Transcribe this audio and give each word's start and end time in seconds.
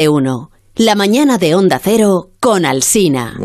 de 0.00 0.08
uno. 0.08 0.50
La 0.76 0.94
mañana 0.94 1.36
de 1.36 1.54
Onda 1.54 1.78
Cero 1.78 2.30
con 2.40 2.64
Alsina. 2.64 3.36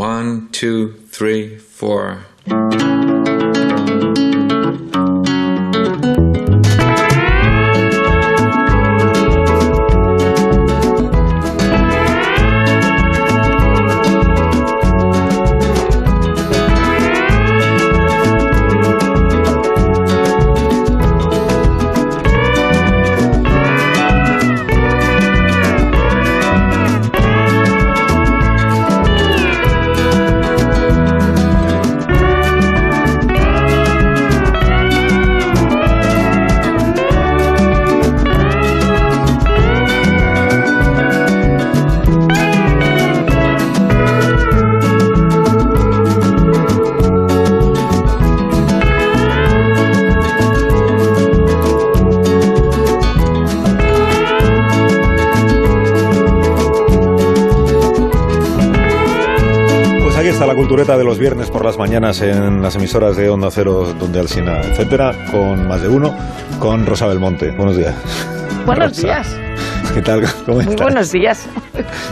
Cultureta 60.76 60.98
de 60.98 61.06
los 61.06 61.18
viernes 61.18 61.50
por 61.50 61.64
las 61.64 61.78
mañanas 61.78 62.22
en 62.22 62.62
las 62.62 62.76
emisoras 62.76 63.16
de 63.16 63.30
Onda 63.30 63.48
Cero, 63.50 63.94
donde 63.98 64.20
Alsina, 64.20 64.59
etcétera, 64.59 65.14
con 65.32 65.66
más 65.70 65.82
de 65.82 65.88
uno, 65.88 66.14
con 66.59 66.86
Rosa 66.86 67.08
Belmonte. 67.08 67.52
Buenos 67.52 67.78
días. 67.78 67.95
Buenos 68.66 68.90
Rosa. 68.90 69.02
días. 69.02 69.40
¿Qué 69.94 70.02
tal? 70.02 70.23
¿Cómo 70.45 70.58
Muy 70.58 70.66
estás? 70.66 70.82
buenos 70.82 71.12
días. 71.14 71.48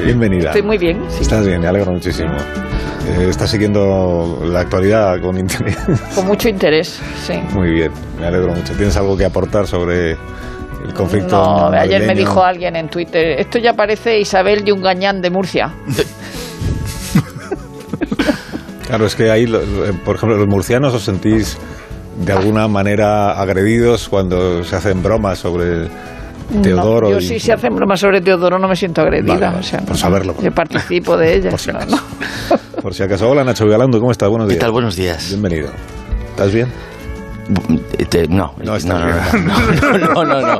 Bienvenida. 0.02 0.52
Estoy 0.52 0.61
muy 0.61 0.78
bien. 0.78 1.03
sí. 1.09 1.23
Estás 1.23 1.45
bien, 1.45 1.59
me 1.59 1.67
alegro 1.67 1.92
muchísimo. 1.92 2.31
Eh, 3.05 3.28
estás 3.28 3.52
siguiendo 3.52 4.39
la 4.45 4.61
actualidad 4.61 5.20
con 5.20 5.38
interés. 5.38 5.77
Con 6.16 6.27
mucho 6.27 6.48
interés, 6.48 7.02
sí. 7.27 7.33
Muy 7.53 7.70
bien, 7.70 7.92
me 8.17 8.27
alegro 8.27 8.53
mucho. 8.53 8.73
¿Tienes 8.77 8.95
algo 8.95 9.17
que 9.17 9.25
aportar 9.25 9.67
sobre 9.67 10.11
el 10.11 10.94
conflicto? 10.95 11.36
No, 11.36 11.67
ayer 11.67 12.08
me 12.08 12.16
dijo 12.16 12.42
alguien 12.42 12.77
en 12.77 12.88
Twitter, 12.88 13.42
esto 13.42 13.59
ya 13.59 13.73
parece 13.73 14.22
Isabel 14.22 14.64
Yungañán 14.64 15.22
de 15.22 15.30
Murcia. 15.31 15.73
Claro, 18.94 19.08
es 19.08 19.16
que 19.16 19.31
ahí, 19.31 19.47
lo- 19.47 19.59
lo- 19.66 19.91
por 20.05 20.17
ejemplo, 20.17 20.38
los 20.38 20.47
murcianos 20.47 20.94
os 20.94 21.02
sentís 21.03 21.58
de 22.23 22.31
alguna 22.31 22.67
manera 22.67 23.31
agredidos 23.41 24.08
cuando 24.08 24.63
se 24.63 24.75
hacen 24.75 25.02
bromas 25.02 25.39
sobre 25.39 25.88
Teodoro. 26.61 27.08
No, 27.09 27.14
yo 27.14 27.17
y- 27.17 27.27
sí, 27.27 27.39
si 27.39 27.49
hacen 27.49 27.75
bromas 27.75 27.99
sobre 27.99 28.21
Teodoro 28.21 28.59
no 28.59 28.67
me 28.67 28.75
siento 28.75 29.02
agredida. 29.02 29.33
Vale, 29.33 29.45
vale, 29.47 29.58
o 29.61 29.64
sea, 29.64 29.80
por 29.80 29.97
saberlo. 29.97 30.36
Yo 30.39 30.52
participo 30.52 31.17
de 31.17 31.33
ellas. 31.38 31.49
Por 31.49 31.59
si 31.59 31.71
no, 31.71 31.80
acaso. 31.80 31.95
no. 32.52 32.81
Por 32.83 32.94
si 32.94 33.02
acaso. 33.02 33.27
Hola, 33.31 33.44
Nacho 33.44 33.66
Vigalando, 33.66 33.97
¿cómo 33.99 34.11
estás? 34.11 34.30
Buenos 34.30 34.47
¿Qué 34.47 34.53
días. 34.53 34.61
tal? 34.61 34.71
Buenos 34.71 34.95
días. 34.95 35.27
Bienvenido. 35.30 35.69
¿Estás 36.30 36.53
bien? 36.53 36.67
Eh, 37.97 38.05
te- 38.05 38.27
no, 38.27 38.53
No, 38.63 38.77
no, 38.80 38.99
no, 38.99 38.99
no, 38.99 40.23
no, 40.23 40.23
no, 40.23 40.23
no, 40.23 40.41
no, 40.41 40.58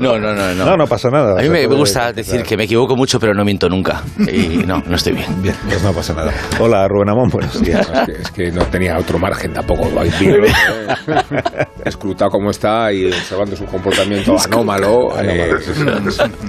no, 0.00 0.18
no, 0.18 0.34
no, 0.34 0.54
no. 0.54 0.64
No, 0.66 0.76
no 0.76 0.86
pasa 0.86 1.08
nada. 1.08 1.38
A 1.38 1.42
mí 1.42 1.48
me, 1.48 1.66
gusta 1.66 2.12
decir 2.12 2.42
que 2.42 2.56
me 2.56 2.64
equivoco 2.64 2.96
mucho, 2.96 3.20
pero 3.20 3.32
no 3.32 3.44
miento 3.44 3.68
nunca. 3.68 4.02
Y 4.18 4.64
no, 4.66 4.82
no 4.86 4.96
estoy 4.96 5.12
bien. 5.12 5.40
Bien, 5.42 5.54
pues 5.68 5.82
no 5.82 5.92
pasa 5.92 6.12
nada. 6.14 6.32
Hola, 6.58 6.88
Rubén 6.88 7.10
Amón, 7.10 7.28
buenos 7.30 7.60
días. 7.62 7.88
Es 7.88 8.00
que, 8.06 8.12
es 8.22 8.30
que 8.32 8.50
no 8.52 8.64
tenía 8.66 8.98
otro 8.98 9.18
margen 9.20 9.52
tampoco. 9.52 9.88
¿eh? 10.02 10.10
Escrutado 11.84 12.30
cómo 12.30 12.50
está 12.50 12.92
y 12.92 13.06
observando 13.06 13.54
su 13.56 13.64
comportamiento 13.66 14.36
anómalo. 14.38 15.12
eh, 15.22 15.52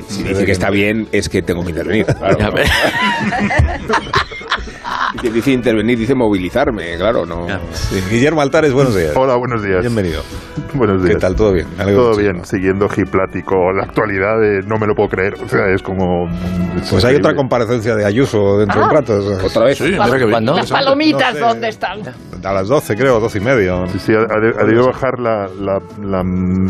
si 0.07 0.23
dice 0.23 0.45
que 0.45 0.51
está 0.51 0.69
bien, 0.71 1.07
es 1.11 1.29
que 1.29 1.41
tengo 1.43 1.63
que 1.63 1.69
intervenir. 1.69 2.05
dice 5.33 5.51
intervenir, 5.51 5.97
dice 5.97 6.15
movilizarme, 6.15 6.95
claro, 6.97 7.25
no. 7.25 7.47
Sí, 7.73 8.01
Guillermo 8.09 8.41
Altares, 8.41 8.73
buenos 8.73 8.95
días. 8.95 9.13
Hola, 9.15 9.35
buenos 9.35 9.63
días. 9.63 9.81
Bienvenido. 9.81 10.21
Buenos 10.73 11.01
¿Qué 11.01 11.09
días. 11.09 11.19
tal? 11.21 11.35
¿Todo 11.35 11.51
bien? 11.51 11.67
Todo 11.77 12.15
bien, 12.15 12.45
siguiendo 12.45 12.87
Giplático, 12.87 13.73
la 13.73 13.83
actualidad 13.83 14.39
de 14.39 14.61
no 14.65 14.77
me 14.77 14.87
lo 14.87 14.95
puedo 14.95 15.09
creer. 15.09 15.33
O 15.43 15.47
sea, 15.49 15.67
es 15.67 15.81
como. 15.81 16.29
es 16.77 16.89
Pues 16.89 17.03
hay 17.03 17.15
otra 17.15 17.35
comparecencia 17.35 17.93
de 17.93 18.05
Ayuso 18.05 18.57
dentro 18.57 18.79
de 18.79 18.85
un 18.87 18.91
Ah. 18.91 18.99
rato. 19.01 19.13
o 19.17 19.21
sea, 19.35 19.45
Otra 19.47 19.65
vez. 19.65 19.83
¿Cuándo? 20.29 20.55
Las 20.55 20.71
palomitas, 20.71 21.33
No 21.33 21.39
sé. 21.39 21.45
¿dónde 21.45 21.67
están? 21.67 21.99
A 22.43 22.53
las 22.53 22.69
12, 22.69 22.95
creo, 22.95 23.19
12 23.19 23.37
y 23.39 23.41
medio. 23.41 23.85
Sí, 23.87 23.99
sí, 23.99 24.13
ha, 24.13 24.19
ha 24.19 24.39
de- 24.39 24.53
ha 24.59 24.63
debido 24.65 24.85
bajar 24.87 25.19
la, 25.19 25.47
la- 25.59 25.81
la, 26.01 26.23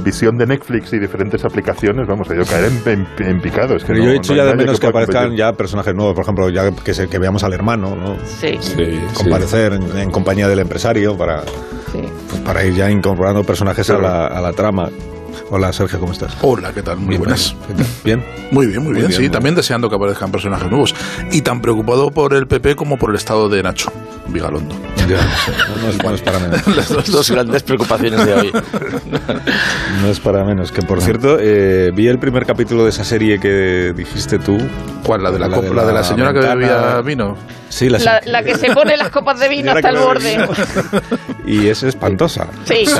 visión 0.03 0.35
de 0.37 0.47
Netflix 0.47 0.91
y 0.93 0.99
diferentes 0.99 1.45
aplicaciones. 1.45 2.07
Vamos, 2.07 2.27
ha 2.29 2.33
ido 2.33 2.43
a 2.43 2.47
caer 2.47 2.71
en, 2.85 3.07
en- 3.19 3.27
en 3.27 3.39
picado. 3.39 3.75
Es 3.75 3.83
que 3.83 3.89
Pero 3.93 3.99
no- 3.99 4.05
yo 4.05 4.11
he 4.13 4.17
hecho 4.17 4.33
ya 4.33 4.45
de 4.45 4.55
menos 4.55 4.79
que, 4.79 4.87
pueda 4.89 5.03
aparezcan 5.03 5.23
competir. 5.29 5.39
ya 5.39 5.53
personajes 5.53 5.93
nuevos, 5.93 6.15
por 6.15 6.23
ejemplo, 6.23 6.49
ya 6.49 6.71
que, 6.71 6.93
se- 6.95 7.07
que 7.07 7.19
veamos 7.19 7.43
al 7.43 7.53
hermano, 7.53 7.95
¿no? 7.95 8.15
Sí, 8.39 8.57
Sí, 8.59 8.75
sí. 8.75 8.99
comparecer 9.13 9.73
en, 9.73 9.97
en 9.97 10.11
compañía 10.11 10.47
del 10.47 10.59
empresario 10.59 11.17
para, 11.17 11.41
sí. 11.43 12.01
pues, 12.29 12.41
para 12.41 12.63
ir 12.65 12.73
ya 12.75 12.89
incorporando 12.89 13.43
personajes 13.43 13.89
a 13.89 13.97
la, 13.97 14.27
a 14.27 14.41
la 14.41 14.53
trama. 14.53 14.89
Hola, 15.49 15.71
Sergio, 15.73 15.99
¿cómo 15.99 16.13
estás? 16.13 16.33
Hola, 16.41 16.71
¿qué 16.73 16.81
tal? 16.81 16.97
Muy 16.97 17.17
buenas. 17.17 17.55
¿Qué 17.67 17.73
tal? 17.73 17.85
¿Bien? 18.05 18.25
Muy 18.51 18.67
bien, 18.67 18.81
muy 18.83 18.93
bien, 18.93 19.07
bien, 19.07 19.11
sí. 19.11 19.19
muy 19.23 19.29
También 19.29 19.53
deseando 19.55 19.89
que 19.89 19.95
aparezcan 19.95 20.31
personajes 20.31 20.69
nuevos. 20.69 20.95
Y 21.31 21.41
tan 21.41 21.61
preocupado 21.61 22.09
por 22.11 22.33
el 22.33 22.47
PP 22.47 22.75
como 22.75 22.97
por 22.97 23.09
el 23.09 23.17
estado 23.17 23.49
de 23.49 23.61
Nacho 23.61 23.91
Vigalondo. 24.27 24.73
Ya, 25.09 25.17
no, 25.81 25.89
es, 25.89 26.03
no 26.03 26.13
es 26.15 26.21
para 26.21 26.39
menos. 26.39 26.65
Las 26.75 26.87
dos, 26.89 27.11
dos 27.11 27.31
grandes 27.31 27.63
preocupaciones 27.63 28.25
de 28.25 28.33
hoy. 28.33 28.51
No 30.01 30.07
es 30.07 30.19
para 30.19 30.43
menos. 30.43 30.71
Que 30.71 30.81
por 30.81 31.01
cierto, 31.01 31.37
eh, 31.39 31.91
vi 31.93 32.07
el 32.07 32.17
primer 32.17 32.45
capítulo 32.45 32.83
de 32.83 32.89
esa 32.89 33.03
serie 33.03 33.39
que 33.39 33.93
dijiste 33.95 34.39
tú. 34.39 34.57
¿Cuál? 35.03 35.21
¿La 35.23 35.31
de 35.31 35.37
la, 35.39 35.47
La 35.47 35.57
de 35.61 35.69
la, 35.69 35.81
de 35.81 35.87
la 35.87 35.93
la 35.99 36.03
señora 36.03 36.33
que 36.33 36.39
bebía 36.39 37.01
vino? 37.01 37.35
Sí, 37.71 37.89
la, 37.89 37.97
La, 37.99 38.21
la 38.25 38.43
que 38.43 38.55
se 38.55 38.73
pone 38.73 38.97
las 38.97 39.09
copas 39.09 39.39
de 39.39 39.47
vino 39.47 39.71
hasta 39.71 39.89
el 39.89 39.97
borde. 39.97 40.37
Y 41.45 41.67
es 41.69 41.83
espantosa. 41.83 42.47
Sí, 42.65 42.85
sí, 42.85 42.93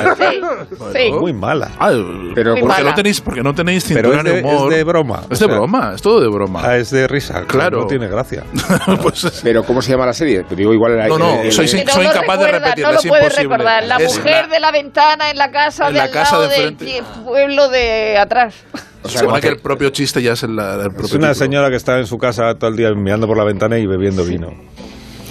sí. 0.94 1.12
Muy 1.12 1.34
mala. 1.34 1.70
Ah, 1.78 1.92
Pero 2.34 2.54
porque 2.56 2.66
mala. 2.66 2.90
no 2.90 2.96
tenéis, 2.96 3.22
porque 3.22 3.42
no 3.44 3.54
tenéis 3.54 3.84
es 3.90 3.96
de, 3.96 4.02
ni 4.02 4.40
humor. 4.40 4.72
es 4.72 4.78
de 4.78 4.84
broma. 4.84 5.20
Es 5.24 5.26
o 5.26 5.30
de 5.30 5.36
sea, 5.36 5.48
broma, 5.48 5.92
es 5.96 6.02
todo 6.02 6.22
de 6.22 6.30
broma. 6.30 6.62
Ah, 6.64 6.78
es 6.78 6.90
de 6.90 7.08
risa. 7.08 7.44
Claro. 7.48 7.82
No 7.82 7.86
tiene 7.88 8.08
gracia. 8.08 8.44
pues 9.04 9.24
es- 9.26 9.42
Pero 9.44 9.64
¿cómo 9.64 9.82
se 9.82 9.92
llama 9.92 10.06
la 10.06 10.14
serie? 10.14 10.44
Te 10.44 10.56
digo 10.56 10.74
igual. 10.74 10.98
No, 11.08 11.18
no, 11.18 11.42
el- 11.42 11.52
soy 11.52 11.66
no 11.66 11.72
soy 11.92 12.04
lo 12.06 12.10
incapaz 12.12 12.40
de 12.40 12.46
recuerda, 12.46 12.60
repetirlo, 12.60 12.88
No 12.88 12.94
lo 12.94 13.00
es 13.00 13.08
puedes 13.08 13.24
imposible. 13.26 13.44
recordar. 13.58 13.84
La 13.86 13.96
Es 13.98 14.18
mujer 14.18 14.42
la- 14.48 14.54
de 14.54 14.60
la 14.60 14.72
ventana 14.72 15.30
en 15.30 15.38
la 15.38 15.52
casa 15.52 15.88
en 15.88 15.94
de 15.94 15.98
la 16.00 16.04
al 16.06 16.12
casa 16.12 16.38
lado 16.38 16.48
de 16.50 16.58
del 16.72 17.04
pueblo 17.26 17.70
de 17.70 18.18
atrás. 18.18 18.56
O 19.04 19.10
se 19.10 19.18
sea, 19.20 19.28
que 19.36 19.42
que- 19.42 19.48
el 19.50 19.58
propio 19.60 19.90
chiste 19.90 20.22
ya 20.22 20.34
es 20.34 20.44
el, 20.44 20.52
el 20.60 20.90
propio 20.92 21.06
Es 21.06 21.14
una 21.14 21.30
título. 21.30 21.36
señora 21.36 21.70
que 21.70 21.76
está 21.76 22.00
en 22.00 22.06
su 22.08 22.18
casa 22.18 22.54
todo 22.56 22.70
el 22.70 22.76
día 22.78 22.92
mirando 22.94 23.28
por 23.28 23.38
la 23.38 23.44
ventana 23.44 23.78
y 23.80 23.86
bebiendo 23.86 24.24
vino. 24.26 24.54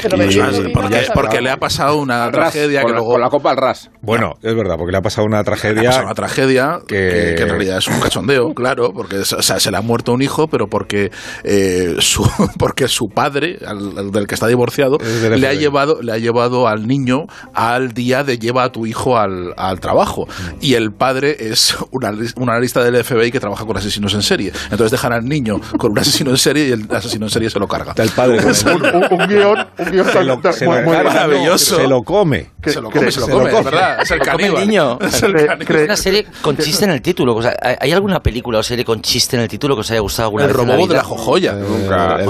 Pero 0.03 0.17
Y- 0.25 0.35
y- 0.35 0.73
Porque, 1.15 1.41
le 1.41 1.51
ha 1.51 1.57
pasado 1.59 1.97
una 1.97 2.31
ras, 2.31 2.53
tragedia 2.53 2.83
con, 2.83 2.89
que 2.89 2.93
la, 2.93 2.99
luego 2.99 3.13
con 3.13 3.21
la 3.21 3.29
copa 3.31 3.51
al 3.51 3.57
ras. 3.57 3.91
Bueno, 4.01 4.35
es 4.43 4.55
verdad, 4.55 4.77
porque 4.77 4.93
le 4.93 4.99
ha 4.99 5.03
pasado 5.03 5.27
una 5.27 5.39
Le 5.39 5.41
ha 5.41 5.45
tragedia. 5.45 5.83
pasado 5.85 6.05
una 6.07 6.15
tragedia 6.15 6.79
que- 6.87 6.95
que... 6.97 7.35
que 7.37 7.43
en 7.43 7.49
realidad 7.49 7.79
es 7.79 7.89
un 7.89 8.01
cachondeo, 8.01 8.55
claro, 8.55 8.93
porque 8.93 9.19
o 9.19 9.25
sea, 9.25 9.59
se 9.61 9.71
le 9.71 9.77
ha 9.77 9.81
muerto 9.81 10.13
un 10.13 10.23
hijo, 10.23 10.49
pero 10.49 10.69
porque 10.69 11.11
eh, 11.45 11.97
su 11.99 12.29
porque 12.59 12.89
su 12.89 13.09
padre, 13.11 13.59
al, 13.67 13.99
al 13.99 14.11
del 14.13 14.27
que 14.27 14.35
está 14.35 14.47
divorciado, 14.47 14.99
le 14.99 15.47
ha 15.47 15.51
FBI. 15.51 15.59
llevado 15.59 16.03
le 16.03 16.13
ha 16.13 16.19
llevado 16.19 16.69
al 16.69 16.87
niño 16.87 17.27
al 17.55 17.93
día 17.93 18.25
de 18.25 18.39
lleva 18.39 18.65
a 18.65 18.73
tu 18.73 18.87
hijo 18.87 19.19
al, 19.19 19.55
al 19.57 19.81
trabajo 19.81 20.27
y 20.61 20.75
el 20.75 20.93
padre 20.93 21.37
es 21.39 21.77
una, 21.91 22.13
una 22.37 22.53
analista 22.53 22.83
del 22.85 23.03
FBI 23.05 23.31
que 23.31 23.41
trabaja 23.41 23.65
con 23.65 23.77
asesinos 23.77 24.15
en 24.15 24.23
serie. 24.23 24.53
Entonces 24.65 24.91
dejan 24.93 25.13
al 25.13 25.25
niño 25.25 25.61
con 25.79 25.93
un 25.93 25.99
asesino 25.99 26.31
en 26.31 26.37
serie 26.37 26.69
y 26.69 26.73
el 26.73 26.87
asesino 26.91 27.27
en 27.27 27.31
serie 27.31 27.51
se 27.51 27.59
lo 27.59 27.69
carga. 27.69 27.91
Está 27.91 28.03
el 28.03 28.11
padre 28.11 28.39
Un, 28.71 28.85
un- 28.87 29.21
un 29.21 29.29
guion, 29.29 29.67
un 29.79 29.90
se 29.91 30.25
lo, 30.25 30.39
tan- 30.39 30.53
se 30.53 30.67
muy- 30.67 30.77
lo 30.77 30.83
muy 30.83 30.95
carga, 30.97 31.13
maravilloso. 31.13 31.77
Se 31.77 31.87
lo 31.89 32.03
come. 32.03 32.51
que- 32.63 32.71
se 32.71 32.81
lo 32.81 32.91
come, 32.91 33.11
se 33.11 33.21
lo 33.21 33.29
come, 33.29 33.51
es 33.59 33.65
verdad, 33.65 34.03
es 34.03 34.11
el 34.11 34.21
el 34.21 34.27
caníbal. 34.27 34.67
niño. 34.69 34.99
Es 35.01 35.23
el 35.23 35.33
caníbal. 35.47 35.85
Una 35.85 35.97
serie 35.97 36.27
con 36.43 36.57
chiste 36.57 36.85
en 36.85 36.91
el 36.93 37.01
título. 37.03 37.35
O 37.37 37.43
sea, 37.43 37.55
¿Hay 37.81 37.93
alguna 37.93 38.21
película 38.21 38.59
o 38.59 38.63
serie 38.63 38.85
con 38.85 39.01
chiste 39.01 39.37
en 39.37 39.43
el 39.43 39.49
título 39.49 39.75
que 39.75 39.81
os 39.81 39.91
haya 39.91 40.01
gustado 40.01 40.27
alguna 40.29 40.45
El 40.45 40.53
vez 40.53 40.61
en 40.63 40.69
la 40.69 40.75
robot 40.75 40.89
de 40.91 40.95
la 40.97 41.03
jojoya. 41.05 41.53
Nunca. 41.55 42.21
Eh, 42.21 42.27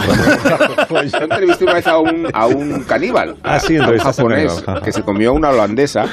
el- 1.00 1.10
Yo 1.10 1.18
entrevisté 1.18 1.64
una 1.64 1.74
vez 1.74 1.86
a 1.86 1.98
un, 1.98 2.28
a 2.32 2.46
un 2.46 2.82
caníbal. 2.84 3.36
Ah, 3.42 3.58
sí, 3.60 3.76
a 3.76 3.88
un 3.88 4.00
a 4.00 4.02
japonés 4.02 4.62
que 4.84 4.92
se 4.92 5.02
comió 5.02 5.32
una 5.32 5.50
holandesa. 5.50 6.06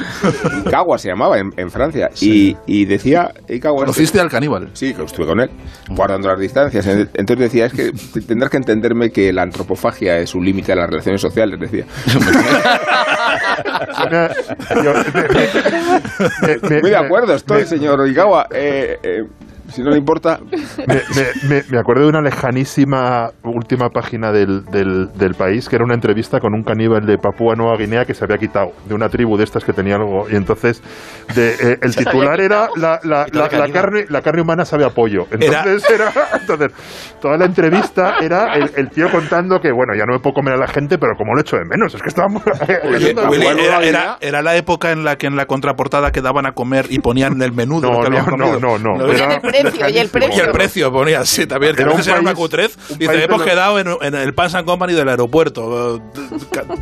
Ikawa 0.65 0.97
se 0.97 1.09
llamaba 1.09 1.37
en, 1.37 1.51
en 1.57 1.69
Francia. 1.71 2.09
Y, 2.21 2.55
y 2.65 2.85
decía. 2.85 3.31
Ikawa, 3.47 3.77
¿Conociste 3.79 4.19
al 4.19 4.29
caníbal? 4.29 4.69
Sí, 4.73 4.93
que 4.93 5.03
estuve 5.03 5.25
con 5.27 5.39
él, 5.39 5.49
guardando 5.89 6.27
las 6.29 6.39
distancias. 6.39 6.85
Entonces 6.87 7.37
decía, 7.39 7.65
es 7.67 7.73
que 7.73 7.91
tendrás 8.27 8.49
que 8.49 8.57
entenderme 8.57 9.11
que 9.11 9.31
la 9.31 9.43
antropofagia 9.43 10.17
es 10.19 10.33
un 10.35 10.43
límite 10.45 10.71
a 10.71 10.75
las 10.75 10.89
relaciones 10.89 11.21
sociales, 11.21 11.36
decía. 11.45 11.85
Una- 14.07 14.29
yo- 14.83 14.93
me- 15.13 16.47
me- 16.47 16.69
me- 16.69 16.81
Muy 16.81 16.89
de 16.89 16.95
acuerdo 16.97 17.33
estoy, 17.33 17.65
señor 17.65 17.99
Oigawa. 17.99 18.47
Eh, 18.51 18.97
eh, 19.03 19.23
Si 19.69 19.81
no 19.81 19.89
le 19.91 19.97
importa, 19.97 20.39
Me, 20.87 20.95
me- 20.95 21.49
me- 21.55 21.63
me 21.69 21.77
acuerdo 21.79 22.03
de 22.03 22.09
una 22.09 22.21
lejanísima 22.21 23.31
última 23.43 23.89
página 23.89 24.31
del, 24.31 24.63
del, 24.65 25.11
del 25.13 25.33
país, 25.35 25.67
que 25.69 25.75
era 25.75 25.85
una 25.85 25.93
entrevista 25.93 26.39
con 26.39 26.53
un 26.53 26.63
caníbal 26.63 27.05
de 27.05 27.17
Papúa 27.17 27.55
Nueva 27.55 27.75
Guinea 27.77 28.05
que 28.05 28.13
se 28.13 28.23
había 28.23 28.37
quitado 28.37 28.71
de 28.87 28.93
una 28.95 29.09
tribu 29.09 29.37
de 29.37 29.43
estas 29.43 29.63
que 29.63 29.73
tenía 29.73 29.95
algo. 29.95 30.25
Y 30.29 30.35
entonces 30.35 30.81
de, 31.35 31.49
eh, 31.53 31.77
el 31.81 31.95
titular 31.95 32.39
era 32.39 32.69
la, 32.75 32.99
la, 33.03 33.27
la- 33.31 33.49
la 33.49 33.69
carne, 33.71 34.05
la 34.09 34.21
carne 34.21 34.41
humana 34.41 34.65
sabe 34.65 34.85
a 34.85 34.89
pollo. 34.89 35.27
Entonces 35.31 35.89
era, 35.89 36.11
entonces, 36.39 36.71
toda 37.21 37.37
la 37.37 37.45
entrevista 37.45 38.15
era 38.21 38.55
el, 38.55 38.71
el 38.75 38.89
tío 38.89 39.09
contando 39.11 39.59
que, 39.59 39.71
bueno, 39.71 39.93
ya 39.95 40.05
no 40.05 40.13
me 40.13 40.19
puedo 40.19 40.33
comer 40.35 40.53
a 40.53 40.57
la 40.57 40.67
gente, 40.67 40.97
pero 40.97 41.15
como 41.17 41.33
lo 41.35 41.41
echo 41.41 41.57
de 41.57 41.65
menos, 41.65 41.93
es 41.93 42.01
que 42.01 42.09
estábamos... 42.09 42.41
Era, 42.67 43.81
era- 43.83 44.17
era 44.21 44.41
la 44.41 44.55
época 44.55 44.91
en 44.91 45.03
la 45.03 45.17
que 45.17 45.27
en 45.27 45.35
la 45.35 45.45
contraportada 45.45 46.11
quedaban 46.11 46.45
a 46.45 46.51
comer 46.53 46.85
y 46.89 46.99
ponían 46.99 47.41
el 47.41 47.51
menú 47.53 47.81
de 47.81 47.87
No, 47.87 47.93
lo 47.95 48.01
que 48.03 48.09
no, 48.09 48.17
no, 48.17 48.25
comido. 48.31 48.59
no, 48.59 48.77
no. 48.77 48.97
Y 49.57 49.59
Era 49.59 49.69
el 49.69 49.73
precio, 49.73 49.89
y 49.89 49.97
el 49.99 50.09
precio. 50.09 50.35
Y 50.43 50.45
el 50.47 50.51
precio 50.51 50.91
ponía 50.91 51.19
así 51.21 51.45
también, 51.47 51.75
que 51.75 51.83
a 51.83 51.87
veces 51.87 52.07
era 52.07 52.19
una 52.19 52.33
cutrez. 52.33 52.77
un 52.89 52.97
Dice, 52.97 53.23
hemos 53.23 53.39
los- 53.39 53.47
quedado 53.47 53.79
en, 53.79 53.87
en 54.01 54.15
el 54.15 54.33
Pans 54.33 54.55
and 54.55 54.65
Company 54.65 54.93
del 54.93 55.09
aeropuerto. 55.09 55.97
eh, 55.97 56.01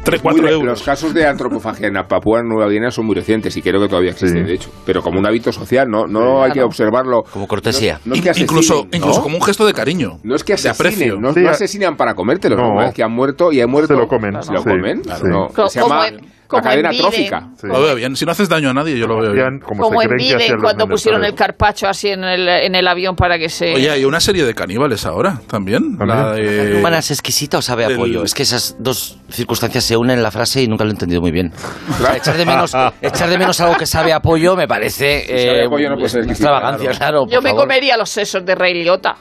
3, 0.04 0.24
Muy 0.24 0.34
4 0.34 0.44
re- 0.44 0.52
euros. 0.54 0.66
Los 0.68 0.84
casos 0.84 1.14
de 1.14 1.26
antropofagia 1.26 1.88
en 1.88 1.96
Papúa 2.08 2.42
Nueva 2.44 2.70
Guinea 2.70 2.92
son 2.92 3.06
muy 3.06 3.16
recientes 3.16 3.56
y 3.58 3.62
creo 3.62 3.80
que 3.82 3.88
todavía 3.88 4.12
existen, 4.12 4.44
Sí. 4.44 4.48
de 4.48 4.54
hecho. 4.56 4.70
Pero 4.86 5.02
como 5.02 5.20
un 5.20 5.26
hábito 5.26 5.52
social, 5.52 5.90
no, 5.90 6.08
no 6.08 6.44
hay 6.44 6.52
que 6.52 6.62
observarlo. 6.64 7.24
Como 7.24 7.48
cortesía. 7.48 8.00
No, 8.06 8.10
no 8.10 8.16
es 8.16 8.22
que 8.22 8.30
In- 8.30 8.44
incluso 8.44 8.74
asesinen, 8.74 8.96
incluso 9.02 9.18
¿no? 9.20 9.24
como 9.24 9.38
un 9.38 9.44
gesto 9.44 9.66
de 9.66 9.74
cariño. 9.74 10.20
No 10.24 10.36
es 10.36 10.44
que 10.44 10.56
de 10.56 10.70
aprecio. 10.70 10.88
asesinen, 11.16 11.22
no, 11.22 11.34
Sí, 11.34 11.40
no 11.42 11.50
asesinan 11.50 11.98
para 11.98 12.14
comértelos, 12.16 12.60
No. 12.60 12.76
no, 12.76 12.84
es 12.84 12.94
que 12.94 13.04
han 13.04 13.12
muerto 13.12 13.52
y 13.52 13.62
han 13.62 13.70
muerto. 13.70 13.94
Se 13.94 14.00
lo 14.00 14.08
comen, 14.08 14.42
¿Se 14.44 14.52
lo 14.54 14.60
sí, 14.60 14.70
comen? 14.70 15.04
sí. 15.04 15.10
No, 15.24 15.48
Co- 15.50 15.68
se 15.70 15.80
llama 15.82 16.08
como 16.48 16.64
la 16.64 16.70
cadena 16.70 16.90
trófica. 16.92 17.50
Sí. 17.60 17.68
Lo 17.68 17.82
veo 17.82 17.96
bien. 17.96 18.16
Si 18.16 18.26
no 18.26 18.32
haces 18.32 18.50
daño 18.50 18.70
a 18.70 18.74
nadie, 18.74 18.98
yo 18.98 19.08
lo 19.08 19.20
veo 19.20 19.32
bien. 19.34 19.60
Como, 19.60 19.84
Como 19.84 20.02
se 20.02 20.08
en 20.08 20.52
los 20.54 20.62
cuando 20.62 20.88
pusieron 20.88 21.24
el 21.26 21.34
carpacho 21.34 21.88
así 21.88 22.10
en 22.10 22.24
el, 22.24 22.48
en 22.48 22.76
el 22.76 22.88
avión 22.88 23.16
para 23.16 23.38
que 23.38 23.50
se... 23.50 23.74
Oye, 23.74 23.90
hay 23.90 24.06
una 24.06 24.20
serie 24.20 24.46
de 24.46 24.54
caníbales 24.54 25.06
ahora 25.06 25.40
también. 25.48 25.98
¿También? 25.98 26.18
La 26.20 26.32
de- 26.34 26.76
Humana 26.78 27.00
es 27.00 27.12
exquisita 27.12 27.58
o 27.58 27.62
sabe 27.62 27.86
a 27.86 27.88
el- 27.88 27.98
pollo. 27.98 28.24
Es 28.24 28.34
que 28.34 28.44
esas 28.44 28.76
dos 28.80 29.20
circunstancias 29.30 29.84
se 29.84 29.98
unen 29.98 30.18
en 30.18 30.24
la 30.24 30.32
frase 30.32 30.62
y 30.62 30.68
nunca 30.68 30.84
lo 30.84 30.90
he 30.92 30.94
entendido 30.94 31.22
muy 31.22 31.32
bien. 31.32 31.52
O 31.96 31.98
sea, 31.98 32.18
echar, 32.18 32.38
de 32.38 32.46
menos, 32.46 32.74
echar 33.02 33.30
de 33.30 33.38
menos 33.38 33.60
algo 33.62 33.78
que 33.78 33.86
sabe 33.86 34.12
a 34.14 34.20
pollo 34.20 34.56
me 34.56 34.68
parece 34.68 35.22
sabe 35.26 35.62
a 35.62 35.64
eh, 35.66 35.70
pollo 35.70 35.90
no 35.90 35.96
puede 35.96 36.10
ser 36.10 36.24
extravagancia, 36.30 36.92
claro. 36.92 37.26
Yo 37.28 37.42
me 37.42 37.50
favor. 37.50 37.64
comería 37.64 37.98
los 37.98 38.10
sesos 38.10 38.46
de 38.46 38.54
Ray 38.56 38.74
Liotta. 38.84 39.16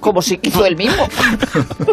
Como 0.00 0.22
si 0.22 0.38
hizo 0.42 0.64
el 0.66 0.76
mismo. 0.76 1.08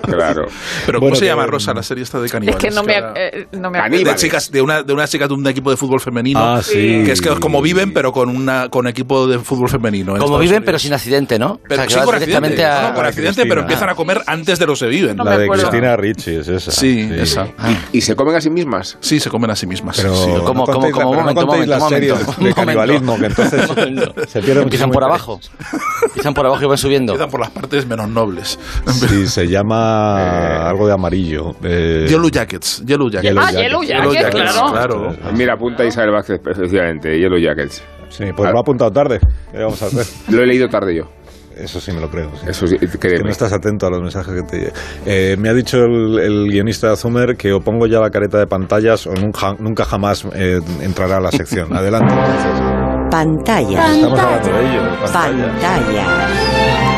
Claro. 0.05 0.45
Pero 0.85 0.99
¿cómo 0.99 1.09
Bueno, 1.09 1.15
se 1.15 1.25
llama 1.25 1.45
Rosa 1.45 1.73
la 1.73 1.83
serie 1.83 2.03
esta 2.03 2.19
de 2.19 2.27
Es 2.27 2.31
caníbales? 2.31 2.61
que 2.63 2.69
no 2.71 2.83
me, 2.83 2.93
eh, 3.15 3.47
no 3.53 3.69
me 3.71 3.79
Caníbal. 3.79 4.13
de 4.13 4.19
chicas 4.19 4.51
de 4.51 4.61
una 4.61 4.83
de 4.83 4.93
unas 4.93 5.09
chicas 5.09 5.27
de 5.27 5.33
un 5.33 5.45
equipo 5.47 5.71
de 5.71 5.77
fútbol 5.77 5.99
femenino 5.99 6.39
Ah, 6.39 6.61
sí. 6.61 7.03
que 7.05 7.11
es 7.11 7.21
que 7.21 7.29
como 7.39 7.61
viven 7.61 7.93
pero 7.93 8.11
con 8.11 8.29
una 8.29 8.69
con 8.69 8.87
equipo 8.87 9.27
de 9.27 9.39
fútbol 9.39 9.69
femenino 9.69 10.13
en 10.15 10.21
Como 10.21 10.37
viven, 10.37 10.57
Unidos. 10.57 10.63
pero 10.65 10.79
sin 10.79 10.93
accidente, 10.93 11.39
¿no? 11.39 11.59
Pero 11.67 11.73
o 11.73 11.75
sea, 11.75 11.83
que 11.87 11.93
sí, 11.93 11.95
vas 11.99 12.05
con 12.05 12.15
accidente, 12.15 12.65
a... 12.65 12.89
no, 12.89 12.95
con 12.95 13.05
accidente, 13.05 13.33
Cristina. 13.35 13.45
pero 13.49 13.61
empiezan 13.61 13.89
a 13.89 13.95
comer 13.95 14.21
antes 14.27 14.59
de 14.59 14.65
lo 14.67 14.75
que 14.75 14.85
viven. 14.87 15.15
No 15.17 15.23
La 15.23 15.37
de 15.37 15.43
acuerdo. 15.45 15.69
Cristina 15.69 15.95
Ricci 15.97 16.35
es 16.35 16.47
esa. 16.47 16.71
Sí, 16.71 17.09
esa. 17.17 17.47
¿Y 17.91 18.01
se 18.01 18.15
comen 18.15 18.35
a 18.35 18.41
sí 18.41 18.49
mismas? 18.49 18.97
Sí, 19.01 19.19
se 19.19 19.29
comen 19.29 19.49
a 19.51 19.55
sí 19.55 19.65
mismas. 19.67 19.97
Pero 19.97 20.15
Sí. 20.15 20.29
¿Cómo, 20.29 20.37
no 20.39 20.43
cómo, 20.43 20.65
contéis, 20.65 20.93
cómo? 20.93 21.15
la- 21.15 21.33
pero 21.33 21.45
no 21.65 21.79
Momento, 21.79 22.17
de 22.39 22.53
canibalismo, 22.53 23.17
que 23.19 23.25
entonces 23.25 23.61
se 24.27 24.41
pierde 24.41 24.61
Empiezan 24.61 24.63
muchísimo 24.63 24.91
por 24.91 25.03
abajo. 25.03 25.39
Empiezan 26.07 26.33
por 26.33 26.45
abajo 26.45 26.63
y 26.63 26.67
van 26.67 26.77
subiendo. 26.77 27.13
Empiezan 27.13 27.31
por 27.31 27.39
las 27.45 27.51
partes 27.51 27.85
menos 27.87 28.09
nobles. 28.09 28.59
Sí, 28.87 29.27
se 29.27 29.47
llama 29.47 30.17
Eh, 30.19 30.57
algo 30.69 30.87
de 30.87 30.93
amarillo. 30.93 31.51
Eh, 31.63 32.05
Yellow 32.07 32.29
Jackets. 32.29 32.83
Yellow 32.85 33.09
Jackets. 33.09 33.23
Yellow 33.29 33.41
Ah, 33.43 33.51
Jackets. 33.51 33.63
Yellow 33.63 33.83
Yellow 33.83 34.13
Jackets, 34.13 34.35
Jackets, 34.35 34.53
claro. 34.71 35.07
claro. 35.11 35.33
Mira, 35.33 35.53
apunta 35.53 35.85
Isabel 35.85 36.11
Vázquez, 36.11 36.39
efectivamente, 36.45 37.17
Yellow 37.19 37.39
Jackets. 37.39 37.83
Sí, 38.09 38.25
pues 38.35 38.51
lo 38.51 38.57
ha 38.57 38.61
apuntado 38.61 38.91
tarde. 38.91 39.19
¿Qué 39.51 39.57
vamos 39.59 39.81
a 39.81 39.85
hacer? 39.87 40.05
Lo 40.33 40.41
he 40.41 40.45
leído 40.45 40.67
tarde 40.69 40.95
yo. 40.95 41.03
Eso 41.57 41.79
sí 41.79 41.91
me 41.93 42.01
lo 42.01 42.09
creo. 42.09 42.29
sí. 42.35 42.45
Eso 42.49 42.67
sí, 42.67 42.77
Que 42.77 42.87
créeme. 42.99 43.23
no 43.23 43.29
estás 43.29 43.53
atento 43.53 43.87
a 43.87 43.89
los 43.89 44.01
mensajes 44.01 44.33
que 44.33 44.43
te. 44.43 44.73
Eh, 45.05 45.37
me 45.37 45.47
ha 45.49 45.53
dicho 45.53 45.77
el, 45.77 46.19
el 46.19 46.47
guionista 46.49 46.89
de 46.89 46.97
Zumer 46.97 47.37
que 47.37 47.53
o 47.53 47.61
pongo 47.61 47.87
ya 47.87 47.99
la 48.01 48.09
careta 48.09 48.37
de 48.37 48.45
pantallas 48.47 49.07
o 49.07 49.13
nunca, 49.13 49.55
nunca 49.59 49.85
jamás 49.85 50.25
eh, 50.33 50.59
entrará 50.81 51.17
a 51.17 51.21
la 51.21 51.31
sección. 51.31 51.73
Adelante. 51.75 52.13
entonces. 52.13 52.61
Pantalla. 53.09 53.85
Estamos 53.95 54.19
hablando 54.19 54.49
de 54.51 54.69
ello. 54.69 54.83
de 54.83 54.97
pantallas. 54.97 56.94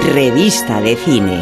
Revista 0.00 0.80
de 0.80 0.96
cine. 0.96 1.38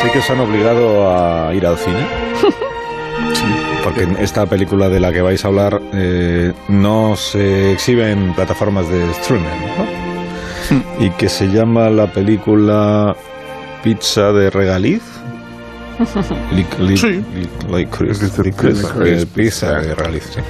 Sé 0.00 0.10
que 0.10 0.18
os 0.18 0.30
han 0.30 0.40
obligado 0.40 1.14
a 1.14 1.54
ir 1.54 1.66
al 1.66 1.76
cine. 1.76 2.06
Porque 3.84 4.08
esta 4.18 4.46
película 4.46 4.88
de 4.88 4.98
la 4.98 5.12
que 5.12 5.20
vais 5.20 5.44
a 5.44 5.48
hablar 5.48 5.80
eh, 5.92 6.54
no 6.68 7.16
se 7.16 7.72
exhibe 7.72 8.10
en 8.10 8.32
plataformas 8.34 8.88
de 8.88 9.10
streaming, 9.10 9.44
¿no? 9.44 10.09
Y 11.00 11.10
que 11.10 11.28
se 11.28 11.46
llama 11.48 11.88
la 11.90 12.06
película 12.12 13.16
Pizza 13.82 14.32
de 14.32 14.50
Regaliz. 14.50 15.02
Lic- 16.52 16.78
lic- 16.78 16.96
Sí. 16.96 17.24
lic- 17.70 19.26
pizza. 19.34 19.80
de 19.80 19.94
Regaliz, 19.94 20.24
sí. 20.34 20.40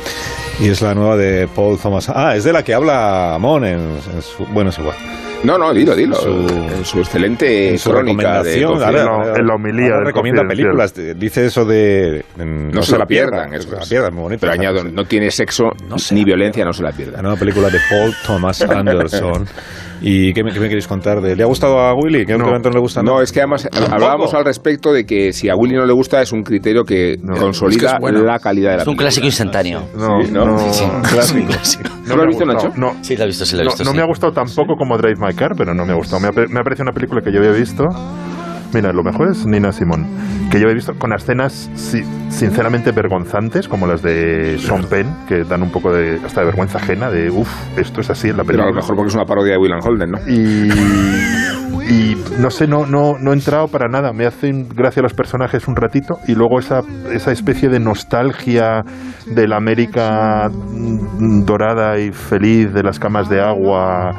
Y 0.64 0.68
es 0.68 0.82
la 0.82 0.94
nueva 0.94 1.16
de 1.16 1.48
Paul 1.54 1.78
Thomas. 1.78 2.08
Ah, 2.08 2.36
es 2.36 2.44
de 2.44 2.52
la 2.52 2.62
que 2.62 2.74
habla 2.74 3.36
Mon 3.40 3.64
en, 3.64 3.78
en 4.14 4.22
su... 4.22 4.44
Bueno, 4.46 4.70
es 4.70 4.78
igual. 4.78 4.94
No, 5.42 5.56
no, 5.56 5.72
dilo, 5.72 5.96
dilo. 5.96 6.16
Su- 6.16 6.28
en 6.48 6.84
su 6.84 6.98
excelente 6.98 7.70
en 7.70 7.78
su 7.78 7.90
crónica 7.90 8.42
de 8.42 8.62
ahora- 8.64 8.90
la- 8.90 9.38
en 9.38 9.46
la 9.46 9.54
homilía 9.54 9.94
ahora 9.94 10.04
recomienda 10.04 10.42
películas, 10.46 10.92
dice 11.16 11.46
eso 11.46 11.64
de 11.64 12.24
en- 12.38 12.70
No, 12.70 12.82
se 12.82 12.98
la 12.98 13.06
pierdan, 13.06 13.50
no 13.50 13.56
eso 13.56 13.70
se 13.70 13.76
la 13.76 13.82
pierdan, 13.86 14.12
muy 14.14 14.22
bonito. 14.24 14.40
Pero 14.42 14.52
añado, 14.52 14.84
no 14.84 15.04
tiene 15.06 15.30
sexo 15.30 15.70
No 15.88 15.98
se 15.98 16.14
ni 16.14 16.20
la 16.20 16.26
violencia, 16.26 16.64
no 16.64 16.72
se 16.74 16.82
la 16.82 16.90
La 16.90 16.96
pierdan. 16.96 17.22
nueva 17.22 17.38
película 17.38 17.70
de 17.70 17.78
Paul 17.88 18.14
Thomas 18.26 18.60
Anderson. 18.68 19.46
¿Y 20.02 20.32
qué 20.32 20.42
me, 20.42 20.52
qué 20.52 20.60
me 20.60 20.68
queréis 20.68 20.86
contar? 20.86 21.20
de 21.20 21.36
¿Le 21.36 21.42
ha 21.42 21.46
gustado 21.46 21.78
a 21.78 21.94
Willy? 21.94 22.24
¿Qué 22.24 22.36
No. 22.36 22.46
no. 22.46 22.58
no 22.58 22.70
le 22.70 22.80
gusta? 22.80 23.02
No, 23.02 23.20
es 23.20 23.32
que 23.32 23.40
además 23.40 23.68
hablábamos 23.90 24.32
al 24.34 24.44
respecto 24.44 24.92
de 24.92 25.04
que 25.04 25.32
si 25.32 25.48
a 25.48 25.56
Willy 25.56 25.74
no 25.76 25.84
le 25.86 25.92
gusta 25.92 26.22
es 26.22 26.32
un 26.32 26.42
criterio 26.42 26.84
que 26.84 27.16
No. 27.22 27.36
consolida 27.36 27.76
Es 27.76 27.82
que 27.82 27.96
es 27.96 28.00
bueno. 28.00 28.22
la 28.22 28.38
calidad 28.38 28.70
de 28.70 28.76
la 28.78 28.82
Es 28.82 28.88
un 28.88 28.92
película. 28.96 29.04
clásico 29.06 29.26
instantáneo. 29.26 29.82
No, 29.96 30.22
Sí, 30.24 30.32
¿no? 30.32 30.44
no, 30.46 30.58
Sí, 30.72 30.84
Un 30.94 31.02
clásico. 31.02 31.90
¿No 32.06 32.16
lo 32.16 32.22
has 32.22 32.26
ha 32.26 32.28
visto. 32.28 32.44
Nacho? 32.46 32.68
No, 32.76 32.94
Sí, 33.02 33.16
la 33.16 33.24
he 33.24 33.26
visto, 33.26 33.44
sí, 33.44 33.56
la 33.56 33.62
he 33.62 33.64
no, 33.66 33.70
visto. 33.70 33.84
no 33.84 33.90
sí. 33.90 33.96
me 33.96 34.02
ha 34.02 34.06
gustado 34.06 34.32
tampoco 34.32 34.74
como 34.76 34.96
Drive 34.96 35.16
My 35.20 35.34
Car, 35.34 35.52
pero 35.56 35.74
no 35.74 35.84
me 35.84 35.92
ha 35.92 35.96
gustado. 35.96 36.20
Me 36.20 36.28
ha, 36.28 36.30
me 36.32 36.60
ha 36.60 36.62
parecido 36.62 36.84
una 36.84 36.92
película 36.92 37.20
que 37.22 37.32
yo 37.32 37.38
había 37.38 37.52
visto. 37.52 37.84
Mira, 38.72 38.92
lo 38.92 39.02
mejor 39.02 39.30
es 39.30 39.44
Nina 39.46 39.72
Simón, 39.72 40.06
que 40.50 40.58
yo 40.60 40.66
había 40.66 40.74
visto 40.76 40.94
con 40.94 41.12
escenas 41.12 41.70
sí, 41.74 42.02
sinceramente 42.28 42.92
vergonzantes, 42.92 43.66
como 43.68 43.86
las 43.88 44.00
de 44.02 44.58
Sean 44.60 44.84
Penn, 44.84 45.08
que 45.26 45.42
dan 45.42 45.62
un 45.62 45.70
poco 45.70 45.92
de 45.92 46.20
hasta 46.24 46.40
de 46.42 46.46
vergüenza 46.46 46.78
ajena, 46.78 47.10
de 47.10 47.30
uff, 47.30 47.48
esto 47.76 48.00
es 48.00 48.10
así 48.10 48.28
en 48.28 48.36
la 48.36 48.44
Pero 48.44 48.62
a 48.62 48.66
película. 48.66 48.70
lo 48.70 48.74
mejor 48.76 48.94
porque 48.96 49.08
es 49.08 49.14
una 49.16 49.24
parodia 49.24 49.52
de 49.54 49.58
William 49.58 49.80
Holden, 49.82 50.10
¿no? 50.12 50.18
y, 50.28 50.70
y 51.92 52.16
no 52.38 52.50
sé, 52.50 52.68
no, 52.68 52.86
no, 52.86 53.18
no 53.18 53.32
he 53.32 53.34
entrado 53.34 53.66
para 53.66 53.88
nada. 53.88 54.12
Me 54.12 54.24
hacen 54.26 54.68
gracia 54.68 55.02
los 55.02 55.14
personajes 55.14 55.66
un 55.66 55.74
ratito 55.74 56.18
y 56.28 56.34
luego 56.36 56.60
esa, 56.60 56.82
esa 57.12 57.32
especie 57.32 57.68
de 57.68 57.80
nostalgia 57.80 58.82
de 59.26 59.48
la 59.48 59.56
América 59.56 60.48
mm, 60.48 61.44
dorada 61.44 61.98
y 61.98 62.12
feliz 62.12 62.72
de 62.72 62.84
las 62.84 63.00
camas 63.00 63.28
de 63.28 63.40
agua. 63.40 64.12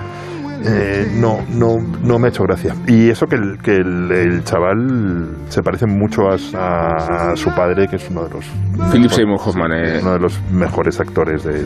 Eh, 0.66 1.08
no, 1.16 1.40
no, 1.50 1.78
no 2.04 2.20
me 2.20 2.28
ha 2.28 2.30
hecho 2.30 2.44
gracia. 2.44 2.76
Y 2.88 3.10
eso 3.10 3.28
que 3.28 3.36
el, 3.36 3.58
que 3.62 3.76
el, 3.78 4.12
el 4.12 4.44
chaval 4.44 5.36
se 5.50 5.62
parece 5.64 5.86
mucho 5.86 6.24
a, 6.30 7.32
a 7.32 7.36
su 7.36 7.50
padre, 7.56 7.88
que 7.88 7.96
es 7.98 8.10
uno 8.10 8.24
de 8.26 8.30
los 8.32 8.46
Philip 8.92 9.12
Seymour 9.12 9.40
Hoffman, 9.44 9.72
eh. 9.74 10.00
uno 10.02 10.14
de 10.14 10.20
los 10.20 10.40
mejores 10.52 11.00
actores 11.00 11.44
de, 11.44 11.66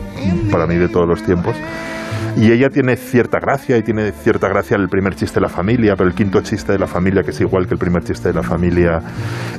para 0.50 0.66
mí 0.66 0.76
de 0.76 0.88
todos 0.88 1.06
los 1.08 1.22
tiempos. 1.22 1.56
Y 2.38 2.52
ella 2.52 2.68
tiene 2.68 2.96
cierta 2.96 3.38
gracia 3.40 3.78
y 3.78 3.82
tiene 3.82 4.12
cierta 4.12 4.46
gracia 4.48 4.76
el 4.76 4.90
primer 4.90 5.14
chiste 5.14 5.36
de 5.36 5.40
la 5.40 5.48
familia, 5.48 5.94
pero 5.96 6.06
el 6.06 6.14
quinto 6.14 6.42
chiste 6.42 6.70
de 6.72 6.78
la 6.78 6.86
familia, 6.86 7.22
que 7.22 7.30
es 7.30 7.40
igual 7.40 7.66
que 7.66 7.72
el 7.72 7.78
primer 7.78 8.04
chiste 8.04 8.28
de 8.28 8.34
la 8.34 8.42
familia. 8.42 9.00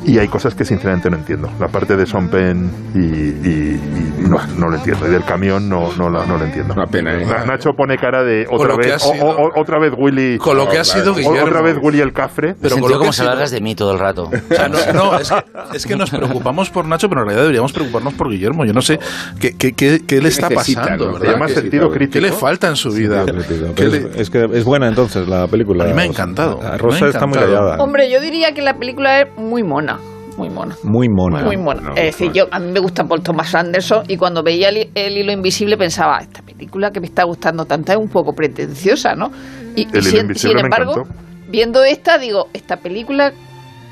Y 0.06 0.20
hay 0.20 0.28
cosas 0.28 0.54
que 0.54 0.64
sinceramente 0.64 1.10
no 1.10 1.18
entiendo. 1.18 1.50
La 1.60 1.70
parte 1.70 1.96
de 1.98 2.06
Son 2.06 2.30
Penn 2.30 2.70
y, 2.94 3.00
y- 3.00 3.82
y 4.22 4.30
no, 4.30 4.38
no 4.60 4.70
lo 4.70 4.76
entiendo. 4.76 5.08
Y 5.08 5.10
del 5.10 5.24
camión 5.24 5.68
no, 5.68 5.90
no, 5.98 6.08
la- 6.08 6.28
no 6.28 6.38
lo 6.38 6.46
entiendo. 6.46 6.76
Una 6.76 6.86
pena, 6.86 7.16
¿eh? 7.16 7.26
Na- 7.26 7.46
Nacho 7.46 7.72
pone 7.76 7.98
cara 7.98 8.24
de 8.24 8.46
otra 8.48 8.76
vez, 8.78 9.02
sido- 9.02 9.27
o- 9.30 9.60
otra 9.62 9.80
vez 9.80 9.94
Willy. 9.98 10.38
Con 10.38 10.58
lo 10.58 10.68
que 10.70 10.78
ha 10.80 10.84
sido 10.84 11.14
Guillermo. 11.14 11.44
otra 11.44 11.62
vez 11.62 11.78
Willy 11.82 12.00
el 12.02 12.14
cafre. 12.14 12.50
Me 12.50 12.54
Pero 12.62 12.76
con 12.76 12.84
sentido 12.84 12.90
lo 12.90 12.96
que 12.96 13.00
como 13.00 13.14
si 13.14 13.22
hablaras 13.22 13.52
de 13.52 13.62
mí 13.62 13.76
todo 13.76 13.92
el 13.94 14.00
rato. 14.00 14.24
O 14.24 14.54
sea, 14.56 14.68
no, 14.70 14.78
no, 14.94 15.20
es, 15.20 15.30
que, 15.30 15.76
es 15.78 15.86
que 15.86 15.96
nos 15.96 16.10
preocupamos 16.10 16.70
por 16.70 16.86
Nacho, 16.86 17.08
pero 17.10 17.22
en 17.22 17.28
realidad 17.28 17.44
deberíamos 17.44 17.74
preocuparnos 17.74 18.14
por 18.14 18.30
Guillermo. 18.30 18.66
Yo 18.66 18.74
no 18.74 18.82
sé 18.82 19.00
qué, 19.40 19.56
qué, 19.58 19.74
qué, 19.74 20.02
qué 20.06 20.22
le 20.22 20.30
está 20.30 20.50
necesita, 20.50 20.82
pasando, 20.82 21.06
no? 21.08 21.14
¿verdad? 21.20 21.32
llama 21.34 21.48
sentido 21.50 21.88
¿qué 21.88 21.94
¿Qué 21.94 21.98
crítico. 22.10 22.26
le 22.26 22.32
falta 22.32 22.68
en 22.68 22.76
su 22.76 22.92
vida? 22.92 23.24
Pero 23.26 23.42
¿Qué 23.76 23.84
es, 23.86 23.92
le- 23.92 24.22
es 24.22 24.30
que 24.30 24.46
es 24.54 24.64
buena 24.64 24.88
entonces 24.88 25.28
la 25.28 25.48
película. 25.48 25.84
A 25.84 25.88
mí 25.88 25.94
me 25.94 26.04
ha 26.04 26.06
encantado, 26.06 26.60
me 26.62 26.78
Rosa 26.78 27.06
ha 27.06 27.10
está 27.10 27.26
muy 27.26 27.38
encantado. 27.38 27.66
callada. 27.68 27.84
Hombre, 27.84 28.10
yo 28.12 28.20
diría 28.22 28.54
que 28.54 28.62
la 28.62 28.76
película 28.78 29.22
es 29.22 29.28
muy 29.38 29.64
mona. 29.64 29.98
muy 30.38 30.50
mona. 30.50 30.76
Muy 30.84 31.10
mona. 31.10 31.42
Muy 31.44 31.58
mona. 31.58 31.94
es 31.96 32.06
decir, 32.18 32.32
yo, 32.32 32.46
a 32.52 32.60
mí 32.60 32.72
me 32.72 32.80
gusta 32.80 33.04
Paul 33.06 33.22
Thomas 33.24 33.56
Anderson 33.56 34.04
y 34.08 34.18
cuando 34.18 34.44
veía 34.44 34.70
el, 34.70 34.90
el 34.94 35.18
hilo 35.18 35.32
invisible 35.32 35.78
pensaba, 35.78 36.20
esta 36.20 36.44
película 36.58 36.92
que 36.92 37.00
me 37.00 37.06
está 37.06 37.24
gustando 37.24 37.66
tanto 37.66 37.92
es 37.92 37.98
un 37.98 38.10
poco 38.10 38.34
pretenciosa, 38.34 39.16
¿no? 39.16 39.32
Y, 39.76 39.88
El 39.94 40.56
me 40.56 40.62
embargo, 40.62 41.08
viendo 41.48 41.84
esta, 41.84 42.18
digo, 42.18 42.50
esta 42.54 42.78
película 42.78 43.32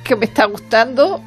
que 0.03 0.15
me 0.15 0.25
está 0.25 0.45
gustando 0.45 1.22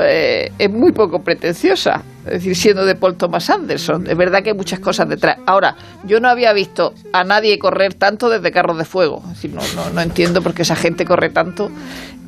eh, 0.00 0.52
es 0.58 0.70
muy 0.70 0.92
poco 0.92 1.22
pretenciosa. 1.22 2.02
Es 2.26 2.32
decir, 2.32 2.56
siendo 2.56 2.84
de 2.84 2.96
Paul 2.96 3.14
Thomas 3.14 3.48
Anderson. 3.48 4.08
Es 4.08 4.16
verdad 4.16 4.42
que 4.42 4.50
hay 4.50 4.56
muchas 4.56 4.80
cosas 4.80 5.08
detrás. 5.08 5.38
Ahora, 5.46 5.76
yo 6.04 6.18
no 6.18 6.28
había 6.28 6.52
visto 6.52 6.92
a 7.12 7.22
nadie 7.22 7.56
correr 7.60 7.94
tanto 7.94 8.28
desde 8.28 8.50
Carros 8.50 8.78
de 8.78 8.84
Fuego. 8.84 9.22
Es 9.22 9.34
decir, 9.34 9.54
no, 9.54 9.62
no, 9.76 9.90
no 9.90 10.00
entiendo 10.00 10.42
por 10.42 10.52
qué 10.52 10.62
esa 10.62 10.74
gente 10.74 11.04
corre 11.04 11.30
tanto. 11.30 11.70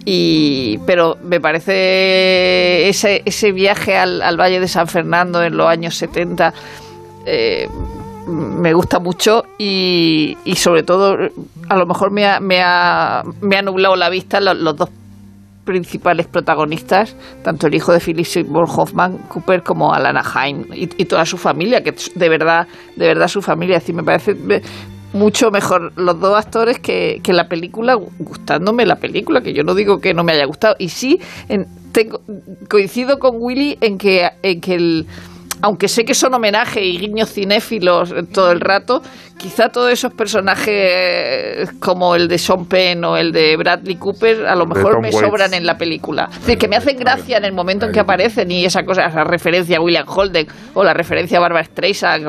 Y, 0.04 0.78
pero 0.86 1.18
me 1.24 1.40
parece 1.40 2.88
ese, 2.88 3.22
ese 3.24 3.50
viaje 3.50 3.96
al, 3.96 4.22
al 4.22 4.40
Valle 4.40 4.60
de 4.60 4.68
San 4.68 4.86
Fernando 4.86 5.42
en 5.42 5.56
los 5.56 5.66
años 5.66 5.96
70 5.96 6.54
eh, 7.30 7.68
me 8.28 8.74
gusta 8.74 8.98
mucho 8.98 9.44
y, 9.58 10.36
sobre 10.56 10.82
todo 10.82 11.16
a 11.68 11.76
lo 11.76 11.86
mejor 11.86 12.10
me 12.10 12.26
ha, 12.26 12.40
me 12.40 12.60
ha, 12.62 13.24
me 13.40 13.56
ha 13.56 13.62
nublado 13.62 13.96
la 13.96 14.10
vista 14.10 14.40
los, 14.40 14.76
dos 14.76 14.90
principales 15.64 16.26
protagonistas, 16.26 17.14
tanto 17.42 17.66
el 17.66 17.74
hijo 17.74 17.92
de 17.92 18.00
Philip 18.00 18.24
Seymour 18.24 18.68
Hoffman 18.74 19.18
Cooper 19.28 19.62
como 19.62 19.92
Alan 19.92 20.16
Haim 20.34 20.64
y, 20.72 20.86
toda 21.04 21.26
su 21.26 21.36
familia, 21.36 21.82
que 21.82 21.94
de 22.14 22.28
verdad, 22.28 22.66
de 22.96 23.06
verdad 23.06 23.28
su 23.28 23.42
familia, 23.42 23.74
decir, 23.78 23.94
me 23.94 24.02
parece 24.02 24.34
mucho 25.12 25.50
mejor 25.50 25.92
los 25.96 26.20
dos 26.20 26.38
actores 26.38 26.78
que, 26.78 27.20
que 27.22 27.32
la 27.32 27.48
película, 27.48 27.94
gustándome 28.18 28.86
la 28.86 28.96
película, 28.96 29.42
que 29.42 29.52
yo 29.52 29.62
no 29.62 29.74
digo 29.74 30.00
que 30.00 30.14
no 30.14 30.24
me 30.24 30.32
haya 30.32 30.44
gustado, 30.46 30.76
y 30.78 30.88
sí 30.88 31.20
en- 31.48 31.66
tengo, 31.92 32.20
coincido 32.68 33.18
con 33.18 33.36
Willy 33.38 33.78
en 33.80 33.98
que, 33.98 34.30
en 34.42 34.60
que 34.60 34.74
el 34.74 35.06
aunque 35.62 35.88
sé 35.88 36.04
que 36.04 36.14
son 36.14 36.34
homenajes 36.34 36.82
y 36.82 36.98
guiños 36.98 37.32
cinéfilos 37.32 38.14
todo 38.32 38.52
el 38.52 38.60
rato, 38.60 39.02
quizá 39.36 39.68
todos 39.68 39.92
esos 39.92 40.12
personajes 40.12 41.70
como 41.80 42.14
el 42.14 42.28
de 42.28 42.38
Sean 42.38 42.66
Penn 42.66 43.04
o 43.04 43.16
el 43.16 43.32
de 43.32 43.56
Bradley 43.56 43.96
Cooper 43.96 44.46
a 44.46 44.54
lo 44.54 44.66
mejor 44.66 45.00
me 45.00 45.08
Waits. 45.10 45.20
sobran 45.20 45.54
en 45.54 45.66
la 45.66 45.76
película. 45.76 46.28
Es 46.30 46.40
decir, 46.40 46.58
que 46.58 46.68
me 46.68 46.76
hacen 46.76 46.96
gracia 46.96 47.38
en 47.38 47.44
el 47.44 47.52
momento 47.52 47.86
en 47.86 47.92
que 47.92 48.00
aparecen 48.00 48.50
y 48.50 48.64
esa 48.64 48.84
cosa, 48.84 49.06
esa 49.06 49.24
referencia 49.24 49.78
a 49.78 49.80
William 49.80 50.06
Holden 50.08 50.46
o 50.74 50.84
la 50.84 50.94
referencia 50.94 51.38
a 51.38 51.40
Barbara 51.40 51.64
Streisand 51.64 52.26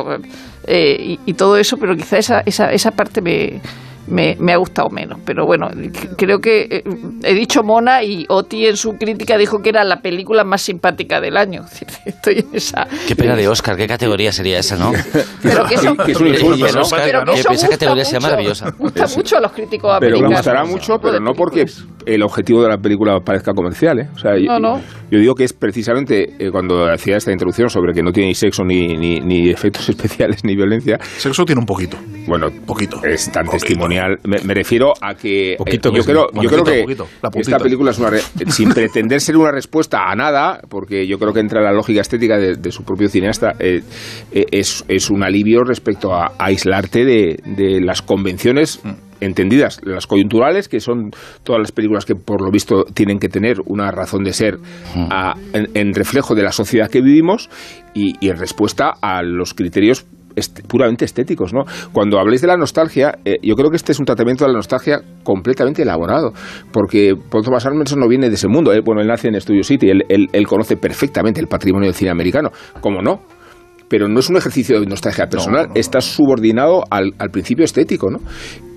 eh, 0.68 0.98
y, 1.00 1.20
y 1.26 1.34
todo 1.34 1.58
eso, 1.58 1.78
pero 1.78 1.96
quizá 1.96 2.18
esa, 2.18 2.42
esa, 2.46 2.72
esa 2.72 2.92
parte 2.92 3.22
me, 3.22 3.62
me, 4.10 4.36
me 4.40 4.54
ha 4.54 4.58
gustado 4.58 4.90
menos. 4.90 5.20
Pero 5.26 5.46
bueno, 5.46 5.70
creo 6.18 6.40
que 6.40 6.68
eh, 6.70 6.84
he 7.24 7.34
dicho 7.34 7.64
Mona 7.64 8.04
y 8.04 8.26
Oti 8.30 8.66
en 8.68 8.76
su 8.78 8.94
crítica 8.94 9.38
dijo 9.38 9.60
que 9.62 9.70
era 9.70 9.84
la 9.84 10.02
película 10.02 10.44
más 10.44 10.62
simpática 10.62 11.20
del 11.22 11.38
año. 11.38 11.64
Es 11.64 11.72
decir, 11.72 11.88
Estoy 12.06 12.40
en 12.40 12.48
esa. 12.56 12.88
Qué 13.08 13.16
pena 13.16 13.36
de 13.36 13.48
Oscar, 13.48 13.76
qué 13.78 13.88
categoría 13.88 14.32
sería 14.32 14.60
esa, 14.60 14.76
¿no? 14.78 14.92
Pero 15.44 15.66
que 15.66 15.76
eso, 15.76 15.96
Que 15.96 16.12
es 16.12 16.20
un 16.20 16.28
insulto. 16.28 16.80
Oscar, 16.82 17.02
pero 17.06 17.20
que 17.26 17.32
que 17.34 17.40
eso 17.40 17.52
esa 17.52 17.70
categoría 17.70 18.06
sea 18.06 18.20
mucho. 18.20 18.30
maravillosa. 18.30 18.72
Gusta 18.78 19.06
mucho 19.16 19.38
a 19.38 19.42
los 19.42 19.52
críticos 19.52 19.98
Pero 20.00 20.18
me 20.20 20.26
americanos. 20.26 20.38
gustará 20.38 20.64
ese 20.64 20.72
mucho, 20.72 20.98
pero 21.02 21.20
no 21.20 21.32
porque 21.34 21.66
películas. 21.66 21.88
el 22.06 22.24
objetivo 22.24 22.64
de 22.64 22.70
la 22.70 22.78
película 22.78 23.20
parezca 23.20 23.54
comercial, 23.54 24.00
¿eh? 24.00 24.10
O 24.16 24.18
sea, 24.20 24.38
yo, 24.38 24.46
No, 24.46 24.60
no. 24.60 24.82
yo 25.12 25.20
digo 25.20 25.36
que 25.36 25.44
es 25.44 25.54
precisamente 25.54 26.34
eh, 26.40 26.52
cuando 26.52 26.86
hacía 26.92 27.18
esta 27.18 27.32
introducción 27.32 27.70
sobre 27.70 27.94
que 27.94 28.02
no 28.04 28.12
tiene 28.12 28.30
ni 28.30 28.36
sexo, 28.36 28.64
ni, 28.64 28.98
ni, 28.98 29.20
ni 29.20 29.50
efectos 29.50 29.88
especiales, 29.90 30.44
ni 30.44 30.56
violencia, 30.56 30.98
Sexo 31.18 31.46
tiene 31.46 31.60
un 31.60 31.66
poquito. 31.66 31.98
Bueno, 32.30 32.48
Poquito. 32.66 33.04
es 33.04 33.32
tan 33.32 33.46
Poquito. 33.46 33.66
testimonial. 33.66 34.20
Me, 34.24 34.40
me 34.44 34.54
refiero 34.54 34.94
a 35.02 35.16
que 35.16 35.54
eh, 35.54 35.58
Poquito 35.58 35.92
que 35.92 35.98
yo 35.98 36.04
creo, 36.06 36.28
yo 36.34 36.50
creo 36.50 36.64
poquito, 36.64 36.72
que 36.72 36.82
poquito, 36.84 37.08
esta 37.40 37.58
película 37.58 37.92
es 37.92 38.00
una 38.00 38.10
re- 38.12 38.22
sin 38.48 38.70
pretender 38.70 39.20
ser 39.20 39.36
una 39.38 39.52
respuesta 39.52 40.10
a 40.10 40.16
nada, 40.16 40.62
porque 40.70 41.06
yo 41.08 41.18
creo 41.20 41.34
que 41.34 41.40
entra 41.42 41.60
en 41.60 41.66
la 41.66 41.74
lógica 41.74 42.02
estética 42.02 42.38
de, 42.38 42.56
de 42.56 42.72
su 42.72 42.84
propio 42.84 43.10
cineasta, 43.10 43.54
eh, 43.60 43.82
eh, 44.32 44.46
es, 44.52 44.86
es 44.88 45.10
un 45.10 45.24
alivio 45.24 45.64
respecto 45.64 46.14
a, 46.14 46.28
a 46.38 46.46
aislarte 46.46 47.04
de, 47.04 47.40
de 47.46 47.82
las 47.82 48.02
convenciones 48.02 48.80
Mm. 48.84 48.92
entendidas, 49.22 49.82
las 49.84 50.08
coyunturales, 50.08 50.70
que 50.70 50.80
son 50.80 51.12
todas 51.44 51.60
las 51.60 51.72
películas 51.74 52.06
que 52.06 52.16
por 52.16 52.42
lo 52.42 52.52
visto 52.52 52.86
tienen 52.94 53.20
que 53.20 53.28
tener 53.28 53.58
una 53.66 53.92
razón 53.92 54.24
de 54.24 54.32
ser 54.34 54.58
a- 54.96 55.34
en, 55.54 55.68
en 55.74 55.94
reflejo 55.94 56.36
de 56.36 56.44
la 56.44 56.52
sociedad 56.52 56.90
que 56.90 57.02
vivimos 57.02 57.50
y, 57.94 58.14
y 58.22 58.30
en 58.30 58.38
respuesta 58.38 58.94
a 59.02 59.22
los 59.24 59.54
criterios 59.54 60.06
est- 60.40 60.62
puramente 60.68 61.06
estéticos, 61.06 61.54
¿no? 61.54 61.64
Cuando 61.92 62.20
habléis 62.20 62.42
de 62.42 62.48
la 62.48 62.58
nostalgia, 62.58 63.20
eh, 63.26 63.38
yo 63.44 63.56
creo 63.56 63.70
que 63.70 63.76
este 63.78 63.92
es 63.92 64.00
un 64.00 64.06
tratamiento 64.06 64.44
de 64.46 64.52
la 64.52 64.58
nostalgia 64.58 65.02
completamente 65.24 65.82
elaborado, 65.84 66.34
porque 66.72 67.14
Thomas 67.30 67.66
Anderson 67.66 68.00
no 68.00 68.08
viene 68.08 68.30
de 68.30 68.36
ese 68.36 68.48
mundo. 68.48 68.74
eh, 68.74 68.82
bueno, 68.84 69.02
él 69.02 69.08
nace 69.08 69.28
en 69.28 69.40
Studio 69.40 69.64
City, 69.64 69.90
él, 69.90 70.04
él- 70.10 70.28
él 70.32 70.48
conoce 70.48 70.76
perfectamente 70.78 71.40
el 71.42 71.48
patrimonio 71.48 71.88
del 71.88 71.96
cine 71.96 72.12
americano, 72.12 72.50
¿cómo 72.82 73.02
no? 73.02 73.22
Pero 73.90 74.08
no 74.08 74.20
es 74.20 74.30
un 74.30 74.38
ejercicio 74.38 74.80
de 74.80 74.86
nostalgia 74.86 75.28
personal, 75.28 75.70
está 75.76 76.00
subordinado 76.02 76.84
al, 76.92 77.14
al 77.18 77.30
principio 77.32 77.66
estético, 77.66 78.12
¿no? 78.12 78.20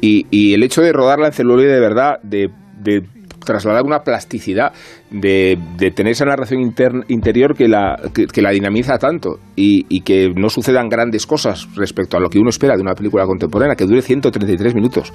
Y, 0.00 0.26
y 0.30 0.54
el 0.54 0.62
hecho 0.62 0.80
de 0.82 0.92
rodarla 0.92 1.26
en 1.26 1.32
celuloide 1.34 1.72
de 1.74 1.80
verdad, 1.80 2.14
de, 2.22 2.48
de 2.80 3.02
trasladar 3.44 3.82
una 3.84 4.00
plasticidad, 4.00 4.72
de, 5.10 5.58
tener 5.94 6.12
esa 6.12 6.24
narración 6.24 6.60
intern- 6.60 7.04
interior 7.08 7.54
que 7.54 7.68
la, 7.68 7.96
que, 8.12 8.42
la 8.42 8.50
dinamiza 8.50 8.98
tanto 8.98 9.38
y, 9.56 10.00
que 10.02 10.32
no 10.34 10.48
sucedan 10.48 10.88
grandes 10.88 11.26
cosas 11.26 11.68
respecto 11.76 12.16
a 12.16 12.20
lo 12.20 12.28
que 12.28 12.38
uno 12.38 12.50
espera 12.50 12.76
de 12.76 12.82
una 12.82 12.94
película 12.94 13.26
contemporánea, 13.26 13.76
que 13.76 13.84
dure 13.84 14.02
133 14.02 14.74
minutos. 14.74 15.12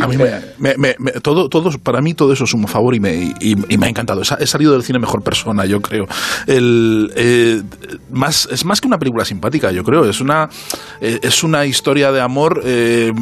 A 0.00 0.06
mí 0.06 0.16
me, 0.16 0.82
todo, 1.22 1.48
todo, 1.48 1.70
para 1.82 2.00
mí 2.00 2.14
todo 2.14 2.32
eso 2.32 2.44
es 2.44 2.54
un 2.54 2.66
favor 2.66 2.94
y 2.94 3.00
me, 3.00 3.34
y, 3.40 3.56
me 3.76 3.86
ha 3.86 3.88
encantado. 3.88 4.22
He 4.22 4.46
salido 4.46 4.72
del 4.72 4.82
cine 4.82 4.98
mejor 4.98 5.22
persona, 5.22 5.66
yo 5.66 5.80
creo. 5.80 6.04
El, 6.46 7.12
eh, 7.16 7.62
más, 8.10 8.48
es 8.50 8.64
más 8.64 8.80
que 8.80 8.88
una 8.88 8.98
película 8.98 9.24
simpática, 9.24 9.72
yo 9.72 9.82
creo. 9.82 10.08
Es 10.08 10.20
una, 10.20 10.48
eh, 11.00 11.18
es 11.22 11.42
una 11.44 11.66
historia 11.66 12.12
de 12.12 12.20
amor 12.20 12.62
eh, 12.64 13.12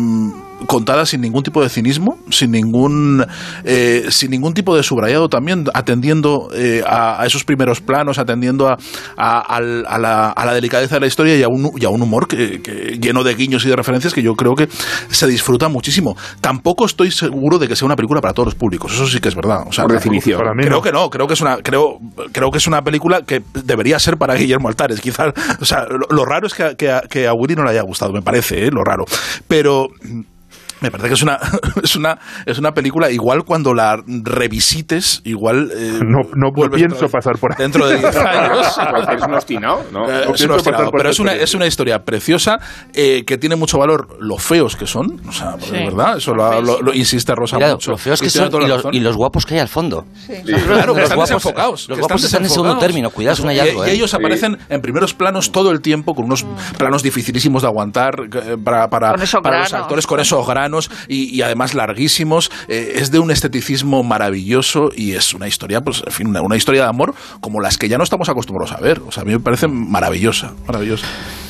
contada 0.67 1.07
sin 1.07 1.21
ningún 1.21 1.43
tipo 1.43 1.63
de 1.63 1.69
cinismo, 1.69 2.19
sin 2.31 2.51
ningún, 2.51 3.25
eh, 3.65 4.07
sin 4.11 4.31
ningún 4.31 4.55
tipo 4.55 4.77
de 4.77 4.83
subrayado 4.83 5.29
también, 5.29 5.65
atendiendo 5.75 6.49
eh, 6.55 6.83
a, 6.87 7.23
a 7.23 7.27
esos 7.27 7.45
primeros 7.45 7.81
planos, 7.81 8.19
atendiendo 8.19 8.69
a, 8.69 8.77
a- 9.17 9.61
la, 9.61 10.31
a 10.31 10.47
la 10.47 10.55
delicadeza 10.55 10.97
de 10.97 11.01
la 11.01 11.07
historia 11.07 11.37
y 11.37 11.43
a 11.43 11.49
un, 11.49 11.71
y 11.77 11.85
a 11.85 11.89
un 11.89 12.03
humor 12.03 12.29
que, 12.29 12.61
que- 12.63 12.99
lleno 13.01 13.23
de 13.25 13.35
guiños 13.35 13.65
y 13.65 13.69
de 13.69 13.77
referencias 13.77 14.15
que 14.15 14.23
yo 14.23 14.35
creo 14.35 14.55
que 14.55 14.69
se 15.11 15.27
disfruta 15.27 15.69
muchísimo. 15.69 16.17
Tampoco 16.41 16.87
estoy 16.87 17.11
seguro 17.11 17.59
de 17.59 17.69
que 17.69 17.77
sea 17.77 17.87
una 17.87 17.97
película 17.97 18.21
para 18.21 18.35
todos 18.35 18.47
los 18.47 18.55
públicos, 18.55 18.93
eso 18.93 19.07
sí 19.07 19.21
que 19.21 19.29
es 19.29 19.35
verdad. 19.35 19.65
O 19.67 19.73
sea, 19.73 19.85
Por 19.85 19.93
definición. 19.95 20.39
Para 20.39 20.55
mí 20.55 20.63
Creo 20.65 20.79
no. 20.79 20.83
que 20.83 20.93
no, 20.93 21.11
creo 21.11 21.27
que 21.27 21.35
es 21.35 21.41
una, 21.41 21.57
creo, 21.59 21.99
creo 22.33 22.51
que 22.51 22.59
es 22.59 22.67
una 22.67 22.83
película 22.83 23.23
que 23.23 23.43
debería 23.65 23.99
ser 23.99 24.17
para 24.17 24.35
Guillermo 24.35 24.69
Altares. 24.69 25.01
Quizás, 25.01 25.33
o 25.61 25.65
sea, 25.65 25.85
lo, 25.89 26.07
lo 26.11 26.25
raro 26.25 26.47
es 26.47 26.55
que, 26.55 26.63
a- 26.63 26.75
que, 26.75 26.91
a- 26.91 27.03
que 27.03 27.27
a 27.27 27.33
Willy 27.35 27.55
no 27.55 27.65
le 27.65 27.71
haya 27.71 27.83
gustado, 27.83 28.13
me 28.13 28.23
parece, 28.23 28.67
¿eh? 28.67 28.71
lo 28.71 28.83
raro. 28.83 29.05
Pero 29.49 29.89
me 30.85 30.91
parece 30.91 31.09
que 31.09 31.15
es 31.15 31.23
una, 31.23 31.39
es 31.83 31.97
una, 31.97 32.19
es 32.45 32.59
una 32.59 32.73
película 32.73 33.11
igual 33.11 33.45
cuando 33.45 33.73
la 33.73 33.97
revisites, 34.07 35.23
igual. 35.25 35.71
eh, 35.75 36.01
No, 36.05 36.21
no 36.35 36.51
vuelves 36.55 36.79
pienso 36.83 37.09
pasar 37.09 37.39
por 37.39 37.53
ahí. 37.53 37.57
Dentro 37.59 37.87
de 37.87 37.97
10 37.99 38.17
años. 38.17 38.79
Es 39.17 39.23
un 39.23 39.35
obstinado, 39.35 39.83
¿no? 39.93 40.11
Eh, 40.11 40.27
No 40.27 40.35
es 40.57 40.65
pero 40.93 41.09
es 41.11 41.19
una, 41.19 41.33
es 41.33 41.55
una 41.55 41.67
historia 41.67 42.05
preciosa 42.05 42.59
eh, 42.93 43.25
que 43.27 43.39
tiene 43.39 43.57
mucho 43.57 43.79
valor 43.79 44.17
lo 44.21 44.37
feos 44.37 44.77
que 44.77 44.87
son, 44.87 45.21
o 45.27 45.33
sea, 45.33 45.57
Sí. 45.61 45.73
verdad, 45.73 46.19
eso 46.19 46.35
lo, 46.35 46.61
lo- 46.61 46.83
lo 46.83 46.93
insiste 46.93 47.35
Rosa 47.35 47.57
Mira, 47.57 47.73
mucho. 47.73 47.93
lo 47.93 47.97
feos 47.97 48.21
que 48.21 48.29
son 48.29 48.51
y 48.63 48.67
los, 48.67 48.85
y 48.93 49.01
los 49.01 49.17
guapos 49.17 49.47
que 49.47 49.55
hay 49.55 49.61
al 49.61 49.69
fondo. 49.69 50.05
Claro, 50.27 50.95
que 50.95 51.01
Los 51.01 51.11
están 51.11 51.19
guapos- 51.19 51.29
desenfocados. 51.29 51.89
los 51.89 51.97
que 51.99 52.01
guapos 52.03 52.25
están 52.25 52.43
en 52.45 52.51
segundo 52.51 52.77
término, 52.79 53.11
cuidado, 53.11 53.35
es 53.35 53.41
un 53.41 53.51
Y- 53.51 53.59
hallazgo, 53.59 53.87
Y, 53.87 53.91
¿eh? 53.91 53.93
ellos 53.95 54.13
aparecen 54.15 54.59
en 54.69 54.81
primeros 54.83 55.15
planos 55.15 55.51
todo 55.53 55.71
el 55.71 55.81
tiempo 55.81 56.15
con 56.15 56.27
unos 56.27 56.45
planos 56.77 57.03
dificilísimos 57.03 57.63
de 57.63 57.69
aguantar 57.69 58.13
para, 58.65 58.89
para, 58.89 59.15
para 59.43 59.59
los 59.61 59.73
actores 59.73 60.07
con 60.07 60.21
esos 60.21 60.47
granos 60.47 60.74
y, 61.09 61.43
además 61.43 61.75
larguísimos. 61.75 62.51
Eh, 62.69 62.95
es 62.97 63.11
de 63.11 63.19
un 63.19 63.31
esteticismo 63.31 64.03
maravilloso 64.03 64.91
y 64.95 65.13
es 65.13 65.35
una 65.35 65.49
historia, 65.49 65.81
pues, 65.81 66.03
en 66.07 66.13
fin, 66.13 66.27
una, 66.29 66.43
una 66.43 66.57
historia 66.57 66.83
de 66.83 66.89
amor 66.89 67.15
como 67.41 67.61
las 67.61 67.79
que 67.79 67.89
ya 67.89 67.99
no 67.99 68.05
estamos 68.05 68.29
acostumbrados 68.29 68.73
a 68.73 68.81
ver. 68.81 69.01
O 69.07 69.13
sea, 69.13 69.23
a 69.23 69.27
mí 69.27 69.33
me 69.33 69.41
parece 69.41 69.69
maravillosa, 69.69 70.53
maravillosa. 70.67 71.07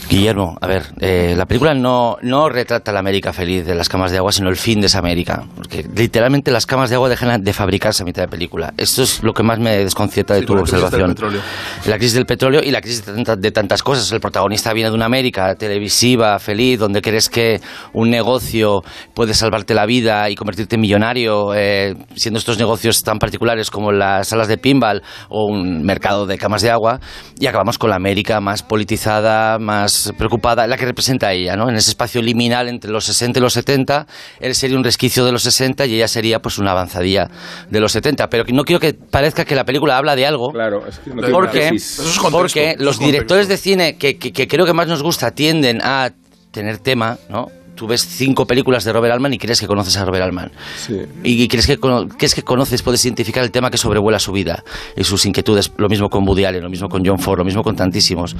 Guillermo, 0.08 0.56
a 0.61 0.66
ver, 0.66 0.84
eh, 1.00 1.34
la 1.37 1.46
película 1.46 1.75
no, 1.75 2.18
no 2.23 2.49
retrata 2.49 2.92
la 2.92 3.00
América 3.00 3.32
feliz 3.32 3.64
de 3.66 3.75
las 3.75 3.88
camas 3.88 4.12
de 4.12 4.18
agua, 4.18 4.32
sino 4.32 4.49
el 4.50 4.56
fin 4.56 4.80
de 4.80 4.87
esa 4.87 4.99
América. 4.99 5.44
Porque 5.56 5.84
literalmente 5.96 6.50
las 6.50 6.66
camas 6.66 6.90
de 6.90 6.96
agua 6.96 7.08
dejan 7.08 7.42
de 7.42 7.52
fabricarse 7.52 8.02
a 8.02 8.06
mitad 8.06 8.23
de 8.23 8.28
película. 8.28 8.75
Esto 8.76 9.02
es 9.02 9.23
lo 9.23 9.32
que 9.32 9.42
más 9.42 9.58
me 9.58 9.78
desconcierta 9.78 10.34
de 10.34 10.40
Sí, 10.40 10.46
tu 10.46 10.54
la 10.54 10.61
crisis 10.62 10.75
del 10.76 10.84
observación. 10.84 11.14
petróleo. 11.14 11.40
La 11.87 11.96
crisis 11.96 12.14
del 12.14 12.26
petróleo 12.26 12.61
y 12.62 12.70
la 12.70 12.80
crisis 12.80 13.04
de, 13.06 13.12
tanta- 13.14 13.37
de 13.37 13.50
tantas 13.50 13.82
cosas. 13.82 14.11
El 14.12 14.20
protagonista 14.20 14.73
viene 14.73 14.90
de 14.90 14.94
una 14.94 15.06
América 15.06 15.54
televisiva, 15.54 16.38
feliz, 16.38 16.78
donde 16.78 17.00
crees 17.00 17.28
que 17.28 17.61
un 17.94 18.11
negocio 18.11 18.82
puede 19.14 19.32
salvarte 19.34 19.75
la 19.75 19.87
vida 19.87 20.28
y 20.28 20.34
convertirte 20.34 20.75
en 20.76 20.82
millonario, 20.82 21.54
eh, 21.54 21.96
siendo 22.14 22.38
estos 22.38 22.58
negocios 22.58 23.02
tan 23.02 23.18
particulares 23.18 23.70
como 23.70 23.90
las 23.90 24.28
salas 24.28 24.49
de 24.49 24.58
pinball 24.58 25.02
o 25.30 25.46
un 25.46 25.82
mercado 25.82 26.26
de 26.26 26.37
camas 26.37 26.61
de 26.62 26.70
agua. 26.70 27.00
Y 27.40 27.46
acabamos 27.46 27.78
con 27.78 27.88
la 27.90 27.96
América 27.96 28.40
más 28.40 28.62
politizada, 28.62 29.58
más 29.58 29.93
más 29.94 30.12
preocupada, 30.16 30.66
la 30.66 30.76
que 30.76 30.84
representa 30.84 31.28
a 31.28 31.32
ella, 31.32 31.56
¿no? 31.56 31.68
En 31.68 31.76
ese 31.76 31.90
espacio 31.90 32.20
liminal 32.22 32.68
entre 32.68 32.90
los 32.90 33.04
60 33.04 33.38
y 33.38 33.42
los 33.42 33.52
70, 33.52 34.06
él 34.40 34.54
sería 34.54 34.76
un 34.76 34.84
resquicio 34.84 35.24
de 35.24 35.32
los 35.32 35.42
60 35.42 35.86
y 35.86 35.94
ella 35.94 36.08
sería 36.08 36.40
pues 36.40 36.58
una 36.58 36.72
avanzadilla 36.72 37.28
de 37.70 37.80
los 37.80 37.92
70. 37.92 38.28
Pero 38.28 38.44
no 38.52 38.64
quiero 38.64 38.80
que 38.80 38.94
parezca 38.94 39.44
que 39.44 39.54
la 39.54 39.64
película 39.64 39.96
habla 39.96 40.16
de 40.16 40.26
algo. 40.26 40.50
Claro, 40.52 40.86
es 40.86 40.98
que 40.98 41.10
no 41.10 41.22
Porque, 41.30 41.68
es 41.68 41.96
contexto, 41.98 42.30
porque 42.30 42.76
los 42.78 42.98
directores 42.98 43.48
de 43.48 43.56
cine 43.56 43.96
que, 43.96 44.16
que- 44.18 44.32
que 44.32 44.48
creo 44.48 44.66
que 44.66 44.72
más 44.72 44.88
nos 44.88 45.02
gusta 45.02 45.30
tienden 45.30 45.80
a 45.82 46.10
tener 46.50 46.78
tema, 46.78 47.18
¿no? 47.28 47.46
Tú 47.74 47.88
ves 47.88 48.06
cinco 48.06 48.46
películas 48.46 48.84
de 48.84 48.92
Robert 48.92 49.12
Altman 49.14 49.34
y 49.34 49.38
crees 49.38 49.58
que 49.60 49.66
conoces 49.66 49.96
a 49.96 50.04
Robert 50.04 50.22
Altman. 50.24 50.52
Sí. 50.76 50.94
Y 51.24 51.48
crees 51.48 51.66
que, 51.66 51.76
crees 51.76 52.32
que 52.32 52.42
conoces, 52.42 52.82
puedes 52.82 53.04
identificar 53.04 53.42
el 53.42 53.50
tema 53.50 53.68
que 53.68 53.78
sobrevuela 53.78 54.20
su 54.20 54.30
vida 54.30 54.62
y 54.96 55.02
sus 55.02 55.26
inquietudes. 55.26 55.72
Lo 55.76 55.88
mismo 55.88 56.08
con 56.08 56.24
Woody 56.26 56.44
Allen, 56.44 56.62
lo 56.62 56.70
mismo 56.70 56.88
con 56.88 57.02
John 57.04 57.18
Ford, 57.18 57.38
lo 57.38 57.44
mismo 57.44 57.64
con 57.64 57.74
tantísimos. 57.74 58.36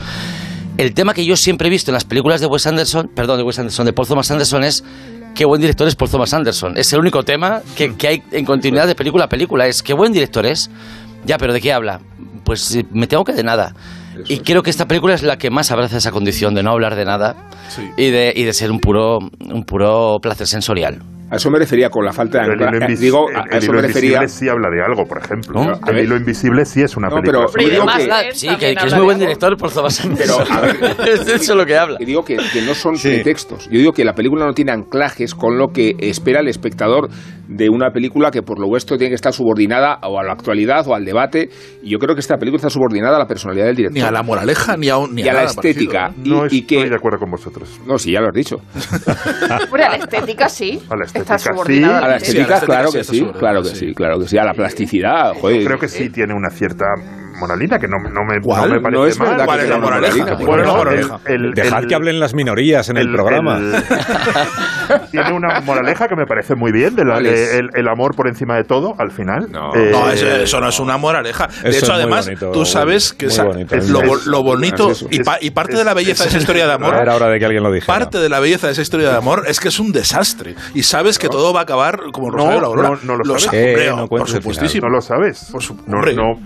El 0.77 0.93
tema 0.93 1.15
que 1.15 1.25
yo 1.25 1.37
siempre 1.37 1.69
he 1.69 1.71
visto 1.71 1.91
en 1.91 1.95
las 1.95 2.05
películas 2.05 2.41
de 2.41 2.47
Wes 2.47 2.67
Anderson, 2.67 3.09
perdón, 3.15 3.39
de 3.39 3.45
Wes 3.45 3.59
Anderson, 3.59 3.87
de 3.87 3.93
Paul 3.93 4.09
Thomas 4.09 4.31
Anderson 4.31 4.65
es 4.65 4.83
qué 5.35 5.45
buen 5.45 5.61
director 5.61 5.87
es 5.87 5.95
Paul 5.95 6.11
Thomas 6.11 6.35
Anderson. 6.35 6.77
Es 6.77 6.93
el 6.93 7.01
único 7.01 7.23
tema 7.23 7.63
que, 7.77 7.95
que 7.95 8.09
hay 8.09 8.23
en 8.33 8.45
continuidad 8.45 8.87
de 8.89 8.95
película 8.97 9.25
a 9.25 9.29
película. 9.29 9.67
Es 9.69 9.83
qué 9.83 9.93
buen 9.95 10.13
director 10.13 10.45
es. 10.47 10.71
Ya, 11.25 11.39
pero 11.39 11.53
¿de 11.53 11.61
qué 11.61 11.73
habla? 11.73 12.01
Pues 12.45 12.75
eh, 12.75 12.85
me 12.93 13.07
tengo 13.07 13.25
que 13.25 13.33
de 13.33 13.45
nada. 13.45 13.75
Y 14.29 14.39
creo 14.39 14.63
que 14.63 14.71
esta 14.71 14.87
película 14.87 15.15
es 15.15 15.23
la 15.23 15.39
que 15.39 15.51
más 15.51 15.71
abraza 15.71 15.97
esa 15.97 16.11
condición 16.13 16.55
de 16.55 16.63
no 16.63 16.71
hablar 16.71 16.95
de 16.97 17.05
nada 17.05 17.35
Sí. 17.69 17.83
y, 17.97 18.11
de, 18.11 18.33
y 18.37 18.45
de 18.45 18.53
ser 18.53 18.71
un 18.71 18.79
puro, 18.79 19.19
un 19.19 19.65
puro 19.65 20.19
placer 20.21 20.47
sensorial. 20.47 21.03
A 21.35 21.37
eso 21.37 21.51
me 21.51 21.59
refería 21.59 21.91
con 21.91 22.05
la 22.05 22.13
falta 22.13 22.43
de 22.43 22.49
Pero 22.57 22.69
el 22.69 22.81
invis- 22.83 22.99
Digo, 22.99 23.29
el- 23.29 23.37
a, 23.37 23.41
el 23.43 23.55
a 23.55 23.59
eso 23.59 23.73
me 23.73 23.83
refería. 23.83 24.29
sí 24.29 24.49
habla 24.49 24.69
de 24.71 24.83
algo, 24.83 25.05
por 25.05 25.19
ejemplo. 25.19 25.65
¿No? 25.65 25.73
A 25.83 25.91
El 25.91 26.05
hilo 26.05 26.17
invisible 26.17 26.65
sí 26.65 26.81
es 26.83 26.97
una 26.97 27.09
No, 27.09 27.17
película. 27.17 27.47
pero- 27.53 27.67
Y 27.67 27.71
digo 27.71 27.85
además, 27.89 28.23
que- 28.25 28.35
Sí, 28.35 28.49
que, 28.57 28.75
que 28.75 28.87
es 28.87 28.93
muy 28.93 29.01
de 29.01 29.05
buen 29.05 29.19
director 29.19 29.57
por 29.57 29.73
Thomas 29.73 30.09
Pero, 30.17 30.39
a 30.51 30.61
ver, 30.61 30.77
es 31.09 31.27
eso 31.29 31.55
lo 31.57 31.67
que 31.67 31.77
habla. 31.77 31.97
Y 32.01 32.05
digo 32.05 32.25
que, 32.25 32.37
que 32.37 32.63
no 32.63 32.75
son 32.75 32.97
Sí. 32.97 33.09
pretextos. 33.09 33.65
Yo 33.71 33.79
digo 33.79 33.93
que 33.93 34.05
la 34.05 34.15
película 34.15 34.47
no 34.47 34.53
tiene 34.53 34.73
anclajes 34.73 35.35
con 35.35 35.59
lo 35.59 35.69
que 35.69 35.97
espera 35.99 36.41
el 36.41 36.49
espectador 36.49 37.09
de 37.49 37.69
una 37.69 37.91
película 37.91 38.31
que 38.31 38.43
por 38.43 38.59
lo 38.59 38.67
vuestro 38.69 38.97
tiene 38.97 39.11
que 39.11 39.15
estar 39.17 39.33
subordinada 39.33 39.99
o 40.03 40.19
a 40.19 40.25
la 40.25 40.33
actualidad 40.33 40.87
o 40.89 40.95
al 40.95 41.05
debate. 41.05 41.49
Y 41.83 41.91
yo 41.91 41.99
creo 41.99 42.15
que 42.15 42.21
esta 42.21 42.37
película 42.37 42.57
está 42.59 42.71
subordinada 42.71 43.17
a 43.17 43.19
la 43.19 43.27
personalidad 43.27 43.67
del 43.67 43.77
director. 43.77 44.03
Ni 44.03 44.07
a 44.07 44.11
la 44.11 44.23
moraleja, 44.23 44.77
ni 44.77 44.89
a, 44.89 44.97
un- 44.99 45.15
ni 45.15 45.23
Y 45.23 45.29
a 45.29 45.35
la 45.35 45.45
estética. 45.45 46.09
parecido, 46.09 46.23
¿eh? 46.23 46.25
Y- 46.25 46.29
No 46.31 46.43
y 46.43 46.47
estoy 46.47 46.63
que- 46.63 46.89
de 46.91 46.95
acuerdo 46.97 47.19
con 47.19 47.31
vosotros. 47.31 47.81
No, 47.87 47.99
sí, 47.99 48.13
ya 48.13 48.21
lo 48.21 48.29
has 48.29 48.35
dicho. 48.35 48.57
Hombre, 49.65 49.85
a 49.85 49.91
la 49.91 49.97
estética 49.97 50.49
sí. 50.49 50.81
A 50.91 50.97
la 50.97 51.05
estética 51.05 51.35
Está 51.35 51.39
sí. 51.39 51.49
subordinada 51.51 51.99
A 51.99 52.01
la 52.03 52.09
la 52.09 52.21
Sí, 52.21 52.27
estética, 52.27 52.47
a 52.47 52.49
la 52.49 52.55
estética 52.57 52.67
claro 52.67 52.89
sí 52.89 52.95
que 52.95 53.01
está 53.01 53.13
sí, 53.13 53.39
claro 53.39 53.63
que 53.63 53.69
sí. 53.69 53.75
sí, 53.89 53.95
claro 53.95 54.19
que 54.19 54.27
sí. 54.29 54.39
A 54.39 54.45
la 54.45 54.53
plasticidad, 54.55 55.33
joder. 55.35 55.65
Creo 55.65 55.79
que 55.79 55.89
sí 55.89 56.11
tiene 56.11 56.35
una 56.35 56.51
cierta 56.51 56.85
moralina 57.39 57.79
que 57.79 57.89
no, 57.89 57.99
no 57.99 58.25
me, 58.25 58.41
¿Cuál? 58.41 58.63
no 58.63 58.69
me 58.69 58.77
No 58.77 58.83
parece 58.83 59.09
es 59.09 59.19
mal. 59.19 59.45
¿Cuál 59.45 59.61
es 59.61 59.69
la 59.69 59.79
moraleja? 59.79 60.17
moralina, 60.17 60.37
¿Cuál 60.47 60.61
es 60.61 60.67
la 60.67 60.73
Bueno, 60.73 60.85
moraleja? 60.85 61.21
el- 61.27 61.45
el- 61.47 61.55
Dejad 61.55 61.83
el- 61.83 61.89
que 61.89 61.95
hablen 61.95 62.21
las 62.21 62.35
minorías 62.35 62.89
en 62.89 62.97
el, 62.97 63.13
programa. 63.13 63.57
el- 63.59 63.73
tiene 65.11 65.33
una 65.33 65.61
moraleja 65.61 66.09
que 66.09 66.17
me 66.17 66.27
parece 66.27 66.55
muy 66.55 66.73
bien, 66.73 66.95
de 66.95 67.05
la- 67.05 67.19
el, 67.19 67.71
el 67.75 67.89
amor 67.89 68.15
por 68.15 68.29
encima 68.29 68.57
de 68.57 68.65
todo, 68.65 68.95
al 68.99 69.11
final. 69.11 69.49
No. 69.51 69.75
Eh, 69.75 69.91
No, 69.91 70.11
eso, 70.11 70.27
eso 70.27 70.61
no 70.61 70.69
es 70.69 70.79
una 70.81 70.97
moraleja. 70.99 71.49
De 71.63 71.71
Eso 71.71 71.87
hecho, 71.87 71.93
además, 71.95 72.27
bonito, 72.27 72.51
tú 72.53 72.65
sabes 72.65 73.13
que 73.13 73.27
muy 73.27 73.35
esa- 73.35 73.45
bonito. 73.45 73.75
es 73.77 73.89
lo, 73.91 74.01
Es- 74.03 74.27
lo 74.27 74.43
bonito 74.43 74.91
es 74.91 75.05
y, 75.11 75.23
pa- 75.23 75.39
y 75.41 75.51
parte 75.51 75.73
Es- 75.73 75.79
de 75.79 75.85
la 75.85 75.95
belleza 75.95 76.25
de 76.25 76.31
esa 76.31 76.39
historia 76.39 76.67
de 76.67 76.73
amor. 76.73 76.95
era 76.95 77.15
hora 77.15 77.29
de 77.29 77.39
que 77.39 77.45
alguien 77.45 77.63
lo 77.63 77.73
dijera. 77.73 77.99
Parte 77.99 78.19
de 78.19 78.29
la 78.29 78.41
belleza 78.41 78.67
de 78.67 78.73
esa 78.75 78.83
historia 78.83 79.11
de 79.11 79.17
amor 79.17 79.45
es 79.47 79.61
que 79.61 79.69
es 79.69 79.79
un 79.79 79.93
desastre. 79.93 80.55
Y 80.75 80.83
sabes 80.83 81.19
que 81.19 81.29
todo 81.29 81.53
va 81.53 81.61
a 81.61 81.63
acabar 81.65 81.99
como 82.13 82.31
Rosario 82.31 82.55
No, 82.57 82.61
la 82.61 82.67
Aurora. 82.69 82.89
no, 82.91 82.97
no 83.05 83.17
lo 83.19 83.25
Lo 83.25 83.39
sabes. 83.39 83.45
sa- 83.77 83.85
Eh, 83.85 83.91
hombre, 83.91 84.09
por 84.09 84.29
supuestísimo. 84.29 84.87
no 84.89 84.95
lo 84.95 85.01
sabes. 85.01 85.49
Por 85.51 85.63
su- 85.63 85.75
no, 85.87 86.03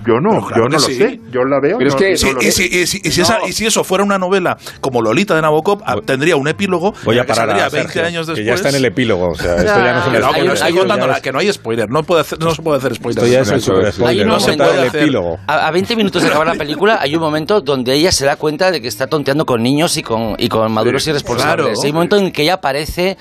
yo 0.06 0.20
no, 0.20 0.46
claro 0.46 0.62
yo 0.64 0.68
no 0.68 0.77
lo 0.80 0.86
sí. 0.86 0.94
sé. 0.96 1.20
Yo 1.30 1.40
la 1.44 1.58
veo. 1.60 1.78
Pero 1.78 1.88
es 1.88 1.94
no- 1.94 1.98
que- 1.98 2.10
no 2.12 2.16
Sí, 2.16 2.32
lo 2.32 2.42
y, 2.42 2.52
si, 2.52 2.64
y 2.64 2.86
si- 2.86 3.00
y 3.04 3.10
si 3.10 3.20
esa- 3.20 3.38
No. 3.38 3.48
y 3.48 3.52
si 3.52 3.66
eso 3.66 3.84
fuera 3.84 4.04
una 4.04 4.18
novela 4.18 4.56
como 4.80 5.02
Lolita 5.02 5.34
de 5.34 5.42
Nabokov, 5.42 5.82
ah, 5.84 5.96
tendría 6.04 6.36
un 6.36 6.48
epílogo 6.48 6.94
Voy 7.04 7.18
a 7.18 7.24
parar 7.24 7.50
a 7.50 7.68
20 7.68 7.92
Sergio, 7.92 8.04
años 8.06 8.26
después. 8.26 8.38
que 8.44 8.44
ya 8.48 8.54
está 8.54 8.68
en 8.70 8.76
el 8.76 8.84
epílogo. 8.84 9.28
O 9.30 9.34
sea, 9.34 9.56
esto 9.56 9.64
Ya. 9.66 9.92
no 9.92 10.00
es 10.00 10.06
un 10.06 10.12
Que 10.12 10.18
no, 10.20 10.26
no 10.26 10.52
estoy 10.52 10.68
esto 10.68 10.78
contando 10.80 11.10
es- 11.12 11.20
que 11.22 11.32
no 11.32 11.38
hay 11.38 11.52
spoiler. 11.52 11.88
No, 11.90 12.02
puede 12.02 12.20
hacer- 12.22 12.38
no 12.40 12.54
se 12.54 12.62
puede 12.62 12.78
hacer 12.78 12.94
spoiler. 12.94 13.24
Esto 13.24 13.32
ya 13.32 13.40
es 13.40 13.48
No, 13.48 13.54
el 13.80 13.86
es- 13.88 13.94
spoiler. 13.94 14.26
No 14.26 14.40
se 14.40 14.46
momento 14.46 14.64
trata 14.64 14.72
de 14.72 14.78
del 14.80 14.88
hacer- 14.88 15.02
epílogo. 15.02 15.38
A, 15.46 15.66
a 15.66 15.70
20 15.70 15.96
minutos 15.96 16.22
de 16.22 16.28
acabar 16.28 16.46
la 16.46 16.54
película 16.54 16.98
hay 17.00 17.14
un 17.14 17.20
momento 17.20 17.60
donde 17.60 17.94
ella 17.94 18.12
se 18.12 18.24
da 18.26 18.36
cuenta 18.36 18.70
de 18.70 18.80
que 18.80 18.88
está 18.88 19.06
tonteando 19.06 19.44
con 19.46 19.62
niños 19.62 19.96
y 19.96 20.02
con, 20.02 20.34
y 20.38 20.48
con 20.48 20.70
maduros 20.72 21.02
Sí, 21.04 21.10
irresponsables. 21.10 21.66
claro. 21.66 21.80
Hay 21.82 21.90
un 21.90 21.94
momento 21.94 22.16
en 22.16 22.32
que 22.32 22.42
ella 22.42 22.60
parece 22.60 23.16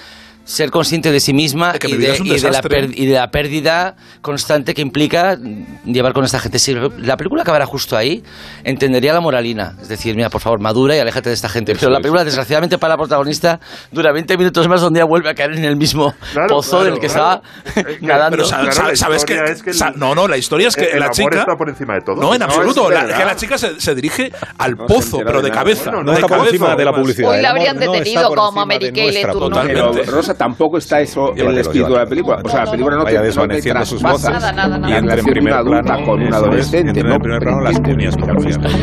ser 0.47 0.71
consciente 0.71 1.11
de 1.11 1.19
sí 1.19 1.33
misma 1.33 1.73
De 1.73 1.89
y, 1.89 1.97
de, 1.97 2.11
es 2.13 2.19
y 2.21 2.29
de 2.39 2.49
la 2.51 2.61
y 2.93 3.05
de 3.05 3.13
la 3.15 3.29
pérdida 3.29 3.95
constante 4.21 4.73
que 4.73 4.81
implica 4.81 5.37
llevar 5.83 6.13
con 6.13 6.23
esta 6.23 6.39
gente. 6.39 6.57
Si 6.57 6.73
la 6.73 7.17
película 7.17 7.41
acabara 7.41 7.65
justo 7.65 7.97
ahí, 7.97 8.23
entendería 8.63 9.11
la 9.13 9.19
moralina. 9.19 9.75
Es 9.81 9.89
decir, 9.89 10.15
mira, 10.15 10.29
por 10.29 10.39
favor, 10.39 10.59
madura 10.61 10.95
y 10.95 10.99
aléjate 10.99 11.29
de 11.29 11.35
esta 11.35 11.49
gente. 11.49 11.75
Pero 11.75 11.91
la 11.91 11.99
película, 11.99 12.23
desgraciadamente 12.23 12.77
para 12.77 12.93
la 12.93 12.97
protagonista, 12.97 13.59
dura 13.91 14.13
20 14.13 14.37
minutos 14.37 14.67
más 14.69 14.79
donde 14.79 14.99
ella 15.01 15.05
vuelve 15.05 15.29
a 15.29 15.35
caer 15.35 15.51
en 15.51 15.65
el 15.65 15.75
mismo 15.75 16.13
Claro, 16.31 16.47
pozo 16.47 16.77
claro, 16.79 16.85
del 16.85 16.93
que 17.01 17.07
claro. 17.07 17.41
estaba 17.65 17.85
Es 17.91 17.97
que- 17.97 18.05
nadando. 18.07 18.37
Pero 18.37 18.45
sa- 18.47 18.57
Claro, 18.59 18.71
sa- 18.71 18.87
la 18.87 18.95
sabes 18.95 19.25
que, 19.25 19.35
es 19.35 19.61
que 19.61 19.71
el- 19.71 19.77
no, 19.99 20.15
no, 20.15 20.27
la 20.29 20.37
historia 20.37 20.69
es 20.69 20.75
que 20.77 20.85
el 20.85 20.99
la 20.99 21.05
amor 21.07 21.15
chica 21.15 21.39
está 21.39 21.55
por 21.57 21.67
encima 21.69 21.95
de 21.95 22.01
todo. 22.01 22.15
No, 22.15 22.33
en 22.33 22.39
No, 22.39 22.45
absoluto. 22.45 22.89
es 22.89 23.03
La, 23.09 23.17
que 23.17 23.25
la 23.25 23.35
chica 23.35 23.57
se, 23.57 23.81
se 23.81 23.93
dirige 23.95 24.31
al 24.57 24.75
No 24.77 24.85
pozo, 24.87 25.19
pero 25.25 25.41
de 25.41 25.51
cabeza. 25.51 25.91
Bueno, 25.91 26.03
No 26.05 26.11
de 26.11 26.17
está 26.19 26.27
por 26.29 26.37
cabeza. 26.37 26.55
encima 26.55 26.75
de 26.77 26.85
la 26.85 26.93
publicidad. 26.93 27.29
Hoy 27.31 27.41
la 27.41 27.49
amor 27.49 27.59
habrían 27.67 27.75
no 27.85 27.91
detenido 27.91 28.29
por 28.29 28.37
como 28.37 28.65
Mary 28.65 28.93
Kay. 28.93 29.23
Totalmente. 29.23 30.03
Rosa 30.03 30.36
tampoco 30.37 30.77
está 30.77 31.01
eso 31.01 31.33
en 31.35 31.47
el 31.47 31.57
espíritu 31.57 31.91
de 31.93 31.99
la 31.99 32.05
película. 32.05 32.41
O 32.43 32.49
sea, 32.49 32.65
la 32.65 32.71
película 32.71 32.97
no 32.97 33.05
te, 33.05 33.13
no 33.13 33.47
te 33.47 33.85
sus 33.85 34.01
voces. 34.01 34.29
Nada, 34.29 34.51
nada, 34.51 34.77
nada. 34.77 34.89
Y 34.89 34.91
la 34.91 34.97
entra 34.99 35.19
en 35.19 35.25
primer 35.25 35.63
plano. 35.63 36.05
con 36.05 36.21
un 36.21 36.33
adolescente. 36.33 36.99
en 36.99 37.19
primer 37.19 37.39
plano 37.39 37.61
las 37.61 37.79
cuñas 37.79 38.15
comerciales. 38.15 38.73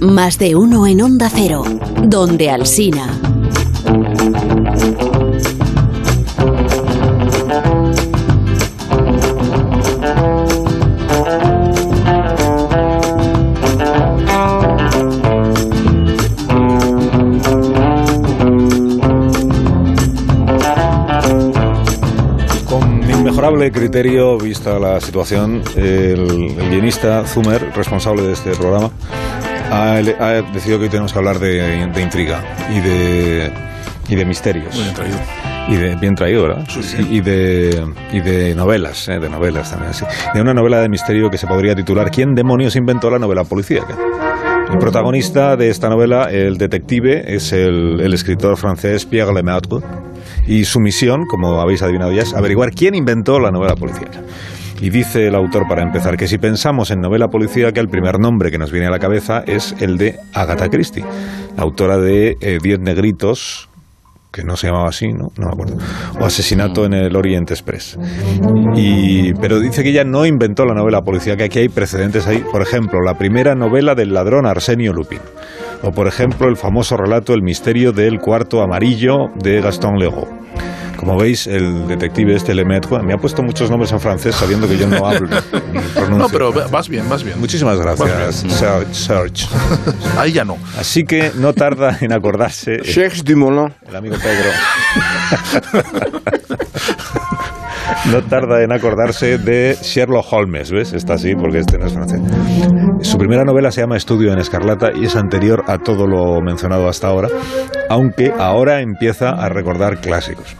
Más 0.00 0.38
de 0.38 0.54
uno 0.54 0.86
en 0.86 1.00
Onda 1.00 1.30
Cero, 1.30 1.64
donde 2.02 2.50
Alsina. 2.50 3.21
Inmejorable 23.62 23.70
criterio, 23.70 24.38
vista 24.38 24.78
la 24.78 25.00
situación, 25.00 25.62
el, 25.76 26.58
el 26.58 26.70
guionista 26.70 27.24
Zumer, 27.24 27.70
responsable 27.74 28.22
de 28.22 28.32
este 28.32 28.50
programa, 28.52 28.90
ha, 29.70 29.94
ha 29.94 30.42
decidido 30.52 30.78
que 30.78 30.84
hoy 30.84 30.90
tenemos 30.90 31.12
que 31.12 31.18
hablar 31.18 31.38
de, 31.38 31.86
de 31.92 32.02
intriga 32.02 32.42
y 32.70 32.80
de, 32.80 33.52
y 34.08 34.16
de 34.16 34.24
misterios. 34.24 34.74
Bien 34.74 34.94
traído. 34.94 35.18
Y 35.68 35.76
de, 35.76 35.96
bien 35.96 36.14
traído, 36.14 36.42
¿verdad? 36.42 36.64
Sí, 36.68 36.82
sí. 36.82 36.96
Y, 37.08 37.18
y 37.18 37.20
de, 37.20 37.84
y 38.12 38.20
de 38.20 38.54
novelas, 38.54 39.08
¿eh? 39.08 39.20
de 39.20 39.30
novelas 39.30 39.70
también, 39.70 39.94
sí. 39.94 40.04
De 40.34 40.40
una 40.40 40.54
novela 40.54 40.80
de 40.80 40.88
misterio 40.88 41.30
que 41.30 41.38
se 41.38 41.46
podría 41.46 41.74
titular 41.74 42.10
¿Quién 42.10 42.34
demonios 42.34 42.74
inventó 42.74 43.10
la 43.10 43.18
novela 43.18 43.44
policíaca? 43.44 43.96
El 44.72 44.78
protagonista 44.78 45.56
de 45.56 45.68
esta 45.68 45.88
novela, 45.88 46.30
el 46.30 46.56
detective, 46.56 47.24
es 47.26 47.52
el, 47.52 48.00
el 48.00 48.14
escritor 48.14 48.56
francés 48.56 49.04
Pierre 49.04 49.32
Lemaitre 49.34 49.78
y 50.46 50.64
su 50.64 50.80
misión, 50.80 51.24
como 51.26 51.60
habéis 51.60 51.82
adivinado 51.82 52.12
ya, 52.12 52.22
es 52.22 52.34
averiguar 52.34 52.70
quién 52.70 52.94
inventó 52.94 53.38
la 53.38 53.50
novela 53.50 53.74
policíaca. 53.74 54.20
Y 54.80 54.90
dice 54.90 55.28
el 55.28 55.36
autor, 55.36 55.68
para 55.68 55.82
empezar, 55.82 56.16
que 56.16 56.26
si 56.26 56.38
pensamos 56.38 56.90
en 56.90 57.00
novela 57.00 57.28
policíaca, 57.28 57.80
el 57.80 57.88
primer 57.88 58.18
nombre 58.18 58.50
que 58.50 58.58
nos 58.58 58.72
viene 58.72 58.88
a 58.88 58.90
la 58.90 58.98
cabeza 58.98 59.44
es 59.46 59.76
el 59.78 59.96
de 59.96 60.16
Agatha 60.34 60.68
Christie, 60.68 61.04
autora 61.56 61.98
de 61.98 62.36
eh, 62.40 62.58
Diez 62.60 62.80
Negritos, 62.80 63.68
que 64.32 64.42
no 64.42 64.56
se 64.56 64.66
llamaba 64.66 64.88
así, 64.88 65.12
¿no? 65.12 65.28
No 65.36 65.46
me 65.46 65.52
acuerdo. 65.52 65.76
O 66.18 66.24
Asesinato 66.24 66.84
en 66.86 66.94
el 66.94 67.14
Orient 67.14 67.50
Express. 67.50 67.98
Pero 69.40 69.60
dice 69.60 69.82
que 69.84 69.90
ella 69.90 70.04
no 70.04 70.26
inventó 70.26 70.64
la 70.64 70.74
novela 70.74 71.02
policíaca, 71.02 71.36
que 71.36 71.44
aquí 71.44 71.58
hay 71.60 71.68
precedentes 71.68 72.26
ahí. 72.26 72.42
Por 72.50 72.62
ejemplo, 72.62 73.00
la 73.02 73.14
primera 73.14 73.54
novela 73.54 73.94
del 73.94 74.12
ladrón 74.12 74.46
Arsenio 74.46 74.92
Lupin. 74.92 75.20
O, 75.82 75.90
por 75.90 76.06
ejemplo, 76.06 76.48
el 76.48 76.56
famoso 76.56 76.96
relato 76.96 77.34
El 77.34 77.42
misterio 77.42 77.92
del 77.92 78.18
cuarto 78.18 78.62
amarillo 78.62 79.28
de 79.36 79.60
Gaston 79.60 79.98
Leroux. 79.98 80.28
Como 80.96 81.18
veis, 81.18 81.48
el 81.48 81.88
detective 81.88 82.36
este 82.36 82.54
Lemaitre 82.54 83.02
me 83.02 83.12
ha 83.12 83.16
puesto 83.16 83.42
muchos 83.42 83.68
nombres 83.68 83.90
en 83.90 83.98
francés 83.98 84.36
sabiendo 84.36 84.68
que 84.68 84.76
yo 84.78 84.86
no 84.86 85.04
hablo 85.04 85.26
ni 85.72 85.80
pronuncio. 85.80 86.16
No, 86.16 86.28
pero 86.28 86.52
vas 86.52 86.88
bien, 86.88 87.08
vas 87.08 87.24
bien. 87.24 87.40
Muchísimas 87.40 87.76
gracias, 87.76 88.36
Ser- 88.36 88.86
Serge. 88.94 89.48
Ahí 90.16 90.30
ya 90.30 90.44
no. 90.44 90.56
Así 90.78 91.02
que 91.02 91.32
no 91.34 91.52
tarda 91.54 91.98
en 92.00 92.12
acordarse 92.12 92.78
Cheikh 92.82 93.24
Dumoulin. 93.24 93.74
el 93.88 93.96
amigo 93.96 94.14
Pedro. 94.22 94.50
no 98.10 98.22
tarda 98.22 98.62
en 98.62 98.72
acordarse 98.72 99.38
de 99.38 99.76
Sherlock 99.80 100.26
Holmes, 100.32 100.70
¿ves? 100.70 100.92
Está 100.92 101.14
así 101.14 101.34
porque 101.34 101.58
este 101.58 101.78
no 101.78 101.86
es 101.86 101.92
francés. 101.92 102.20
Su 103.02 103.18
primera 103.18 103.44
novela 103.44 103.70
se 103.70 103.80
llama 103.80 103.96
Estudio 103.96 104.32
en 104.32 104.38
Escarlata 104.38 104.90
y 104.94 105.04
es 105.04 105.16
anterior 105.16 105.64
a 105.66 105.78
todo 105.78 106.06
lo 106.06 106.40
mencionado 106.40 106.88
hasta 106.88 107.08
ahora, 107.08 107.28
aunque 107.88 108.32
ahora 108.36 108.80
empieza 108.80 109.30
a 109.30 109.48
recordar 109.48 110.00
clásicos. 110.00 110.56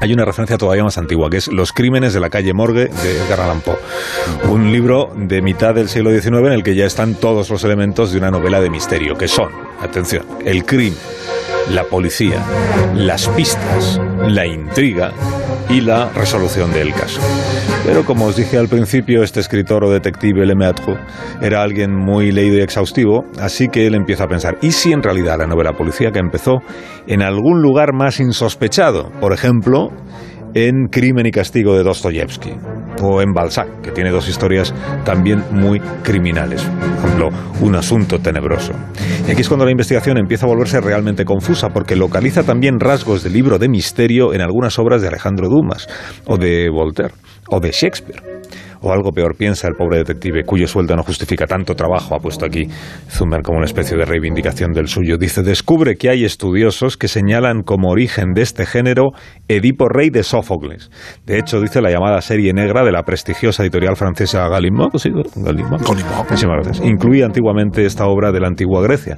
Hay 0.00 0.12
una 0.12 0.24
referencia 0.24 0.58
todavía 0.58 0.82
más 0.82 0.98
antigua, 0.98 1.30
que 1.30 1.36
es 1.36 1.48
Los 1.48 1.72
crímenes 1.72 2.12
de 2.12 2.20
la 2.20 2.28
calle 2.28 2.52
Morgue 2.52 2.86
de 2.86 3.16
Edgar 3.16 3.40
Allan 3.40 3.60
Poe. 3.60 3.78
Un 4.50 4.72
libro 4.72 5.12
de 5.16 5.40
mitad 5.40 5.74
del 5.74 5.88
siglo 5.88 6.10
XIX 6.10 6.46
en 6.46 6.52
el 6.52 6.62
que 6.64 6.74
ya 6.74 6.84
están 6.84 7.14
todos 7.14 7.48
los 7.48 7.62
elementos 7.64 8.10
de 8.10 8.18
una 8.18 8.30
novela 8.30 8.60
de 8.60 8.70
misterio, 8.70 9.14
que 9.14 9.28
son, 9.28 9.50
atención, 9.80 10.26
el 10.44 10.64
crimen, 10.64 10.98
la 11.70 11.84
policía, 11.84 12.42
las 12.94 13.28
pistas, 13.28 14.00
la 14.26 14.46
intriga 14.46 15.12
y 15.68 15.80
la 15.80 16.10
resolución 16.10 16.72
del 16.72 16.92
caso. 16.92 17.20
Pero 17.84 18.04
como 18.04 18.26
os 18.26 18.36
dije 18.36 18.58
al 18.58 18.68
principio, 18.68 19.22
este 19.22 19.40
escritor 19.40 19.84
o 19.84 19.90
detective 19.90 20.46
Lemaitre 20.46 20.96
era 21.40 21.62
alguien 21.62 21.94
muy 21.94 22.32
leído 22.32 22.56
y 22.56 22.60
exhaustivo, 22.62 23.24
así 23.40 23.68
que 23.68 23.86
él 23.86 23.94
empieza 23.94 24.24
a 24.24 24.28
pensar, 24.28 24.56
¿y 24.62 24.72
si 24.72 24.92
en 24.92 25.02
realidad 25.02 25.38
la 25.38 25.46
novela 25.46 25.72
policíaca 25.72 26.20
empezó 26.20 26.60
en 27.06 27.22
algún 27.22 27.62
lugar 27.62 27.92
más 27.92 28.20
insospechado? 28.20 29.10
Por 29.20 29.32
ejemplo, 29.32 29.90
en 30.54 30.86
Crimen 30.88 31.26
y 31.26 31.30
Castigo 31.30 31.76
de 31.76 31.82
Dostoyevsky 31.82 32.52
en 33.20 33.32
Balzac, 33.32 33.80
que 33.82 33.90
tiene 33.90 34.10
dos 34.10 34.28
historias 34.28 34.74
también 35.04 35.44
muy 35.50 35.80
criminales. 36.02 36.62
Por 36.62 37.10
ejemplo, 37.10 37.28
Un 37.60 37.76
asunto 37.76 38.18
tenebroso. 38.18 38.72
Y 39.26 39.30
aquí 39.30 39.42
es 39.42 39.48
cuando 39.48 39.64
la 39.64 39.70
investigación 39.70 40.18
empieza 40.18 40.46
a 40.46 40.48
volverse 40.48 40.80
realmente 40.80 41.24
confusa, 41.24 41.68
porque 41.68 41.96
localiza 41.96 42.42
también 42.42 42.80
rasgos 42.80 43.22
de 43.22 43.30
libro 43.30 43.58
de 43.58 43.68
misterio 43.68 44.34
en 44.34 44.40
algunas 44.40 44.78
obras 44.78 45.00
de 45.02 45.08
Alejandro 45.08 45.48
Dumas, 45.48 45.86
o 46.26 46.36
de 46.36 46.68
Voltaire, 46.70 47.14
o 47.48 47.60
de 47.60 47.70
Shakespeare. 47.70 48.22
O 48.86 48.92
algo 48.92 49.12
peor 49.12 49.34
piensa 49.34 49.66
el 49.66 49.74
pobre 49.74 49.96
detective, 49.96 50.44
cuyo 50.44 50.66
sueldo 50.66 50.94
no 50.94 51.02
justifica 51.02 51.46
tanto 51.46 51.74
trabajo, 51.74 52.14
ha 52.14 52.18
puesto 52.18 52.44
aquí 52.44 52.68
Zumber 53.08 53.40
como 53.40 53.56
una 53.56 53.64
especie 53.64 53.96
de 53.96 54.04
reivindicación 54.04 54.72
del 54.72 54.88
suyo. 54.88 55.16
Dice, 55.16 55.42
descubre 55.42 55.96
que 55.96 56.10
hay 56.10 56.24
estudiosos 56.24 56.98
que 56.98 57.08
señalan 57.08 57.62
como 57.62 57.88
origen 57.88 58.34
de 58.34 58.42
este 58.42 58.66
género 58.66 59.12
Edipo 59.48 59.88
Rey 59.88 60.10
de 60.10 60.22
Sófocles. 60.22 60.90
De 61.24 61.38
hecho, 61.38 61.62
dice 61.62 61.80
la 61.80 61.90
llamada 61.90 62.20
serie 62.20 62.52
negra 62.52 62.84
de 62.84 62.92
la 62.92 63.04
prestigiosa 63.04 63.62
editorial 63.62 63.96
francesa 63.96 64.46
Gallimard, 64.48 64.98
¿sí? 64.98 65.08
Gallimard. 65.36 65.82
Gracias. 66.62 66.86
Incluía 66.86 67.24
antiguamente 67.24 67.86
esta 67.86 68.06
obra 68.06 68.32
de 68.32 68.40
la 68.40 68.48
antigua 68.48 68.82
Grecia, 68.82 69.16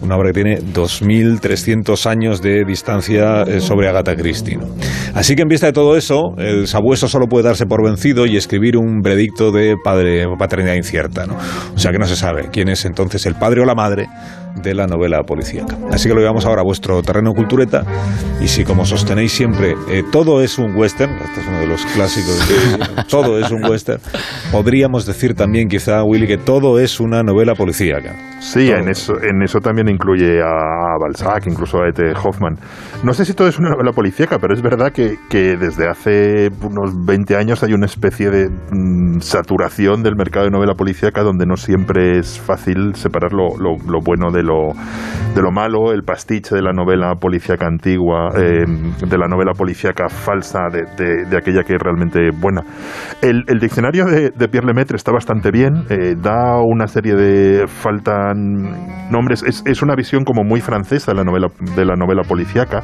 una 0.00 0.16
obra 0.16 0.28
que 0.28 0.42
tiene 0.42 0.60
2.300 0.60 2.06
años 2.06 2.40
de 2.40 2.64
distancia 2.64 3.42
eh, 3.42 3.58
sobre 3.58 3.88
Agatha 3.88 4.14
Christie. 4.14 4.58
¿no? 4.58 4.68
Así 5.14 5.34
que 5.34 5.42
en 5.42 5.48
vista 5.48 5.66
de 5.66 5.72
todo 5.72 5.96
eso, 5.96 6.34
el 6.38 6.68
sabueso 6.68 7.08
solo 7.08 7.26
puede 7.26 7.46
darse 7.46 7.66
por 7.66 7.84
vencido 7.84 8.26
y 8.26 8.36
escribir 8.36 8.76
un 8.76 9.00
predicto 9.08 9.50
de 9.50 9.78
padre 9.78 10.26
paternidad 10.36 10.74
incierta. 10.74 11.26
¿no? 11.26 11.34
O 11.74 11.78
sea 11.78 11.92
que 11.92 11.98
no 11.98 12.06
se 12.06 12.14
sabe 12.14 12.50
quién 12.52 12.68
es 12.68 12.84
entonces 12.84 13.24
el 13.24 13.36
padre 13.36 13.62
o 13.62 13.64
la 13.64 13.74
madre 13.74 14.06
de 14.62 14.74
la 14.74 14.86
novela 14.86 15.22
policíaca. 15.22 15.76
Así 15.92 16.08
que 16.08 16.14
lo 16.14 16.20
llevamos 16.20 16.44
ahora 16.46 16.60
a 16.62 16.64
vuestro 16.64 17.02
terreno 17.02 17.32
cultureta 17.32 17.84
y 18.40 18.48
si 18.48 18.64
como 18.64 18.84
sostenéis 18.84 19.32
siempre 19.32 19.74
eh, 19.90 20.02
todo 20.10 20.42
es 20.42 20.58
un 20.58 20.74
western, 20.76 21.12
este 21.12 21.40
es 21.40 21.46
uno 21.48 21.58
de 21.60 21.66
los 21.66 21.84
clásicos, 21.86 22.48
de, 22.48 23.02
todo 23.10 23.38
es 23.38 23.50
un 23.50 23.64
western, 23.64 24.00
podríamos 24.52 25.06
decir 25.06 25.34
también 25.34 25.68
quizá, 25.68 26.02
Willy, 26.04 26.26
que 26.26 26.38
todo 26.38 26.78
es 26.78 27.00
una 27.00 27.22
novela 27.22 27.54
policíaca. 27.54 28.14
Sí, 28.40 28.68
Todo. 28.68 28.78
en 28.78 28.88
eso, 28.88 29.12
en 29.20 29.42
eso 29.42 29.58
también 29.58 29.88
incluye 29.88 30.40
a 30.40 30.96
Balzac, 31.00 31.46
incluso 31.48 31.78
a 31.82 31.88
E.T. 31.88 32.12
Hoffman. 32.22 32.54
No 33.02 33.12
sé 33.12 33.24
si 33.24 33.34
todo 33.34 33.48
es 33.48 33.58
una 33.58 33.70
novela 33.70 33.90
policíaca, 33.92 34.38
pero 34.38 34.54
es 34.54 34.62
verdad 34.62 34.92
que, 34.92 35.16
que 35.28 35.56
desde 35.56 35.88
hace 35.88 36.48
unos 36.62 36.92
20 37.04 37.34
años 37.36 37.64
hay 37.64 37.72
una 37.72 37.86
especie 37.86 38.30
de 38.30 38.48
mm, 38.48 39.18
saturación 39.20 40.04
del 40.04 40.14
mercado 40.16 40.44
de 40.44 40.50
novela 40.52 40.74
policíaca 40.74 41.22
donde 41.24 41.46
no 41.46 41.56
siempre 41.56 42.18
es 42.18 42.38
fácil 42.38 42.94
separar 42.94 43.32
lo, 43.32 43.56
lo- 43.58 43.76
lo 43.90 44.00
bueno 44.00 44.30
de 44.30 44.42
lo, 44.48 44.72
de 45.34 45.42
lo 45.42 45.52
malo, 45.52 45.92
el 45.92 46.02
pastiche 46.02 46.54
de 46.54 46.62
la 46.62 46.72
novela 46.72 47.14
policíaca 47.14 47.66
antigua, 47.66 48.30
eh, 48.36 48.64
de 48.66 49.18
la 49.18 49.28
novela 49.28 49.52
policíaca 49.52 50.08
falsa, 50.08 50.60
de, 50.72 51.36
aquella 51.36 51.62
que 51.62 51.74
es 51.74 51.80
realmente 51.80 52.30
buena. 52.30 52.62
El, 53.22 53.44
diccionario 53.60 54.06
de, 54.06 54.30
de 54.30 54.48
Pierre 54.48 54.66
Lemaitre 54.66 54.96
está 54.96 55.12
bastante 55.12 55.50
bien, 55.50 55.84
eh, 55.90 56.14
da 56.20 56.60
una 56.60 56.86
serie 56.86 57.14
de 57.14 57.66
faltan 57.66 59.10
nombres, 59.10 59.42
es, 59.42 59.82
una 59.82 59.94
visión 59.94 60.24
como 60.24 60.42
muy 60.42 60.60
francesa 60.60 61.12
de 61.12 61.18
la 61.18 61.24
novela 61.24 61.48
de 61.76 61.84
la 61.84 61.94
novela 61.94 62.22
policíaca 62.22 62.82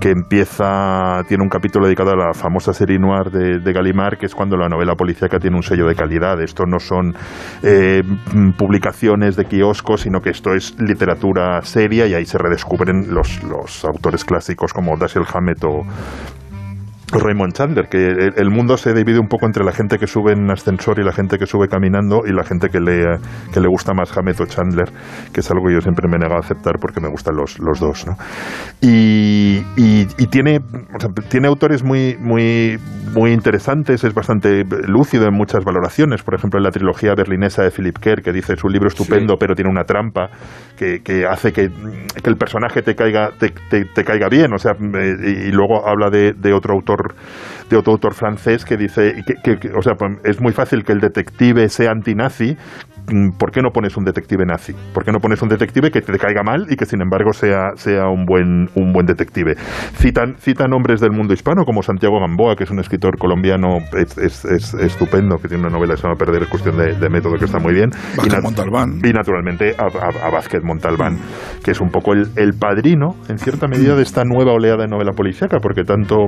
que 0.00 0.10
empieza 0.10 1.22
tiene 1.28 1.42
un 1.42 1.50
capítulo 1.50 1.86
dedicado 1.86 2.12
a 2.12 2.16
la 2.16 2.32
famosa 2.32 2.72
serie 2.72 2.98
noir 2.98 3.30
de, 3.30 3.58
de 3.60 3.72
Gallimard, 3.72 4.18
que 4.18 4.26
es 4.26 4.34
cuando 4.34 4.56
la 4.56 4.68
novela 4.68 4.94
policíaca 4.94 5.38
tiene 5.38 5.56
un 5.56 5.62
sello 5.62 5.86
de 5.86 5.94
calidad. 5.94 6.40
Esto 6.40 6.64
no 6.66 6.78
son 6.78 7.14
eh, 7.62 8.02
publicaciones 8.56 9.36
de 9.36 9.44
kiosco, 9.44 9.96
sino 9.96 10.20
que 10.20 10.30
esto 10.30 10.54
es 10.54 10.74
literatura 10.90 11.62
seria 11.62 12.06
y 12.06 12.14
ahí 12.14 12.26
se 12.26 12.38
redescubren 12.38 13.14
los, 13.14 13.42
los 13.44 13.84
autores 13.84 14.24
clásicos 14.24 14.72
como 14.72 14.96
Dashiell 14.96 15.26
Hammett 15.32 15.62
o 15.64 15.84
Raymond 17.12 17.52
Chandler, 17.52 17.88
que 17.88 17.98
el, 18.36 18.50
mundo 18.50 18.76
se 18.76 18.92
divide 18.94 19.18
un 19.18 19.26
poco 19.28 19.46
entre 19.46 19.64
la 19.64 19.72
gente 19.72 19.98
que 19.98 20.06
sube 20.06 20.32
en 20.32 20.50
ascensor 20.50 20.98
y 21.00 21.04
la 21.04 21.12
gente 21.12 21.38
que 21.38 21.46
sube 21.46 21.66
caminando 21.68 22.22
y 22.26 22.32
la 22.32 22.44
gente 22.44 22.68
que 22.68 22.78
le, 22.80 23.18
que 23.52 23.60
le 23.60 23.68
gusta 23.68 23.92
más 23.94 24.16
Hammett 24.16 24.40
o 24.40 24.46
Chandler, 24.46 24.88
que 25.32 25.40
es 25.40 25.50
algo 25.50 25.66
que 25.66 25.74
yo 25.74 25.80
siempre 25.80 26.08
me 26.08 26.16
he 26.16 26.18
negado 26.20 26.36
a 26.36 26.44
aceptar 26.44 26.74
porque 26.80 27.00
me 27.00 27.08
gustan 27.08 27.34
los, 27.36 27.58
los 27.58 27.80
dos. 27.80 28.06
¿no? 28.06 28.14
Y, 28.80 29.62
y- 29.76 30.06
y 30.18 30.26
tiene, 30.28 30.58
o 30.58 31.00
sea, 31.00 31.10
tiene 31.28 31.48
autores 31.48 31.82
muy, 31.84 32.16
muy, 32.20 32.78
muy 33.14 33.32
interesantes, 33.32 34.04
es 34.04 34.14
bastante 34.14 34.64
lúcido 34.86 35.26
en 35.26 35.34
muchas 35.34 35.64
valoraciones. 35.64 36.22
Por 36.22 36.34
ejemplo, 36.34 36.58
en 36.58 36.64
la 36.64 36.70
trilogía 36.70 37.14
berlinesa 37.16 37.62
de 37.62 37.70
Philip 37.70 37.98
Kerr, 37.98 38.22
que 38.22 38.32
dice 38.32 38.54
es 38.54 38.64
un 38.64 38.72
libro 38.72 38.88
estupendo, 38.88 39.34
pero 39.38 39.54
tiene 39.54 39.70
una 39.70 39.84
trampa 39.84 40.28
que, 40.76 41.00
que 41.02 41.26
hace 41.26 41.52
que, 41.52 41.68
que 41.68 42.30
el 42.30 42.36
personaje 42.36 42.82
te 42.82 42.94
caiga, 42.94 43.30
te, 43.38 43.50
te- 43.68 43.84
te 43.86 44.04
caiga 44.04 44.28
bien. 44.30 44.52
O 44.54 44.58
sea, 44.58 44.72
eh, 44.72 45.14
y, 45.22 45.48
y 45.48 45.52
luego 45.52 45.86
habla 45.88 46.10
de, 46.10 46.32
de 46.32 46.52
otro 46.52 46.74
autor 46.74 46.99
de 47.68 47.76
otro 47.76 47.92
autor 47.92 48.14
francés 48.14 48.64
que 48.64 48.76
dice 48.76 49.14
que, 49.26 49.34
que- 49.42 49.58
que, 49.58 49.68
o 49.76 49.82
sea, 49.82 49.94
pues, 49.94 50.12
es 50.24 50.40
muy 50.40 50.52
fácil 50.52 50.84
que 50.84 50.92
el 50.92 51.00
detective 51.00 51.68
sea 51.68 51.90
antinazi. 51.92 52.56
mm, 53.12 53.30
¿Por 53.38 53.50
qué 53.50 53.60
no 53.62 53.70
pones 53.70 53.96
un 53.96 54.04
detective 54.04 54.44
nazi? 54.44 54.74
¿Por 54.92 55.04
qué 55.04 55.12
no 55.12 55.18
pones 55.20 55.40
un 55.42 55.48
detective 55.48 55.90
que 55.90 56.00
te 56.00 56.18
caiga 56.18 56.42
mal 56.42 56.66
y 56.68 56.76
que 56.76 56.84
sin 56.86 57.00
embargo 57.00 57.32
sea, 57.32 57.70
sea 57.76 58.08
un 58.08 58.24
buen 58.26 58.68
un 58.74 58.92
buen 58.92 59.06
detective? 59.06 59.54
Citan, 59.96 60.36
citan 60.38 60.72
hombres 60.72 61.00
del 61.00 61.10
mundo 61.12 61.32
hispano 61.34 61.64
como 61.64 61.82
Santiago 61.82 62.20
Gamboa, 62.20 62.56
que 62.56 62.64
es 62.64 62.70
un 62.70 62.78
escritor 62.80 63.18
colombiano 63.18 63.78
es, 63.96 64.16
es- 64.18 64.44
es 64.44 64.74
estupendo, 64.74 65.36
que 65.38 65.48
tiene 65.48 65.62
una 65.64 65.72
novela 65.72 65.94
que 65.94 66.00
se 66.00 66.06
llama 66.08 66.16
Perder 66.18 66.42
es 66.42 66.48
cuestión 66.48 66.76
de, 66.76 66.94
de 66.94 67.08
método 67.08 67.36
que 67.38 67.44
está 67.46 67.58
muy 67.58 67.74
bien. 67.74 67.90
Vázquez 68.16 68.38
Y 68.38 68.42
Montalbán. 68.42 69.00
y 69.04 69.12
naturalmente 69.12 69.74
a, 69.78 69.84
a- 69.84 70.26
a 70.26 70.30
Vázquez 70.30 70.62
Montalbán, 70.62 71.18
que 71.64 71.70
es 71.72 71.80
un 71.80 71.90
poco 71.90 72.12
el, 72.12 72.28
el 72.36 72.52
padrino, 72.54 73.16
en 73.28 73.38
cierta 73.38 73.66
medida, 73.68 73.94
de 73.96 74.02
esta 74.02 74.24
nueva 74.24 74.52
oleada 74.52 74.82
de 74.82 74.88
novela 74.88 75.12
policíaca, 75.12 75.58
porque 75.60 75.84
tanto 75.84 76.26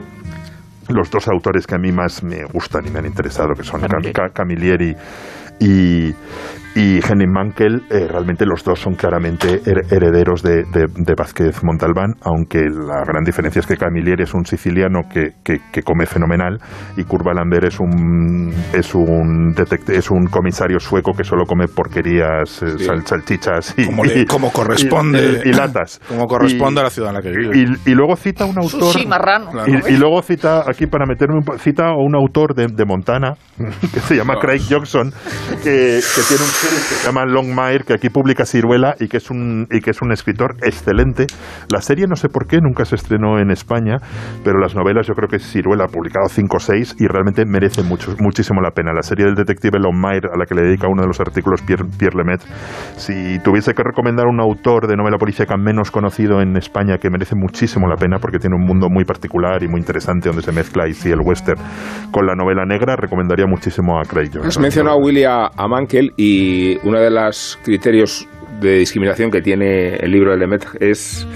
los 0.88 1.10
dos 1.10 1.28
autores 1.28 1.66
que 1.66 1.74
a 1.74 1.78
mí 1.78 1.92
más 1.92 2.22
me 2.22 2.44
gustan 2.44 2.86
y 2.86 2.90
me 2.90 2.98
han 3.00 3.06
interesado, 3.06 3.54
que 3.54 3.64
son 3.64 3.80
Cam- 3.82 4.12
Ca- 4.12 4.30
Camilleri 4.30 4.96
y, 5.60 6.14
y 6.74 7.00
Henning 7.04 7.30
Mankell, 7.30 7.82
eh, 7.90 8.06
realmente 8.08 8.46
los 8.46 8.64
dos 8.64 8.80
son 8.80 8.94
claramente 8.94 9.60
her- 9.64 9.92
herederos 9.92 10.42
de, 10.42 10.62
de- 10.72 10.86
de 10.94 11.14
Vázquez 11.16 11.62
Montalbán, 11.62 12.14
aunque 12.22 12.60
la 12.60 13.02
gran 13.06 13.24
diferencia 13.24 13.60
es 13.60 13.66
que 13.66 13.76
Camilleri 13.76 14.22
es 14.22 14.32
un 14.32 14.46
siciliano 14.46 15.00
que, 15.12 15.32
que- 15.44 15.60
que 15.70 15.82
come 15.82 16.06
fenomenal 16.06 16.58
y 16.96 17.04
Kurt 17.04 17.26
Lambert 17.26 17.66
es 17.66 17.78
un 17.80 18.52
es 18.72 18.94
un 18.94 19.54
es 19.88 20.10
un 20.10 20.26
comisario 20.26 20.78
sueco 20.80 21.12
que 21.12 21.24
solo 21.24 21.44
come 21.44 21.66
porquerías, 21.68 22.62
eh, 22.62 22.78
sal- 22.78 23.06
salchichas 23.06 23.74
y, 23.76 23.84
Como, 23.86 24.04
le- 24.04 24.20
y- 24.20 24.24
como 24.26 24.50
corresponde. 24.50 25.42
y- 25.44 25.50
y 25.50 25.52
latas. 25.52 26.00
Como 26.08 26.26
corresponde 26.26 26.78
Y- 26.78 26.80
a 26.80 26.84
la 26.84 26.90
ciudad 26.90 27.10
en 27.10 27.14
la 27.16 27.22
que 27.22 27.30
vive. 27.30 27.58
y, 27.86 27.90
y 27.90 27.94
luego 27.94 28.16
cita 28.16 28.44
un 28.46 28.58
autor 28.58 28.92
Sushi 28.92 29.06
marrano. 29.06 29.50
Claro. 29.50 29.70
y, 29.88 29.92
y 29.92 29.96
luego 29.98 30.22
cita, 30.22 30.64
aquí 30.68 30.86
para 30.86 31.04
meterme 31.06 31.36
un 31.36 31.58
cita 31.58 31.88
a 31.88 31.92
un 31.96 32.14
autor 32.16 32.54
de, 32.54 32.66
de 32.68 32.84
Montana, 32.84 33.34
que 33.92 34.00
se 34.00 34.16
llama 34.16 34.36
Craig 34.40 34.62
Johnson, 34.68 35.12
que, 35.62 36.00
que 36.00 36.22
tiene 36.28 36.42
un 36.42 36.61
se 36.68 37.06
llama 37.06 37.24
Longmire, 37.24 37.84
que 37.84 37.94
aquí 37.94 38.08
publica 38.08 38.44
Ciruela 38.44 38.94
y 39.00 39.08
que, 39.08 39.16
es 39.16 39.30
un, 39.30 39.66
y 39.70 39.80
que 39.80 39.90
es 39.90 40.00
un 40.02 40.12
escritor 40.12 40.56
excelente. 40.62 41.26
La 41.70 41.80
serie 41.80 42.06
no 42.06 42.14
sé 42.14 42.28
por 42.28 42.46
qué, 42.46 42.58
nunca 42.60 42.84
se 42.84 42.94
estrenó 42.94 43.38
en 43.38 43.50
España, 43.50 43.96
pero 44.44 44.58
las 44.58 44.74
novelas 44.74 45.06
yo 45.06 45.14
creo 45.14 45.28
que 45.28 45.38
Ciruela 45.38 45.84
ha 45.84 45.88
publicado 45.88 46.28
5 46.28 46.56
o 46.56 46.60
6 46.60 46.96
y 47.00 47.06
realmente 47.06 47.44
merece 47.46 47.82
mucho, 47.82 48.14
muchísimo 48.20 48.60
la 48.60 48.70
pena. 48.70 48.92
La 48.92 49.02
serie 49.02 49.26
del 49.26 49.34
detective 49.34 49.78
Longmire, 49.80 50.28
a 50.32 50.38
la 50.38 50.46
que 50.46 50.54
le 50.54 50.62
dedica 50.62 50.86
uno 50.88 51.02
de 51.02 51.08
los 51.08 51.20
artículos 51.20 51.62
Pierre, 51.62 51.84
Pierre 51.98 52.16
Lemaitre, 52.16 52.48
si 52.96 53.38
tuviese 53.40 53.74
que 53.74 53.82
recomendar 53.82 54.26
un 54.26 54.40
autor 54.40 54.86
de 54.86 54.96
novela 54.96 55.18
policíaca 55.18 55.56
menos 55.56 55.90
conocido 55.90 56.40
en 56.40 56.56
España 56.56 56.98
que 56.98 57.10
merece 57.10 57.34
muchísimo 57.34 57.88
la 57.88 57.96
pena 57.96 58.18
porque 58.18 58.38
tiene 58.38 58.56
un 58.56 58.64
mundo 58.64 58.88
muy 58.88 59.04
particular 59.04 59.62
y 59.62 59.68
muy 59.68 59.80
interesante 59.80 60.28
donde 60.28 60.42
se 60.42 60.52
mezcla 60.52 60.86
y 60.86 60.94
sí 60.94 61.10
el 61.10 61.20
western 61.20 61.60
con 62.12 62.26
la 62.26 62.34
novela 62.34 62.64
negra, 62.64 62.94
recomendaría 62.96 63.46
muchísimo 63.46 63.98
a 63.98 64.02
Craig 64.04 64.30
Johnson. 64.32 64.46
Has 64.46 64.58
mencionado, 64.58 64.98
Willy, 64.98 65.24
a, 65.24 65.50
a 65.56 65.68
Mankell 65.68 66.12
y 66.16 66.51
uno 66.84 67.00
de 67.00 67.10
los 67.10 67.58
criterios 67.62 68.26
de 68.60 68.78
discriminación 68.78 69.30
que 69.30 69.40
tiene 69.40 69.96
el 69.96 70.10
libro 70.10 70.32
de 70.32 70.38
Lemet 70.38 70.66
es 70.80 71.26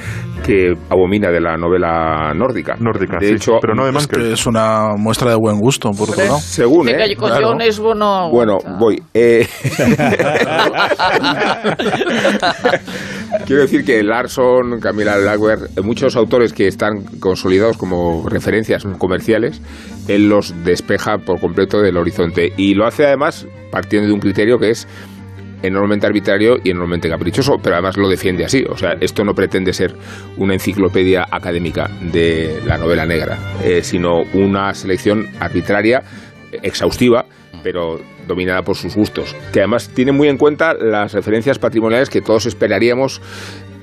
que 0.45 0.75
abomina 0.91 1.31
de 1.31 1.41
la 1.41 1.57
novela 1.57 2.33
nórdica. 2.35 2.77
Nórdica, 2.79 3.17
de 3.19 3.29
sí, 3.29 3.35
hecho, 3.35 3.53
pero 3.61 3.75
no 3.75 3.85
de 3.85 3.99
Es, 3.99 4.07
que 4.07 4.33
es 4.33 4.47
una 4.47 4.95
muestra 4.97 5.31
de 5.31 5.37
buen 5.37 5.59
gusto, 5.59 5.91
por 5.91 6.11
otro 6.11 6.25
lado. 6.25 6.39
según, 6.39 6.87
Venga, 6.87 7.05
¿eh? 7.05 7.15
yo 7.15 7.21
con 7.21 7.31
claro. 7.31 7.49
John 7.49 8.31
Bueno, 8.31 8.59
voy. 8.79 9.03
Eh, 9.13 9.47
Quiero 13.47 13.63
decir 13.63 13.85
que 13.85 14.03
Larson, 14.03 14.79
Camila 14.81 15.17
Laguer, 15.17 15.59
muchos 15.83 16.17
autores 16.17 16.53
que 16.53 16.69
están 16.69 17.05
consolidados 17.19 17.77
como 17.77 18.29
referencias 18.29 18.85
comerciales, 18.99 19.61
él 20.09 20.29
los 20.29 20.65
despeja 20.65 21.19
por 21.19 21.41
completo 21.41 21.81
del 21.81 21.97
horizonte. 21.97 22.53
Y 22.57 22.75
lo 22.75 22.87
hace 22.87 23.07
además 23.07 23.47
partiendo 23.71 24.09
de 24.09 24.15
un 24.15 24.21
criterio 24.21 24.59
que 24.59 24.71
es 24.71 24.87
enormemente 25.63 26.07
arbitrario 26.07 26.59
y 26.63 26.71
enormemente 26.71 27.09
caprichoso, 27.09 27.59
pero 27.63 27.77
además 27.77 27.97
lo 27.97 28.09
defiende 28.09 28.45
así. 28.45 28.65
O 28.69 28.77
sea, 28.77 28.97
esto 29.01 29.25
no 29.25 29.35
pretende 29.35 29.73
ser 29.73 29.95
una 30.37 30.55
enciclopedia 30.55 31.27
académica 31.31 31.91
de 32.01 32.61
la 32.67 32.79
novela 32.79 33.07
negra, 33.07 33.39
eh, 33.65 33.83
sino 33.83 34.23
una 34.33 34.73
selección 34.75 35.29
arbitraria, 35.41 36.03
exhaustiva, 36.63 37.27
pero 37.63 38.01
dominada 38.29 38.63
por 38.63 38.77
sus 38.77 38.95
gustos, 38.95 39.35
que 39.53 39.61
además 39.61 39.89
tiene 39.89 40.13
muy 40.13 40.29
en 40.29 40.37
cuenta 40.37 40.75
las 40.75 41.13
referencias 41.13 41.59
patrimoniales 41.59 42.11
que 42.11 42.21
todos 42.21 42.47
esperaríamos 42.47 43.21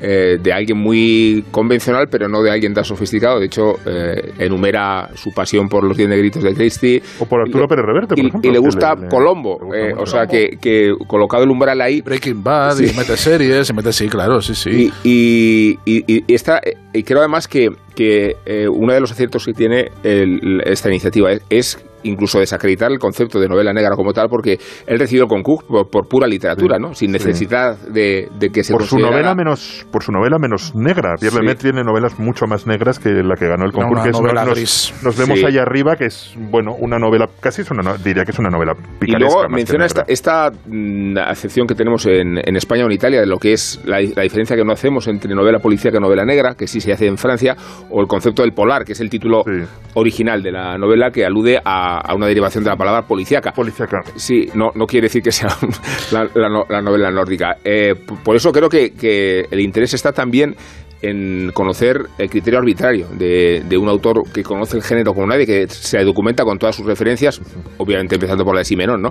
eh, 0.06 0.38
de 0.42 0.52
alguien 0.52 0.78
muy 0.78 1.46
convencional, 1.50 2.10
pero 2.10 2.28
no 2.28 2.44
de 2.44 2.52
alguien 2.52 2.74
tan 2.74 2.84
sofisticado. 2.84 3.40
De 3.40 3.46
hecho, 3.46 3.76
eh, 3.86 4.34
enumera 4.38 5.10
su 5.16 5.32
pasión 5.34 5.70
por 5.70 5.86
los 5.86 5.96
diez 5.96 6.10
negritos 6.10 6.44
de 6.44 6.54
Christie. 6.54 7.02
O 7.20 7.26
por 7.26 7.40
Arturo 7.40 7.68
Pérez 7.70 7.86
Reverte, 7.86 8.16
por 8.16 8.20
y, 8.24 8.28
ejemplo, 8.28 8.50
y 8.50 8.54
le 8.54 8.60
gusta 8.60 8.96
le- 8.96 9.08
Colombo, 9.08 9.58
le 9.62 9.66
gusta 9.66 9.78
eh, 9.80 9.94
o 9.98 10.06
sea 10.06 10.28
que, 10.28 10.58
que 10.62 10.94
colocado 11.08 11.44
el 11.46 11.50
umbral 11.52 11.80
ahí, 11.80 12.02
Breaking 12.02 12.44
Bad, 12.44 12.76
Sí. 12.76 12.88
y 12.94 12.98
mete 12.98 13.16
series, 13.16 13.70
y 13.70 13.74
mete, 13.74 13.94
sí, 13.94 14.10
claro, 14.10 14.42
sí, 14.42 14.54
sí. 14.56 14.92
y, 15.06 15.80
y, 15.86 16.04
y- 16.06 16.34
esta, 16.34 16.60
creo 17.06 17.20
además 17.20 17.48
que, 17.48 17.70
que 17.96 18.36
uno 18.70 18.92
de 18.94 19.00
los 19.00 19.12
aciertos 19.12 19.46
que 19.46 19.54
tiene 19.54 19.90
el- 20.04 20.62
esta 20.66 20.90
iniciativa 20.90 21.32
es, 21.32 21.42
es 21.50 21.80
incluso 22.04 22.40
desacreditar 22.40 22.92
el 22.92 23.00
concepto 23.00 23.40
de 23.40 23.48
novela 23.48 23.74
negra 23.74 23.96
como 23.96 24.14
tal, 24.14 24.28
porque 24.30 24.58
él 24.88 25.00
recibió 25.00 25.24
el 25.24 25.30
concurso 25.30 25.66
por, 25.68 25.90
por 25.90 26.08
pura 26.08 26.28
literatura, 26.28 26.78
¿no? 26.80 26.94
Sin 26.94 27.12
necesidad 27.12 27.78
de, 27.88 28.30
de 28.40 28.50
que 28.50 28.64
se 28.64 28.74
por 28.74 28.84
su 28.84 28.98
novela 29.00 29.36
menos 29.36 29.86
por 29.92 30.04
su 30.04 30.12
novela 30.12 30.38
menos 30.40 30.74
negra 30.76 31.16
Pierre 31.20 31.34
Sí. 31.36 31.40
Lemaitre 31.40 31.72
tiene 31.72 31.84
novelas 31.84 32.20
mucho 32.20 32.46
más 32.48 32.68
negras 32.68 33.00
que 33.00 33.10
la 33.10 33.36
que 33.36 33.48
ganó 33.48 33.66
el 33.66 33.72
concurso 33.72 34.04
que 34.04 34.10
es- 34.10 34.20
novela 34.22 34.46
nos, 34.46 34.56
gris. 34.58 34.94
nos 35.04 35.18
vemos 35.18 35.40
Sí. 35.40 35.46
allá 35.46 35.62
arriba 35.64 35.96
que 35.96 36.06
es 36.06 36.36
bueno 36.38 36.74
una 36.80 36.98
novela 37.00 37.28
casi 37.40 37.62
es 37.62 37.72
una 37.72 37.96
diría 37.98 38.24
que 38.26 38.32
es 38.32 38.40
una 38.40 38.50
novela 38.50 38.74
Y 39.02 39.06
picaresca 39.06 39.20
luego 39.20 39.42
más 39.44 39.48
que 39.50 39.56
menciona 39.56 39.86
esta, 39.86 40.04
esta 40.08 40.52
mm, 40.68 41.18
acepción 41.18 41.68
que 41.68 41.76
tenemos 41.76 42.06
en, 42.06 42.38
en 42.44 42.56
España 42.56 42.84
o 42.84 42.88
en 42.88 42.92
Italia 42.94 43.20
de 43.22 43.28
lo 43.28 43.38
que 43.38 43.54
es 43.54 43.82
la, 43.86 44.00
la 44.02 44.24
diferencia 44.24 44.56
que 44.56 44.64
no 44.64 44.72
hacemos 44.74 45.08
entre 45.08 45.34
novela 45.34 45.60
policíaca 45.60 45.98
y 45.98 46.02
novela 46.02 46.26
negra, 46.26 46.56
que 46.56 46.68
sí 46.68 46.80
se 46.82 46.92
hace 46.94 47.08
en 47.08 47.18
Francia, 47.18 47.56
o 47.90 48.02
el 48.02 48.08
concepto 48.08 48.42
del 48.44 48.52
polar, 48.54 48.84
que 48.86 48.94
es 48.94 49.00
el 49.02 49.10
título 49.10 49.44
Sí. 49.46 49.64
original 49.96 50.42
de 50.42 50.52
la 50.52 50.78
novela 50.78 51.12
que 51.12 51.26
alude 51.26 51.60
a, 51.64 51.93
a 51.98 52.16
una 52.16 52.28
derivación 52.28 52.64
de 52.64 52.70
la 52.70 52.76
palabra 52.76 53.04
policíaca. 53.08 53.52
policíaca 53.52 54.02
Sí, 54.16 54.48
no, 54.56 54.72
no 54.76 54.86
quiere 54.86 55.06
decir 55.06 55.22
que 55.22 55.32
sea 55.32 55.50
la, 56.12 56.24
la 56.36 56.50
no- 56.50 56.66
la 56.70 56.82
novela 56.82 57.12
nórdica. 57.12 57.58
Eh, 57.64 57.94
por 58.24 58.36
eso 58.36 58.52
creo 58.52 58.70
que, 58.70 58.92
que 58.92 59.46
el 59.52 59.60
interés 59.60 59.94
está 59.94 60.12
también 60.12 60.56
en 61.02 61.52
conocer 61.54 61.98
el 62.18 62.30
criterio 62.30 62.60
arbitrario 62.60 63.08
de, 63.18 63.64
de 63.68 63.78
un 63.78 63.90
autor 63.90 64.24
que 64.32 64.42
conoce 64.42 64.78
el 64.78 64.84
género 64.84 65.14
como 65.14 65.28
nadie, 65.28 65.46
que 65.46 65.68
se 65.68 66.02
documenta 66.04 66.46
con 66.46 66.58
todas 66.58 66.76
sus 66.78 66.86
referencias, 66.86 67.42
obviamente 67.78 68.16
empezando 68.16 68.46
por 68.46 68.56
la 68.56 68.60
de 68.60 68.66
Simenón, 68.66 69.02
¿no? 69.02 69.10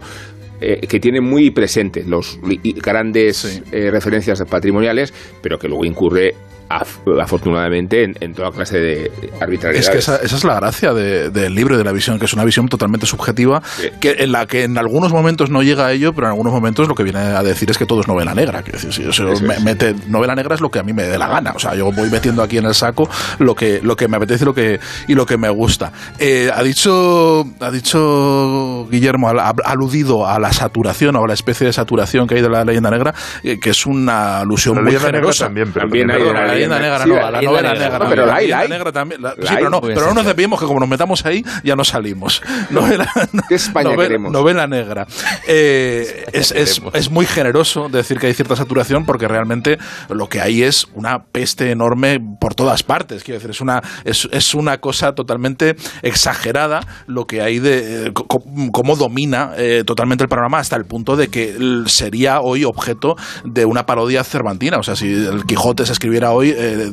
Eh, 0.58 0.86
que 0.86 1.00
tiene 1.00 1.20
muy 1.20 1.50
presentes 1.50 2.06
los 2.06 2.38
grandes 2.82 3.36
Sí. 3.36 3.62
eh, 3.72 3.90
referencias 3.90 4.40
patrimoniales, 4.48 5.12
pero 5.42 5.58
que 5.58 5.68
luego 5.68 5.84
incurre 5.84 6.34
af- 6.80 7.20
afortunadamente 7.22 8.04
en, 8.04 8.16
en 8.20 8.34
toda 8.34 8.50
clase 8.50 8.78
de 8.78 9.12
arbitrariedades. 9.40 9.86
Es 9.86 9.90
que 9.90 9.98
esa, 9.98 10.16
esa 10.16 10.36
es 10.36 10.44
la 10.44 10.54
gracia 10.56 10.92
de- 10.92 11.30
del 11.30 11.54
libro 11.54 11.74
y 11.74 11.78
de 11.78 11.84
la 11.84 11.92
visión, 11.92 12.18
que 12.18 12.24
es 12.26 12.32
una 12.32 12.44
visión 12.44 12.68
totalmente 12.68 13.06
subjetiva, 13.06 13.62
Sí. 13.80 13.88
que 14.00 14.16
en 14.18 14.32
la 14.32 14.46
que 14.46 14.64
en 14.64 14.78
algunos 14.78 15.12
momentos 15.12 15.50
no 15.50 15.62
llega 15.62 15.86
a 15.86 15.92
ello, 15.92 16.12
pero 16.12 16.26
en 16.26 16.30
algunos 16.32 16.52
momentos 16.52 16.88
lo 16.88 16.94
que 16.94 17.02
viene 17.02 17.18
a 17.20 17.42
decir 17.42 17.70
es 17.70 17.78
que 17.78 17.86
todo 17.86 18.00
es 18.00 18.08
novela 18.08 18.34
negra. 18.34 18.62
Quiero 18.62 18.78
decir, 18.80 19.12
si 19.12 19.22
me- 19.44 19.58
mete, 19.60 19.94
novela 20.08 20.34
negra 20.34 20.54
es 20.54 20.60
lo 20.60 20.70
que 20.70 20.78
a 20.78 20.82
mí 20.82 20.92
me 20.92 21.04
dé 21.04 21.18
la 21.18 21.28
gana. 21.28 21.52
O 21.54 21.58
sea, 21.58 21.74
yo 21.74 21.90
voy 21.92 22.10
metiendo 22.10 22.42
aquí 22.42 22.58
en 22.58 22.66
el 22.66 22.74
saco 22.74 23.08
lo 23.38 23.54
que, 23.54 23.80
lo 23.82 23.96
que 23.96 24.08
me 24.08 24.16
apetece 24.16 24.44
y 24.44 24.46
lo 24.46 24.54
que, 24.54 24.80
y 25.08 25.14
lo 25.14 25.26
que 25.26 25.36
me 25.36 25.48
gusta. 25.50 25.92
Eh, 26.18 26.50
ha 26.54 26.62
dicho, 26.62 27.44
ha 27.60 27.70
dicho 27.70 28.86
Guillermo, 28.90 29.28
ha, 29.28 29.48
ha 29.48 29.54
aludido 29.64 30.26
a 30.26 30.38
la 30.38 30.52
saturación 30.52 31.16
o 31.16 31.24
a 31.24 31.28
la 31.28 31.34
especie 31.34 31.66
de 31.66 31.72
saturación 31.72 32.26
que 32.26 32.36
hay 32.36 32.42
de 32.42 32.48
la 32.48 32.64
leyenda 32.64 32.90
negra, 32.90 33.14
eh, 33.42 33.58
que 33.60 33.70
es 33.70 33.86
una 33.86 34.40
alusión 34.40 34.76
la 34.76 34.82
muy 34.82 34.96
generosa. 34.96 35.44
también 35.46 35.72
pero 35.72 35.84
También 35.86 36.10
hay 36.10 36.22
la 36.22 36.46
leyenda 36.46 36.61
negra 36.68 37.02
sí, 37.02 37.08
no, 37.08 37.14
la 37.16 37.30
leyenda 37.30 37.50
novela 37.50 37.72
negra. 37.74 37.90
negra. 37.90 38.08
Pero 38.08 38.26
la 38.26 38.34
hay, 38.34 38.46
leyenda 38.46 38.68
negra 38.68 38.92
también. 38.92 39.20
sí, 39.22 39.54
pero 39.54 39.70
no, 39.70 39.80
Muy 39.80 39.94
pero 39.94 40.06
no 40.08 40.14
nos 40.14 40.26
desviemos 40.26 40.60
que 40.60 40.66
como 40.66 40.80
nos 40.80 40.88
metamos 40.88 41.24
ahí 41.26 41.44
ya 41.64 41.76
no 41.76 41.84
salimos. 41.84 42.42
Novela, 42.70 43.08
¿Qué 43.48 43.54
España 43.54 43.90
novela, 43.90 44.02
queremos? 44.08 44.32
novela 44.32 44.66
negra. 44.66 45.06
Eh, 45.46 46.24
es, 46.32 46.52
es- 46.52 46.74
queremos. 46.74 46.94
es 46.94 47.10
muy 47.10 47.26
generoso 47.26 47.88
decir 47.88 48.18
que 48.18 48.26
hay 48.28 48.34
cierta 48.34 48.56
saturación 48.56 49.04
porque 49.04 49.28
realmente 49.28 49.78
lo 50.08 50.28
que 50.28 50.40
hay 50.40 50.62
es 50.62 50.86
una 50.94 51.24
peste 51.24 51.70
enorme 51.70 52.18
por 52.40 52.54
todas 52.54 52.82
partes. 52.82 53.22
Quiero 53.24 53.38
decir, 53.38 53.50
es 53.50 53.60
una, 53.60 53.82
es, 54.04 54.28
es 54.32 54.54
una 54.54 54.78
cosa 54.78 55.12
totalmente 55.14 55.76
exagerada 56.02 56.80
lo 57.06 57.26
que 57.26 57.42
hay 57.42 57.58
de 57.58 58.06
eh, 58.08 58.12
cómo 58.12 58.96
domina 58.96 59.52
eh, 59.56 59.82
totalmente 59.86 60.24
el 60.24 60.28
panorama 60.28 60.58
hasta 60.58 60.76
el 60.76 60.84
punto 60.84 61.16
de 61.16 61.28
que 61.28 61.56
sería 61.86 62.40
hoy 62.40 62.64
objeto 62.64 63.16
de 63.44 63.64
una 63.64 63.86
parodia 63.86 64.24
cervantina. 64.24 64.78
O 64.78 64.82
sea, 64.82 64.96
si 64.96 65.12
el 65.12 65.44
Quijote 65.46 65.86
se 65.86 65.92
escribiera 65.92 66.30
hoy, 66.32 66.51
eh, 66.56 66.92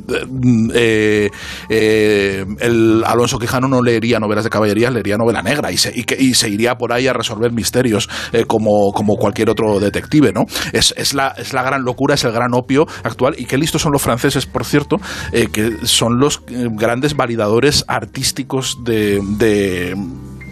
eh, 0.73 1.29
eh, 1.69 2.45
el 2.59 3.03
Alonso 3.05 3.39
Quijano 3.39 3.67
no 3.67 3.81
leería 3.81 4.19
novelas 4.19 4.43
de 4.43 4.49
caballería, 4.49 4.89
leería 4.89 5.17
novela 5.17 5.41
negra 5.41 5.71
y 5.71 5.77
se, 5.77 6.49
iría 6.49 6.75
por 6.75 6.93
ahí 6.93 7.07
a 7.07 7.13
resolver 7.13 7.51
misterios 7.51 8.09
como, 8.47 8.91
cualquier 8.91 9.49
otro 9.49 9.79
detective, 9.79 10.31
¿no? 10.33 10.45
Es, 10.73 11.13
la, 11.13 11.33
gran 11.51 11.83
locura, 11.83 12.15
es 12.15 12.23
el 12.23 12.31
gran 12.31 12.53
opio 12.53 12.87
actual 13.03 13.35
y 13.37 13.45
qué 13.45 13.57
listos 13.57 13.81
son 13.81 13.91
los 13.91 14.01
franceses, 14.01 14.45
por 14.45 14.65
cierto, 14.65 14.97
que 15.31 15.77
son 15.83 16.19
los 16.19 16.41
grandes 16.47 17.15
validadores 17.15 17.85
artísticos 17.87 18.83
de 18.83 19.19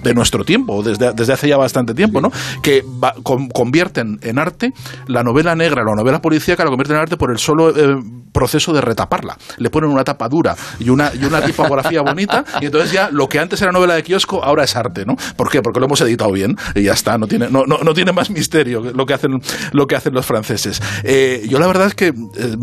de 0.04 0.14
nuestro 0.14 0.44
tiempo, 0.44 0.84
desde, 0.84 1.14
desde 1.14 1.34
hace 1.34 1.48
ya 1.48 1.58
bastante 1.58 1.94
tiempo, 1.94 2.22
¿no? 2.22 2.32
Que 2.62 2.84
va- 3.04 3.16
con- 3.24 3.50
convierten 3.50 4.20
en 4.22 4.40
arte 4.40 4.74
la 5.08 5.24
novela 5.24 5.56
negra, 5.56 5.84
la 5.84 5.96
novela 5.96 6.22
policíaca, 6.22 6.64
la 6.64 6.70
convierten 6.70 6.96
en 6.96 7.02
arte 7.02 7.18
por 7.18 7.32
el 7.32 7.38
solo 7.40 7.70
eh, 7.76 7.98
proceso 8.32 8.72
de 8.74 8.82
retaparla. 8.82 9.38
Le 9.58 9.70
ponen 9.70 9.90
una 9.90 10.04
tapa 10.04 10.30
dura 10.30 10.56
y 10.80 10.90
una, 10.90 11.12
y 11.20 11.24
una 11.26 11.42
tipografía 11.42 12.02
bonita, 12.02 12.46
y 12.62 12.66
entonces 12.68 12.92
ya 12.92 13.10
lo 13.12 13.28
que 13.28 13.40
antes 13.40 13.62
era 13.62 13.72
novela 13.72 13.96
de 13.96 14.04
kiosco, 14.04 14.44
ahora 14.44 14.64
es 14.64 14.76
arte, 14.76 15.06
¿no? 15.06 15.16
¿Por 15.36 15.50
qué? 15.50 15.62
Porque 15.62 15.80
lo 15.80 15.88
hemos 15.88 16.00
editado 16.02 16.32
bien 16.32 16.56
y 16.76 16.84
ya 16.84 16.94
está, 16.94 17.18
no 17.18 17.28
tiene, 17.28 17.50
no, 17.50 17.66
no, 17.66 17.80
no 17.80 17.94
tiene 17.94 18.12
más 18.12 18.30
misterio 18.30 18.82
lo 18.94 19.06
que 19.06 19.14
hacen, 19.14 19.42
lo 19.72 19.88
que 19.88 19.96
hacen 19.96 20.14
los 20.14 20.26
franceses. 20.26 20.82
Eh, 21.04 21.48
yo 21.50 21.58
la 21.60 21.68
verdad 21.68 21.88
es 21.88 21.96
que 21.96 22.08
eh, 22.08 22.58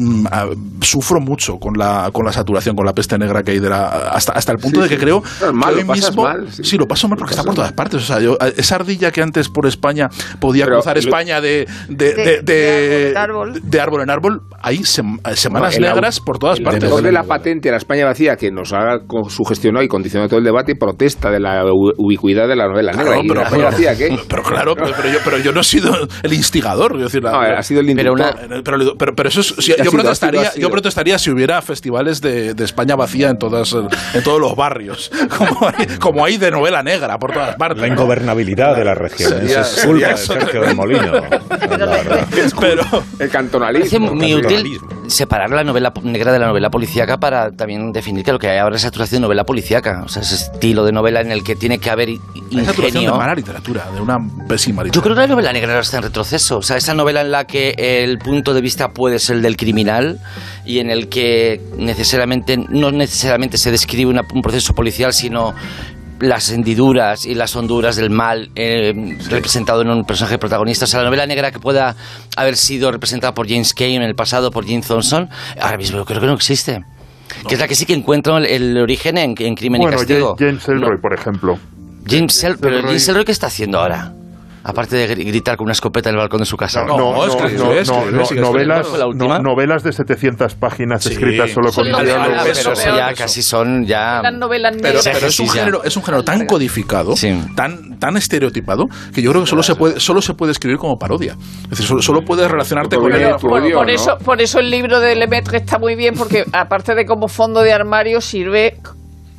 sufro 0.81 1.21
mucho 1.21 1.59
con 1.59 1.77
la, 1.77 2.11
con 2.13 2.25
la 2.25 2.33
saturación, 2.33 2.77
con 2.77 2.87
la 2.87 2.95
peste 2.95 3.19
negra 3.19 3.43
que 3.43 3.53
hay 3.53 3.59
de 3.59 3.69
la, 3.69 3.87
hasta, 4.11 4.33
hasta 4.33 4.53
el 4.53 4.59
punto 4.59 4.79
Sí, 4.79 4.83
de 4.85 4.89
que 4.89 4.97
sí. 4.97 5.01
creo 5.01 5.23
mal, 5.53 5.71
que 5.71 5.75
lo 5.77 5.81
hoy 5.83 5.85
pasas 5.89 6.11
mismo, 6.11 6.23
mal, 6.23 6.53
sí. 6.53 6.65
sí, 6.65 6.77
lo 6.79 6.87
paso 6.89 7.09
mal 7.09 7.19
porque 7.19 7.34
está 7.35 7.45
por 7.45 7.55
todas 7.55 7.73
partes. 7.73 8.03
O 8.03 8.07
sea, 8.07 8.21
yo, 8.21 8.37
esa 8.57 8.77
ardilla 8.77 9.11
que 9.11 9.23
antes 9.23 9.49
por 9.49 9.67
España 9.67 10.09
podía 10.41 10.65
Pero 10.65 10.77
cruzar 10.77 10.95
lo- 10.97 11.01
España 11.01 11.41
de, 11.41 11.67
de, 11.89 12.15
De- 12.15 12.43
de, 12.43 12.43
de 12.43 13.15
árbol 13.17 13.49
en 13.51 13.57
árbol. 13.57 13.61
de 13.63 13.81
árbol 13.81 14.01
en 14.03 14.11
árbol, 14.11 14.43
hay 14.63 14.79
sem- 14.79 15.19
semanas 15.37 15.79
No, 15.79 15.87
el 15.87 15.93
negras 15.95 16.21
por 16.21 16.39
todas 16.39 16.59
El 16.59 16.65
partes. 16.65 16.85
autor 16.85 17.03
de 17.03 17.13
la 17.13 17.25
patente 17.25 17.69
a 17.69 17.73
la 17.73 17.79
España 17.79 18.05
vacía 18.05 18.37
que 18.37 18.51
nos 18.51 18.73
ha 18.73 18.99
sugestionado 19.29 19.85
y 19.85 19.89
condicionado 19.89 20.29
todo 20.29 20.39
el 20.39 20.45
debate 20.45 20.75
protesta 20.77 21.31
de 21.31 21.41
la 21.41 21.63
ubicuidad 21.97 22.49
de 22.49 22.57
la 22.57 22.67
novela 22.69 22.93
Claro, 22.93 23.11
negra. 23.11 23.25
¿Y 23.25 23.29
pero, 23.29 23.41
la 23.41 23.47
España 23.47 23.65
pero- 23.71 23.73
vacía 23.89 23.97
qué? 23.97 24.19
pero 24.29 24.43
claro, 24.43 24.75
pero, 24.75 24.91
pero 24.97 25.09
yo, 25.13 25.19
pero 25.25 25.39
yo 25.39 25.53
no 25.53 25.61
he 25.61 25.65
sido 25.65 25.93
el 26.23 26.33
instigador. 26.33 26.93
quiero 26.93 27.05
decir, 27.05 27.23
la- 27.23 27.33
No, 27.33 27.41
ha 27.41 27.63
sido 27.63 27.81
el 27.81 27.95
Pero 27.95 28.13
una- 28.13 28.35
pero, 28.65 28.95
pero, 28.99 29.13
pero 29.15 29.29
eso 29.29 29.41
es, 29.41 29.49
si- 29.59 29.73
yo, 29.73 29.77
sido, 29.79 29.91
protestaría, 29.93 30.41
ha 30.41 30.43
sido, 30.45 30.51
ha 30.51 30.55
sido. 30.55 30.69
yo 30.69 30.71
protestaría 30.71 31.19
si 31.19 31.31
hubiera 31.31 31.61
festivales 31.63 32.21
de, 32.21 32.55
de 32.55 32.65
España 32.65 32.97
vacía 32.97 33.29
en 33.31 33.39
todas 33.39 33.73
en 33.75 34.23
todos 34.23 34.41
los 34.41 34.55
barrios, 34.57 35.11
como 35.39 35.69
hay, 35.69 35.87
como 35.99 36.25
hay 36.25 36.37
de 36.37 36.51
novela 36.51 36.83
negra 36.83 37.14
por 37.19 37.33
todas 37.33 37.57
partes. 37.57 37.81
La 37.81 37.89
ingobernabilidad 37.89 38.77
de 38.77 38.85
la 38.85 38.95
región. 38.95 39.31
Sería- 39.31 39.61
es 39.61 39.83
culpa 39.85 40.09
de 40.09 40.17
Sergio 40.17 40.61
del 40.63 40.75
Molino. 40.77 41.13
Pero 42.61 42.83
El 42.85 42.91
Parece 43.21 43.29
cantonalismo. 43.31 44.15
muy 44.15 44.35
útil 44.35 44.79
separar 45.07 45.51
la 45.51 45.65
novela 45.65 45.93
negra 46.03 46.33
de 46.33 46.39
la 46.39 46.47
novela 46.47 46.71
policíaca 46.71 47.19
para 47.19 47.51
también 47.53 47.93
definir 47.93 48.25
que 48.25 48.33
lo 48.33 48.39
que 48.39 48.49
hay 48.49 48.59
ahora 48.59 48.77
es 48.77 48.83
saturación 48.83 49.21
de 49.21 49.27
novela 49.27 49.45
policíaca. 49.45 50.03
O 50.05 50.09
sea, 50.09 50.23
ese 50.23 50.35
estilo 50.37 50.85
de 50.85 50.93
novela 50.93 51.21
en 51.21 51.31
el 51.31 51.43
que 51.45 51.57
tiene 51.57 51.79
que 51.79 51.91
haber 51.91 52.09
i- 52.09 52.21
hay 52.35 52.65
saturación 52.65 52.81
de 52.81 52.89
ingenio. 52.89 53.17
mala 53.17 53.35
literatura, 53.35 53.87
de 53.95 54.01
una 54.01 54.19
pésima 54.49 54.83
Yo 54.83 54.85
literatura. 54.87 55.03
creo 55.03 55.15
que 55.17 55.21
la 55.23 55.27
novela 55.27 55.53
negra 55.53 55.79
está 55.81 55.99
en 55.99 56.03
retroceso. 56.05 56.59
O 56.59 56.63
sea, 56.63 56.77
esa 56.77 56.95
novela 56.95 57.21
en 57.21 57.31
la 57.33 57.47
que 57.47 57.75
el 57.77 58.19
punto 58.19 58.55
de 58.55 58.61
vista 58.61 58.93
puede 58.93 59.19
ser 59.19 59.37
el 59.37 59.43
del 59.43 59.57
criminal 59.57 60.19
y 60.65 60.79
en 60.79 60.91
el 60.91 61.09
que 61.09 61.61
necesariamente, 61.77 62.57
no 62.57 62.91
necesariamente 62.91 63.59
se 63.59 63.71
describe 63.71 64.11
una- 64.11 64.25
un 64.33 64.43
proceso 64.43 64.75
policial, 64.75 65.13
sino 65.13 65.55
las 66.21 66.51
hendiduras 66.51 67.27
y 67.27 67.35
las 67.35 67.55
honduras 67.57 67.97
del 67.97 68.11
mal 68.11 68.51
eh, 68.57 68.93
representado 69.29 69.83
en 69.83 69.91
un 69.91 70.05
personaje 70.05 70.39
protagonista. 70.39 70.85
O 70.85 70.89
sea, 70.89 71.01
la 71.01 71.07
novela 71.07 71.27
negra 71.27 71.51
que 71.51 71.59
pueda 71.59 71.97
haber 72.37 72.57
sido 72.57 72.91
representada 72.93 73.35
por 73.35 73.49
James 73.49 73.75
Kane 73.75 73.97
en 73.97 74.03
el 74.03 74.15
pasado, 74.15 74.51
por 74.51 74.65
Jim 74.65 74.81
Thompson, 74.81 75.29
ahora 75.61 75.77
mismo 75.77 75.99
yo 75.99 76.05
creo 76.05 76.21
que 76.21 76.27
no 76.27 76.35
existe. 76.35 76.85
Que 77.49 77.55
es 77.55 77.61
la 77.61 77.67
que 77.67 77.75
sí 77.75 77.85
que 77.87 77.95
encuentro 77.95 78.39
el, 78.39 78.47
el 78.47 78.79
origen 78.79 79.19
en, 79.19 79.35
en 79.39 79.55
Crimen 79.55 79.81
Bueno, 79.81 79.97
y 79.97 79.99
Castigo. 80.01 80.37
James 80.39 80.69
Elroy, 80.69 80.95
No, 80.97 81.01
por 81.01 81.15
ejemplo. 81.15 81.59
James 82.07 82.45
El- 82.45 82.59
pero 82.59 82.77
Elroy- 82.79 82.87
James 82.89 83.09
Elroy, 83.09 83.25
¿qué 83.25 83.33
está 83.33 83.47
haciendo 83.49 83.81
ahora? 83.81 84.13
Aparte 84.67 84.97
de 84.97 85.15
gri- 85.15 85.27
gritar 85.27 85.57
con 85.59 85.65
una 85.67 85.73
escopeta 85.73 86.09
en 86.09 86.15
el 86.15 86.21
balcón 86.21 86.41
de 86.41 86.47
su 86.47 86.57
casa. 86.57 86.85
No, 86.85 86.97
No, 86.97 87.27
no, 89.15 89.39
novelas, 89.39 89.83
de 89.83 89.93
700 89.93 90.55
páginas 90.55 91.03
Sí. 91.03 91.13
escritas 91.13 91.51
solo 91.51 91.71
con 91.71 91.87
Eso, 91.87 92.73
ya 92.75 93.13
casi 93.15 93.43
son 93.43 93.85
ya... 93.85 94.23
Las 94.23 94.33
novelas 94.35 94.75
Pero, 94.81 94.99
es, 95.01 95.41
un 95.41 95.49
género, 95.49 95.85
es 95.85 95.97
un 95.97 96.03
género 96.03 96.23
tan 96.25 96.47
codificado, 96.47 97.17
Sí. 97.17 97.39
tan, 97.55 97.99
tan 97.99 98.17
estereotipado, 98.17 98.87
que 99.15 99.23
yo 99.23 99.31
creo 99.31 99.43
que 99.43 99.49
solo 99.51 99.63
se 99.63 99.75
puede, 99.75 100.01
solo 100.01 100.23
se 100.23 100.35
puede 100.35 100.53
escribir 100.53 100.79
como 100.79 100.97
parodia. 100.97 101.37
Es 101.65 101.71
decir, 101.71 101.87
solo, 101.87 102.03
solo 102.03 102.21
puedes 102.25 102.51
relacionarte 102.51 102.97
con 102.97 103.11
tu 103.13 103.49
por, 103.49 103.61
odio, 103.63 103.77
por 103.77 103.87
¿no? 103.87 103.93
eso, 103.93 104.17
por 104.25 104.41
eso 104.41 104.61
el 104.61 104.71
libro 104.71 105.01
de 105.01 105.15
Lemaitre 105.15 105.59
está 105.59 105.79
muy 105.79 105.95
bien, 105.95 106.15
porque 106.17 106.45
aparte 106.53 106.95
de 106.95 107.05
como 107.05 107.29
fondo 107.29 107.61
de 107.61 107.73
armario, 107.73 108.21
sirve 108.21 108.77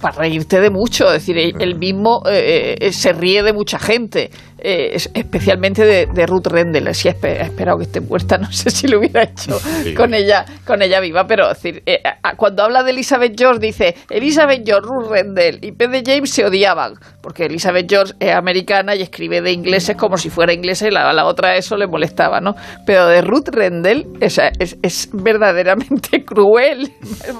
para 0.01 0.17
reírte 0.19 0.59
de 0.59 0.69
mucho. 0.69 1.05
Es 1.07 1.13
decir, 1.21 1.37
él, 1.37 1.53
él 1.59 1.77
mismo 1.77 2.21
eh, 2.29 2.75
eh, 2.79 2.91
se 2.91 3.13
ríe 3.13 3.41
de 3.43 3.53
mucha 3.53 3.79
gente, 3.79 4.29
eh, 4.59 4.91
es- 4.93 5.09
especialmente 5.13 5.83
de, 5.85 6.05
de 6.13 6.25
Ruth 6.27 6.47
Rendell. 6.47 6.93
Si 6.93 7.09
espe- 7.09 7.39
ha 7.41 7.45
esperado 7.45 7.77
que 7.77 7.85
esté 7.85 8.01
muerta, 8.01 8.37
no 8.39 8.51
sé 8.51 8.69
si 8.69 8.87
lo 8.87 8.99
hubiera 8.99 9.23
hecho 9.23 9.59
con 9.95 10.13
ella 10.13 10.45
con 10.65 10.81
ella 10.81 10.99
viva, 10.99 11.25
pero 11.27 11.49
es 11.51 11.61
decir, 11.61 11.81
eh, 11.85 12.01
cuando 12.37 12.63
habla 12.63 12.83
de 12.83 12.91
Elizabeth 12.91 13.33
George, 13.37 13.59
dice 13.59 13.95
Elizabeth 14.09 14.61
George, 14.65 14.87
Ruth 14.87 15.09
Rendell 15.11 15.59
y 15.61 15.71
P. 15.71 15.87
de 15.87 16.03
James 16.05 16.29
se 16.31 16.45
odiaban, 16.45 16.93
porque 17.21 17.45
Elizabeth 17.45 17.87
George 17.89 18.13
es 18.19 18.33
americana 18.35 18.95
y 18.95 19.01
escribe 19.01 19.41
de 19.41 19.51
ingleses 19.51 19.95
como 19.97 20.17
si 20.17 20.29
fuera 20.29 20.53
inglesa 20.53 20.87
y 20.87 20.91
la, 20.91 21.11
la 21.13 21.25
otra 21.25 21.55
eso 21.55 21.75
le 21.77 21.87
molestaba, 21.87 22.39
¿no? 22.41 22.55
Pero 22.85 23.07
de 23.07 23.21
Ruth 23.21 23.49
Rendell 23.51 24.05
sea, 24.29 24.51
es, 24.59 24.77
es 24.81 25.09
verdaderamente 25.13 26.23
cruel, 26.25 26.91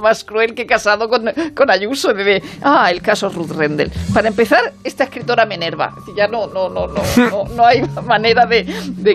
más 0.02 0.24
cruel 0.24 0.54
que 0.56 0.66
casado 0.66 1.08
con, 1.10 1.26
con 1.56 1.70
Ayuso. 1.70 2.14
De, 2.14 2.42
ah, 2.62 2.90
el 2.92 3.02
caso 3.02 3.30
Ruth 3.30 3.52
Rendell. 3.52 3.92
Para 4.14 4.28
empezar, 4.28 4.74
esta 4.84 5.04
escritora 5.06 5.46
me 5.46 5.56
enerva. 5.56 5.94
Es 5.98 6.16
ya 6.16 6.28
no, 6.28 6.48
no, 6.48 6.70
no, 6.70 6.88
no, 6.88 7.02
no, 7.18 7.46
no 7.56 7.66
hay 7.66 7.82
manera 8.06 8.46
de, 8.46 8.66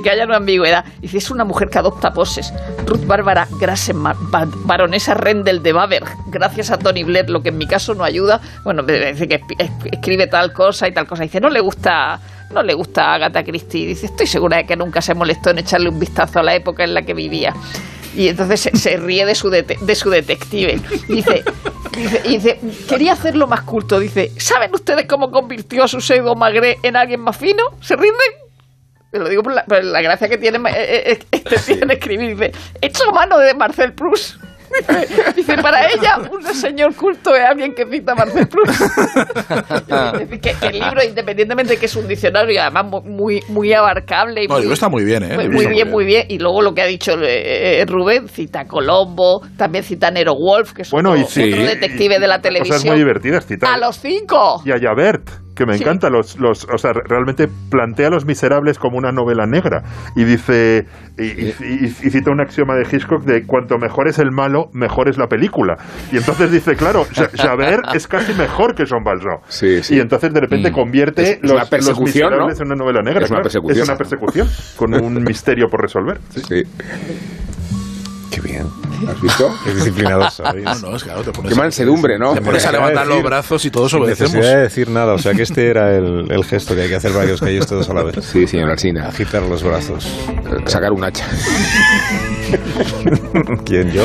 que 0.03 0.11
haya 0.11 0.25
una 0.25 0.37
ambigüedad. 0.37 0.85
Dice, 1.01 1.19
es 1.19 1.31
una 1.31 1.45
mujer 1.45 1.69
que 1.69 1.79
adopta 1.79 2.13
poses. 2.13 2.53
Ruth 2.87 3.07
Bárbara 3.07 3.47
Grassenmar, 3.61 4.17
ba- 4.19 4.49
baronesa 4.65 5.15
Rendell 5.15 5.63
de 5.63 5.73
Baber, 5.73 6.05
gracias 6.29 6.71
a 6.71 6.79
Tony 6.79 7.05
Blair, 7.05 7.29
lo 7.31 7.43
que 7.43 7.51
en 7.51 7.59
mi 7.59 7.67
caso 7.67 7.95
no 7.95 8.05
ayuda. 8.05 8.41
Bueno, 8.65 8.83
dice 8.83 9.29
que 9.29 9.41
escribe 9.93 10.27
tal 10.27 10.53
cosa 10.53 10.89
y 10.89 10.93
tal 10.93 11.07
cosa. 11.07 11.23
Dice, 11.23 11.41
no 11.41 11.51
le 11.51 11.61
gusta 11.61 12.21
no 12.53 12.65
le 12.65 12.75
gusta 12.75 13.05
a 13.13 13.15
Agatha 13.15 13.45
Christie. 13.45 13.87
Dice, 13.87 14.07
estoy 14.07 14.27
segura 14.27 14.57
de 14.57 14.67
que 14.67 14.75
nunca 14.75 15.01
se 15.01 15.15
molestó 15.15 15.51
en 15.51 15.59
echarle 15.59 15.89
un 15.89 16.01
vistazo 16.01 16.41
a 16.41 16.43
la 16.43 16.55
época 16.55 16.83
en 16.83 16.95
la 16.95 17.03
que 17.03 17.15
vivía. 17.15 17.55
Y 18.17 18.27
entonces 18.27 18.69
se, 18.75 18.97
ríe 18.97 19.25
de 19.25 19.37
su, 19.37 19.51
de 19.51 19.95
su 19.95 20.11
detective. 20.11 20.81
Dice, 21.07 21.45
dice, 21.97 22.23
dice, 22.23 22.61
quería 22.89 23.13
hacerlo 23.13 23.47
más 23.47 23.63
culto. 23.63 23.99
Dice, 23.99 24.33
¿saben 24.39 24.75
ustedes 24.75 25.07
cómo 25.07 25.31
convirtió 25.31 25.85
a 25.85 25.89
su 25.89 26.01
pseudo 26.01 26.35
Magré 26.35 26.79
en 26.83 26.97
alguien 26.97 27.21
más 27.21 27.37
fino? 27.37 27.63
¿Se 27.81 27.97
rinden? 27.97 28.51
Lo 29.13 29.29
digo 29.29 29.43
por 29.43 29.55
la, 29.55 30.03
gracia 30.03 30.29
que 30.29 30.39
tiene 30.39 30.59
eh, 30.71 31.13
eh, 31.13 31.19
este 31.33 31.57
tío 31.59 31.83
en 31.83 31.91
escribir. 31.91 32.37
Dice, 32.37 32.53
hecho 32.81 33.11
mano 33.13 33.39
de 33.39 33.55
Marcel 33.55 33.93
Proust. 33.93 34.37
Dice, 35.37 35.57
para 35.59 35.87
ella, 35.89 36.19
un 36.31 36.43
señor 36.55 36.95
culto 36.95 37.35
es 37.35 37.43
alguien 37.45 37.75
que 37.75 37.87
cita 37.87 38.13
a 38.13 38.15
Marcel 38.15 38.49
Proust. 38.49 38.81
Es 38.81 40.19
decir, 40.21 40.41
que, 40.41 40.55
que 40.55 40.67
el 40.67 40.79
libro, 40.79 41.03
independientemente 41.05 41.75
de 41.75 41.79
que 41.81 41.87
es 41.87 41.97
un 41.97 42.07
diccionario 42.09 42.53
y 42.55 42.59
además 42.59 42.85
mu- 42.87 43.03
muy, 43.03 43.43
muy 43.49 43.73
abarcable. 43.73 44.45
Y 44.45 44.47
No, 44.49 44.57
el 44.57 44.63
libro 44.63 44.75
está 44.75 44.89
muy 44.89 45.05
bien, 45.05 45.23
¿eh? 45.25 45.49
Muy, 45.49 45.67
bien, 45.67 45.91
muy 45.91 46.05
bien. 46.05 46.27
Y 46.29 46.39
luego 46.39 46.63
lo 46.63 46.75
que 46.75 46.83
ha 46.83 46.87
dicho 46.87 47.13
eh, 47.21 47.81
eh, 47.81 47.85
Rubén, 47.87 48.29
cita 48.29 48.61
a 48.61 48.67
Colombo, 48.67 49.43
también 49.57 49.85
cita 49.85 50.09
a 50.09 50.11
Nero 50.11 50.35
Wolf, 50.35 50.73
que 50.73 50.83
es 50.83 50.91
Bueno, 50.91 51.11
otro, 51.11 51.23
y 51.23 51.27
sí. 51.27 51.53
otro 51.53 51.65
detective 51.65 52.19
de 52.19 52.27
la 52.27 52.37
Cosas 52.39 52.43
televisión. 52.43 52.83
muy 52.87 52.99
divertidas, 52.99 53.47
cita. 53.47 53.73
¡A 53.73 53.79
los 53.79 53.97
cinco! 53.99 54.63
Y 54.65 54.71
a 54.73 54.79
Javert, 54.81 55.29
que 55.61 55.67
me 55.67 55.77
Sí. 55.77 55.83
encanta. 55.83 56.09
Los, 56.09 56.39
los, 56.41 56.67
o 56.73 56.79
sea, 56.79 56.93
realmente 56.95 57.47
plantea 57.71 58.07
a 58.07 58.11
Los 58.11 58.25
Miserables 58.25 58.79
como 58.79 58.97
una 58.97 59.13
novela 59.13 59.45
negra. 59.47 59.83
Y 60.17 60.25
dice, 60.25 60.87
y, 61.19 61.23
y- 61.25 61.55
y- 61.61 61.85
y 61.85 62.11
cita 62.11 62.31
un 62.31 62.41
axioma 62.41 62.75
de 62.77 62.87
Hitchcock 62.91 63.25
de 63.25 63.45
cuanto 63.47 63.77
mejor 63.77 64.09
es 64.09 64.19
el 64.19 64.31
malo, 64.31 64.71
mejor 64.73 65.11
es 65.11 65.19
la 65.19 65.27
película. 65.27 65.77
Y 66.13 66.17
entonces 66.17 66.51
dice, 66.51 66.77
claro, 66.77 67.05
Ja- 67.15 67.29
Javert 67.37 67.95
es 67.95 68.09
casi 68.09 68.33
mejor 68.33 68.75
que 68.75 68.87
Jean 68.87 69.05
Valjean. 69.05 69.39
Sí, 69.49 69.83
sí. 69.83 69.97
Y 69.97 70.01
entonces 70.01 70.33
de 70.33 70.41
repente 70.41 70.71
Mm. 70.71 70.75
convierte 70.75 71.23
Es- 71.23 71.39
los, 71.43 71.53
una 71.53 71.61
los 71.61 71.69
persecución, 71.71 72.31
Miserables 72.31 72.59
¿no? 72.59 72.63
en 72.65 72.73
una 72.73 72.77
novela 72.77 73.03
negra. 73.03 73.25
Es 73.25 73.31
una 73.31 73.41
claro. 73.41 73.43
persecución. 73.43 73.83
Es 73.83 73.89
una 73.89 73.99
persecución 73.99 74.49
con 74.77 74.95
un 74.95 75.23
misterio 75.25 75.67
por 75.69 75.83
resolver. 75.83 76.19
sí. 76.31 76.41
Sí. 76.49 76.63
Qué 78.31 78.41
bien. 78.41 78.65
¿Has 79.09 79.21
visto? 79.21 79.55
Qué 79.65 79.75
disciplinados 79.75 80.35
sois. 80.35 80.65
No, 80.65 80.79
no, 80.91 80.97
es 80.97 81.05
claro, 81.05 81.23
te 81.23 81.33
pones, 81.33 81.53
Qué 81.53 81.59
mansedumbre, 81.59 82.19
¿no? 82.19 82.35
te 82.35 82.43
pones 82.43 82.65
a 82.67 82.73
levantar 82.73 83.07
los 83.07 83.23
brazos 83.23 83.65
y 83.65 83.71
todos 83.71 83.93
obedecemos. 83.95 84.35
necesidad 84.35 84.57
de 84.57 84.63
decir 84.63 84.89
nada, 84.91 85.15
o 85.15 85.19
sea 85.19 85.33
que 85.35 85.43
este 85.43 85.69
era 85.69 85.95
el, 85.97 86.31
el 86.31 86.45
gesto 86.45 86.75
que 86.75 86.83
hay 86.83 86.89
que 86.89 86.97
hacer 86.97 87.13
para 87.13 87.27
que 87.27 87.33
os 87.33 87.41
calléis 87.41 87.67
todos 87.67 87.89
a 87.89 87.95
la 87.95 88.03
vez. 88.05 88.17
Sí, 88.25 88.47
señor 88.47 88.71
Alsina. 88.71 89.09
Agitar 89.09 89.43
los 89.43 89.63
brazos. 89.63 90.07
Sacar 90.67 90.93
un 90.93 91.05
hacha. 91.05 91.25
¿Quién, 93.65 93.91
yo? 93.91 94.05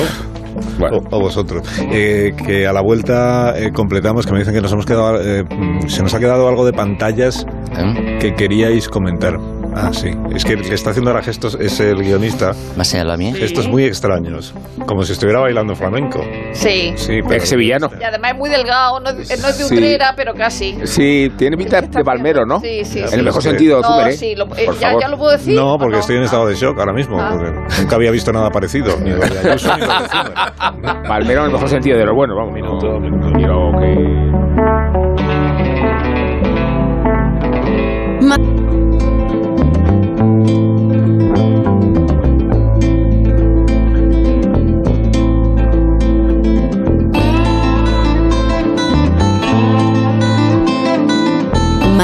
Bueno. 0.80 0.98
O, 1.12 1.18
o 1.18 1.20
vosotros. 1.20 1.68
Eh, 1.92 2.34
que 2.46 2.66
a 2.68 2.74
la 2.74 2.82
vuelta 2.82 3.54
eh, 3.58 3.72
completamos, 3.74 4.26
que 4.26 4.32
me 4.34 4.40
dicen 4.40 4.54
que 4.54 4.62
nos 4.62 4.72
hemos 4.72 4.86
quedado, 4.86 5.22
eh, 5.22 5.44
mm, 5.44 5.88
se 5.88 6.02
nos 6.02 6.14
ha 6.14 6.20
quedado 6.20 6.48
algo 6.48 6.66
de 6.66 6.74
pantallas 6.74 7.46
¿Eh? 7.78 8.18
que 8.22 8.34
queríais 8.36 8.88
comentar. 8.88 9.34
Ah, 9.76 9.92
sí. 9.92 10.10
Es 10.34 10.46
que 10.46 10.54
el 10.54 10.62
que 10.62 10.74
está 10.74 10.92
haciendo 10.92 11.12
ahora 11.12 11.22
gestos 11.22 11.58
es 11.60 11.80
el 11.82 11.98
guionista. 12.02 12.54
¿Me 12.76 12.82
has 12.82 12.88
señalado 12.88 13.16
a 13.16 13.18
mí? 13.18 13.34
Gestos 13.34 13.68
muy 13.68 13.84
extraños. 13.84 14.54
Como 14.88 15.04
si 15.04 15.12
estuviera 15.14 15.42
bailando 15.42 15.76
flamenco. 15.76 16.22
Sí. 16.54 16.94
Sí, 16.96 17.20
pero... 17.24 17.36
Ex 17.36 17.50
sevillano. 17.50 17.90
Y 18.00 18.04
además 18.04 18.32
es 18.32 18.38
muy 18.38 18.50
delgado, 18.50 19.00
no, 19.02 19.10
es- 19.10 19.42
no 19.42 19.48
es 19.50 19.58
de 19.58 19.64
Sí. 19.66 19.74
Utrera, 19.74 20.14
pero 20.16 20.34
casi. 20.34 20.78
Sí, 20.86 21.30
tiene 21.38 21.58
pinta 21.58 21.82
de 21.82 22.04
palmero, 22.04 22.46
¿no? 22.46 22.60
Sí, 22.62 22.86
sí, 22.86 23.00
En 23.00 23.08
sí. 23.10 23.16
el 23.16 23.24
mejor 23.24 23.42
Sí. 23.42 23.50
sentido, 23.50 23.82
No, 23.82 23.88
Zumer, 23.88 24.08
¿eh? 24.08 24.12
sí, 24.18 24.36
lo- 24.36 24.46
eh, 24.56 24.66
Por 24.66 24.80
ya, 24.80 24.94
lo 25.10 25.18
puedo 25.18 25.32
decir. 25.32 25.56
No, 25.56 25.74
¿o 25.74 25.78
porque 25.78 26.00
estoy 26.00 26.18
en 26.18 26.24
estado 26.24 26.48
de 26.48 26.56
shock 26.56 26.80
ahora 26.80 26.94
mismo. 26.94 27.20
Ah. 27.20 27.32
porque 27.34 27.52
nunca 27.82 27.96
había 27.96 28.12
visto 28.12 28.32
nada 28.32 28.50
parecido. 28.52 28.98
Ni 29.00 29.10
lo 29.10 29.18
de 29.18 29.40
Ayuso, 29.50 29.76
ni 29.76 29.82
lo 29.82 29.88
de 29.88 30.10
Zimmer. 30.10 31.04
Palmero 31.08 31.40
en 31.42 31.46
el 31.48 31.52
mejor 31.54 31.70
sentido 31.70 31.98
de 31.98 32.06
lo 32.06 32.16
bueno, 32.16 32.36
vamos. 32.36 32.56
No, 32.62 33.00
no 33.00 33.32
quiero 33.34 33.72
que... 33.80 34.35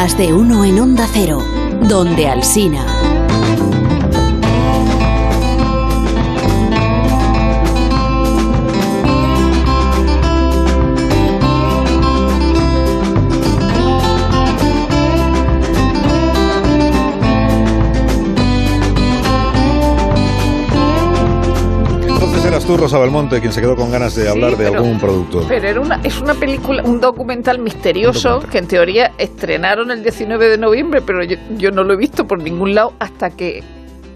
Más 0.02 0.18
de 0.18 0.34
uno 0.34 0.66
en 0.66 0.80
Onda 0.80 1.08
Cero, 1.14 1.44
donde 1.88 2.28
Alsina. 2.28 3.11
Tú, 22.72 22.78
Rosa 22.78 23.00
Belmonte, 23.00 23.40
quien 23.42 23.52
se 23.52 23.60
quedó 23.62 23.76
con 23.76 23.92
ganas 23.92 24.16
de 24.16 24.24
Sí, 24.24 24.28
hablar 24.30 24.52
de 24.52 24.66
pero- 24.66 24.80
algún 24.80 25.00
productor. 25.00 25.44
Pero 25.48 25.68
era 25.68 25.80
una, 25.82 26.00
es 26.04 26.22
una 26.22 26.34
película, 26.34 26.84
un 26.84 27.02
documental 27.02 27.60
misterioso 27.60 28.40
que 28.50 28.60
en 28.60 28.68
teoría 28.68 29.12
estrenaron 29.18 29.92
el 29.92 30.04
19 30.04 30.48
de 30.48 30.58
noviembre, 30.58 31.02
pero 31.02 31.24
yo, 31.24 31.36
yo 31.58 31.72
no 31.72 31.84
lo 31.84 31.94
he 31.94 31.98
visto 31.98 32.28
por 32.28 32.42
ningún 32.42 32.74
lado 32.76 32.94
hasta 33.00 33.30
que 33.32 33.64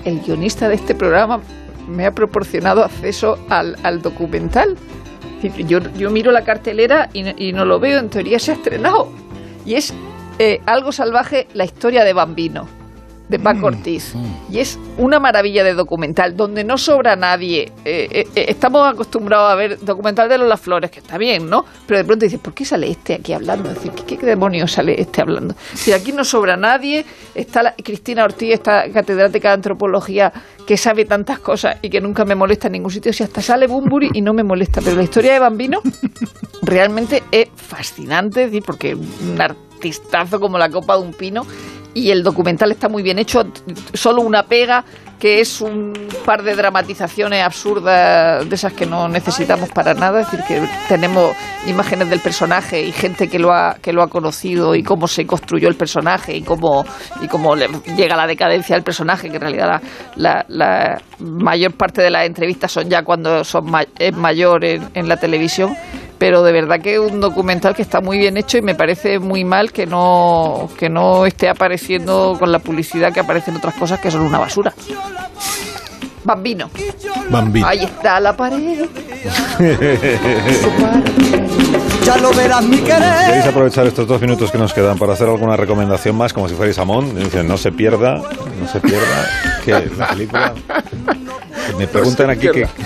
el 0.06 0.22
guionista 0.22 0.70
de 0.70 0.76
este 0.76 0.96
programa 0.96 1.42
me 1.88 2.06
ha 2.06 2.12
proporcionado 2.12 2.84
acceso 2.84 3.38
al, 3.50 3.76
al 3.84 4.02
documental. 4.02 4.76
Yo 5.68 6.10
miro 6.10 6.32
la 6.32 6.44
cartelera 6.44 7.10
y, 7.14 7.24
no- 7.24 7.34
y 7.38 7.52
no 7.54 7.66
lo 7.66 7.80
veo, 7.80 8.00
en 8.00 8.10
teoría 8.10 8.40
se 8.40 8.52
ha 8.52 8.56
estrenado. 8.56 9.10
Y 9.66 9.76
es 9.76 9.94
eh, 10.40 10.62
Algo 10.66 10.92
Salvaje, 10.92 11.48
la 11.54 11.66
historia 11.66 12.04
de 12.04 12.14
Bambino, 12.14 12.68
de 13.30 13.40
Paco 13.40 13.68
Ortiz. 13.68 14.14
Y 14.52 14.60
es 14.60 14.80
una 14.98 15.20
maravilla 15.20 15.64
de 15.64 15.74
documental, 15.74 16.36
donde 16.36 16.64
no 16.64 16.78
sobra 16.78 17.16
nadie. 17.16 17.72
Eh, 17.84 18.08
eh, 18.12 18.28
eh, 18.36 18.46
estamos 18.50 18.88
acostumbrados 18.88 19.52
a 19.52 19.56
ver 19.56 19.80
documental 19.80 20.30
de 20.30 20.38
Lola 20.38 20.58
Flores, 20.58 20.92
que 20.92 21.00
está 21.00 21.18
bien, 21.18 21.50
¿no? 21.50 21.66
Pero 21.88 21.98
de 22.00 22.04
pronto 22.06 22.26
dices, 22.26 22.40
¿por 22.40 22.54
qué 22.54 22.66
sale 22.66 22.90
este 22.90 23.16
aquí 23.16 23.34
hablando? 23.34 23.70
Es 23.70 23.76
decir, 23.76 23.92
¿qué, 24.06 24.18
qué 24.18 24.26
demonios 24.26 24.72
sale 24.72 25.00
este 25.00 25.22
hablando? 25.22 25.56
Si 25.74 25.92
aquí 25.92 26.12
no 26.12 26.24
sobra 26.24 26.56
nadie, 26.56 27.06
está 27.34 27.64
la- 27.64 27.74
Cristina 27.76 28.24
Ortiz, 28.24 28.54
esta 28.54 28.90
catedrática 28.92 29.50
de 29.50 29.54
antropología, 29.56 30.32
que 30.68 30.78
sabe 30.78 31.06
tantas 31.06 31.40
cosas 31.40 31.78
y 31.82 31.90
que 31.90 32.02
nunca 32.02 32.26
me 32.26 32.36
molesta 32.36 32.68
en 32.68 32.74
ningún 32.74 32.92
sitio. 32.92 33.14
Si 33.14 33.24
hasta 33.24 33.42
sale 33.42 33.68
Bumburi 33.68 34.10
y 34.14 34.22
no 34.22 34.34
me 34.34 34.44
molesta. 34.44 34.82
Pero 34.82 34.96
la 34.96 35.04
historia 35.04 35.34
de 35.34 35.40
Bambino 35.40 35.82
realmente 36.62 37.24
es 37.32 37.50
fascinante, 37.56 38.44
es 38.44 38.52
decir, 38.52 38.64
porque 38.66 38.96
un 38.96 39.40
artista 39.42 39.66
artistazo 39.76 40.40
como 40.40 40.58
la 40.58 40.70
copa 40.70 40.96
de 40.98 41.04
un 41.04 41.14
pino 41.14 41.46
y 41.96 42.12
el 42.12 42.22
documental 42.22 42.70
está 42.72 42.90
muy 42.90 43.02
bien 43.02 43.18
hecho, 43.18 43.42
solo 43.94 44.22
una 44.22 44.44
pega 44.44 44.84
que 45.20 45.40
es 45.40 45.62
un 45.62 45.94
par 46.26 46.44
de 46.44 46.54
dramatizaciones 46.56 47.42
absurdas 47.42 48.48
de 48.48 48.54
esas 48.54 48.74
que 48.74 48.86
no 48.86 49.08
necesitamos 49.08 49.70
para 49.70 49.94
nada, 49.94 50.20
es 50.22 50.30
decir, 50.30 50.46
que 50.46 50.68
tenemos 50.90 51.34
imágenes 51.68 52.10
del 52.10 52.20
personaje 52.20 52.82
y 52.82 52.92
gente 52.92 53.30
que 53.30 53.40
lo 53.40 53.54
ha 53.54 53.76
que 53.82 53.94
lo 53.94 54.04
ha 54.04 54.08
conocido 54.10 54.76
y 54.76 54.84
cómo 54.84 55.08
se 55.08 55.26
construyó 55.26 55.70
el 55.70 55.76
personaje 55.76 56.36
y 56.36 56.42
cómo 56.42 56.84
y 57.22 57.28
cómo 57.30 57.56
le 57.56 57.70
llega 57.96 58.16
la 58.18 58.28
decadencia 58.28 58.76
del 58.76 58.84
personaje, 58.84 59.30
que 59.30 59.36
en 59.38 59.42
realidad 59.42 59.68
la, 59.68 59.82
la- 60.18 60.46
la 60.50 61.02
mayor 61.20 61.74
parte 61.78 62.02
de 62.02 62.10
las 62.12 62.26
entrevistas 62.28 62.72
son 62.74 62.90
ya 62.90 63.04
cuando 63.04 63.44
son 63.46 63.72
ma- 63.72 63.86
es 63.98 64.14
mayor 64.16 64.66
en, 64.66 64.90
en 64.94 65.08
la 65.08 65.16
televisión 65.18 65.74
pero 66.18 66.44
de 66.44 66.52
verdad 66.52 66.80
que 66.82 66.96
es 66.96 67.00
un 67.00 67.20
documental 67.22 67.76
que 67.76 67.82
está 67.82 68.02
muy 68.02 68.18
bien 68.18 68.38
hecho 68.38 68.58
y 68.58 68.62
me 68.62 68.76
parece 68.76 69.20
muy 69.20 69.44
mal 69.44 69.72
que 69.72 69.86
no 69.86 70.70
que 70.78 70.90
no 70.90 71.26
esté 71.26 71.50
apareciendo 71.50 72.36
con 72.40 72.52
la 72.52 72.60
publicidad 72.60 73.14
que 73.14 73.20
aparecen 73.20 73.56
otras 73.56 73.76
cosas 73.76 74.00
que 74.00 74.12
son 74.12 74.22
una 74.22 74.40
basura. 74.40 74.74
Bambino. 76.24 76.70
Bambino. 77.30 77.68
Ahí 77.68 77.84
está 77.84 78.20
la 78.20 78.36
pared. 78.36 78.86
Ya 82.04 82.18
lo 82.18 82.34
verás 82.34 82.64
mi 82.64 82.78
querer. 82.78 83.26
¿Queréis 83.26 83.46
aprovechar 83.46 83.88
estos 83.88 84.08
dos 84.08 84.22
minutos 84.22 84.52
que 84.52 84.58
nos 84.58 84.74
quedan 84.74 84.98
para 84.98 85.14
hacer 85.14 85.28
alguna 85.28 85.56
recomendación 85.56 86.16
más, 86.16 86.34
como 86.34 86.48
si 86.48 86.56
fuerais 86.56 86.78
Amón? 86.78 87.16
Dicen, 87.16 87.48
no 87.48 87.58
se 87.58 87.72
pierda, 87.72 88.22
no 88.60 88.68
se 88.72 88.80
pierda, 88.80 89.28
que 89.64 89.72
la 89.72 90.08
película... 90.10 90.54
Me 91.78 91.88
preguntan 91.88 92.30
aquí 92.30 92.50
que... 92.50 92.68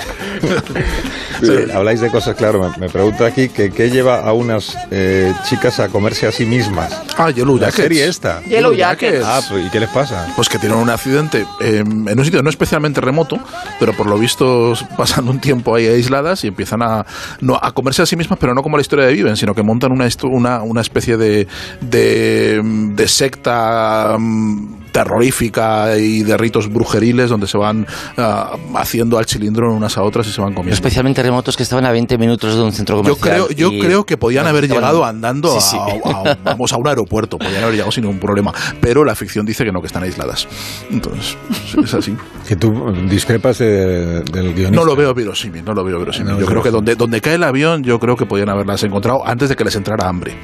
Sí, 1.42 1.72
habláis 1.74 2.02
de 2.02 2.10
cosas, 2.12 2.36
claro, 2.36 2.70
me, 2.70 2.78
me 2.78 2.90
preguntan 2.90 3.28
aquí 3.28 3.48
que 3.48 3.72
qué 3.72 3.90
lleva 3.90 4.20
a 4.28 4.34
unas 4.34 4.78
eh, 4.92 5.34
chicas 5.48 5.80
a 5.80 5.88
comerse 5.88 6.28
a 6.28 6.34
sí 6.34 6.46
mismas. 6.46 6.92
Ah, 7.18 7.32
Yellow 7.32 7.56
La 7.56 7.68
Jackets. 7.68 7.82
serie 7.82 8.08
esta. 8.10 8.42
Yellow 8.44 8.74
Jackets. 8.74 9.24
Ah, 9.26 9.40
pues, 9.50 9.66
¿y 9.66 9.70
qué 9.70 9.80
les 9.80 9.88
pasa? 9.88 10.28
Pues 10.36 10.50
que 10.50 10.58
tienen 10.60 10.78
un 10.78 10.90
accidente 10.90 11.46
eh, 11.62 11.78
en 11.86 12.20
un 12.20 12.26
sitio 12.26 12.44
no 12.44 12.50
especialmente 12.50 13.00
remoto, 13.00 13.40
pero 13.80 13.94
por 13.94 14.08
lo 14.08 14.20
visto 14.20 14.74
pasando 14.98 15.32
un 15.32 15.40
tiempo 15.40 15.74
ahí 15.76 15.88
aisladas 15.88 16.44
y 16.44 16.48
empiezan 16.48 16.82
a, 16.82 17.06
no, 17.40 17.58
a 17.62 17.72
comerse 17.72 18.02
a 18.02 18.06
sí 18.06 18.18
mismas, 18.18 18.38
pero 18.38 18.54
no 18.54 18.62
como 18.62 18.76
la 18.76 18.82
historia 18.82 19.06
de 19.06 19.14
Viven, 19.14 19.38
sino 19.38 19.56
que 19.56 19.64
montan 19.64 19.94
una, 19.94 20.10
una, 20.24 20.62
una 20.62 20.82
especie 20.82 21.16
de, 21.16 21.48
de, 21.80 22.62
de 22.96 23.08
secta 23.08 24.18
mm, 24.20 24.79
terrorífica 24.92 25.98
y 25.98 26.24
de 26.24 26.38
ritos 26.38 26.72
brujeriles 26.72 27.30
donde 27.30 27.48
se 27.48 27.58
van 27.58 27.86
ah, 28.18 28.52
haciendo 28.76 29.18
al 29.18 29.26
cilindro 29.26 29.74
unas 29.74 29.98
a 29.98 30.04
otras 30.04 30.28
y 30.28 30.32
se 30.32 30.42
van 30.42 30.54
comiendo. 30.54 30.74
Especialmente 30.74 31.22
remotos 31.24 31.56
que 31.58 31.64
estaban 31.64 31.86
a 31.86 31.92
20 31.92 32.18
minutos 32.18 32.56
de 32.56 32.62
un 32.62 32.72
centro 32.72 32.98
Yo 33.04 33.16
comercial. 33.18 33.48
creo, 33.48 33.50
yo 33.52 33.72
y- 33.72 33.80
creo 33.80 34.06
que 34.06 34.18
podían 34.18 34.48
haber 34.48 34.64
estaban- 34.66 34.84
llegado 34.84 35.06
andando 35.06 35.60
Sí, 35.60 35.70
sí. 35.72 35.78
A, 35.78 36.10
a- 36.32 36.38
vamos, 36.44 36.72
a 36.74 36.78
un 36.78 36.88
aeropuerto, 36.88 37.38
podían 37.38 37.62
haber 37.64 37.74
llegado 37.76 37.92
sin 37.92 38.04
ningún 38.04 38.20
problema, 38.20 38.54
pero 38.82 39.04
la 39.06 39.16
ficción 39.16 39.46
dice 39.46 39.64
que 39.66 39.72
no, 39.72 39.82
que 39.82 39.88
están 39.88 40.04
aisladas. 40.04 40.48
Entonces, 40.90 41.38
es 41.84 41.94
así. 41.94 42.16
Que 42.48 42.56
tú 42.56 42.92
discrepas 43.10 43.58
de- 43.60 44.22
del 44.22 44.54
guionista. 44.54 44.72
No 44.72 44.86
lo 44.86 44.96
veo 44.96 45.14
verosímil, 45.14 45.64
no 45.64 45.74
lo 45.74 45.84
veo 45.84 46.00
verosímil. 46.00 46.34
No, 46.34 46.40
yo 46.40 46.46
creo 46.46 46.62
que 46.64 46.72
donde, 46.72 46.96
donde 46.96 47.22
cae 47.22 47.36
el 47.36 47.44
avión, 47.44 47.84
yo 47.84 48.00
creo 48.00 48.16
que 48.16 48.26
podían 48.26 48.50
haberlas 48.50 48.84
encontrado 48.84 49.26
antes 49.28 49.50
de 49.50 49.56
que 49.56 49.64
les 49.64 49.76
entrara 49.76 50.08
hambre. 50.08 50.36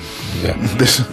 Ya. 0.44 0.52
Entonces, 0.72 1.06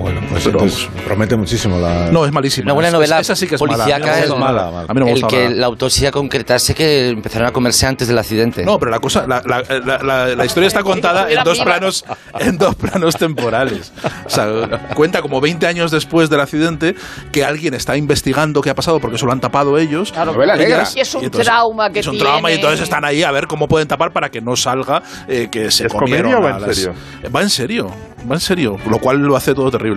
Bueno, 0.00 0.20
pues 0.30 0.44
Pero 0.44 0.58
entonces 0.60 0.88
promete 1.04 1.36
muchísimo 1.36 1.78
la... 1.78 2.10
no, 2.10 2.24
es 2.24 2.32
malísima. 2.32 2.64
Una 2.66 2.72
buena 2.74 2.88
Es- 2.88 2.94
novela 2.94 3.20
Esa 3.20 3.36
sí 3.36 3.46
que 3.46 3.54
es 3.56 3.58
policíaca 3.58 3.98
mala. 3.98 3.98
A 3.98 3.98
mí 3.98 4.06
no 4.06 4.14
me 4.16 4.20
es 4.22 4.28
gusta 4.30 4.40
mala, 4.44 4.70
mala. 4.70 4.86
A 4.88 4.94
mí 4.94 5.00
no 5.00 5.04
me 5.06 5.12
el 5.12 5.20
gusta 5.20 5.36
que 5.36 5.44
nada. 5.44 5.56
la 5.56 5.66
autopsia 5.66 6.10
concretase 6.10 6.74
que 6.74 7.08
empezaron 7.08 7.48
a 7.48 7.52
comerse 7.52 7.86
antes 7.86 8.08
del 8.08 8.18
accidente. 8.18 8.64
No, 8.64 8.78
pero 8.78 8.90
la 8.90 8.98
cosa, 9.00 9.26
la, 9.26 9.42
la- 9.46 9.62
la- 9.80 9.98
la- 10.02 10.34
la 10.36 10.44
historia 10.44 10.66
está 10.66 10.82
contada 10.84 11.30
en 11.30 11.42
dos 11.44 11.58
planos, 11.60 12.04
en 12.38 12.58
dos 12.58 12.74
planos 12.74 13.16
temporales. 13.16 13.92
O 14.26 14.30
sea, 14.30 14.48
cuenta 14.94 15.22
como 15.22 15.40
20 15.40 15.66
años 15.66 15.90
después 15.90 16.30
del 16.30 16.40
accidente 16.40 16.94
que 17.32 17.44
alguien 17.44 17.74
está 17.74 17.96
investigando 17.96 18.60
qué 18.62 18.70
ha 18.70 18.74
pasado 18.74 19.00
porque 19.00 19.16
eso 19.16 19.26
lo 19.26 19.32
han 19.32 19.40
tapado 19.40 19.78
ellos. 19.78 20.12
Claro, 20.12 20.32
Novela 20.32 20.56
negra. 20.56 20.84
Y 20.94 21.00
es 21.00 21.14
un 21.14 21.22
Y 21.22 21.24
entonces- 21.26 21.46
trauma 21.46 21.90
que 21.90 22.00
es 22.00 22.06
un 22.06 22.12
tiene. 22.12 22.24
trauma 22.28 22.50
y 22.50 22.54
entonces 22.54 22.80
están 22.80 23.04
ahí 23.04 23.22
a 23.22 23.30
ver 23.30 23.46
cómo 23.46 23.68
pueden 23.68 23.88
tapar 23.88 24.12
para 24.12 24.30
que 24.30 24.40
no 24.40 24.56
salga 24.56 25.02
eh, 25.28 25.48
que 25.50 25.70
se 25.70 25.86
¿Es 25.86 25.92
comieron 25.92 26.32
comedia 26.32 26.38
o 26.38 26.42
va 26.42 26.54
a 26.54 26.56
en 26.60 26.66
las- 26.66 26.76
serio? 26.76 26.94
Va 27.34 27.42
en 27.42 27.50
serio, 27.50 27.90
va 28.30 28.34
en 28.34 28.40
serio, 28.40 28.76
lo 28.88 28.98
cual 28.98 29.18
lo 29.18 29.36
hace 29.36 29.54
todo 29.54 29.70
terrible. 29.70 29.89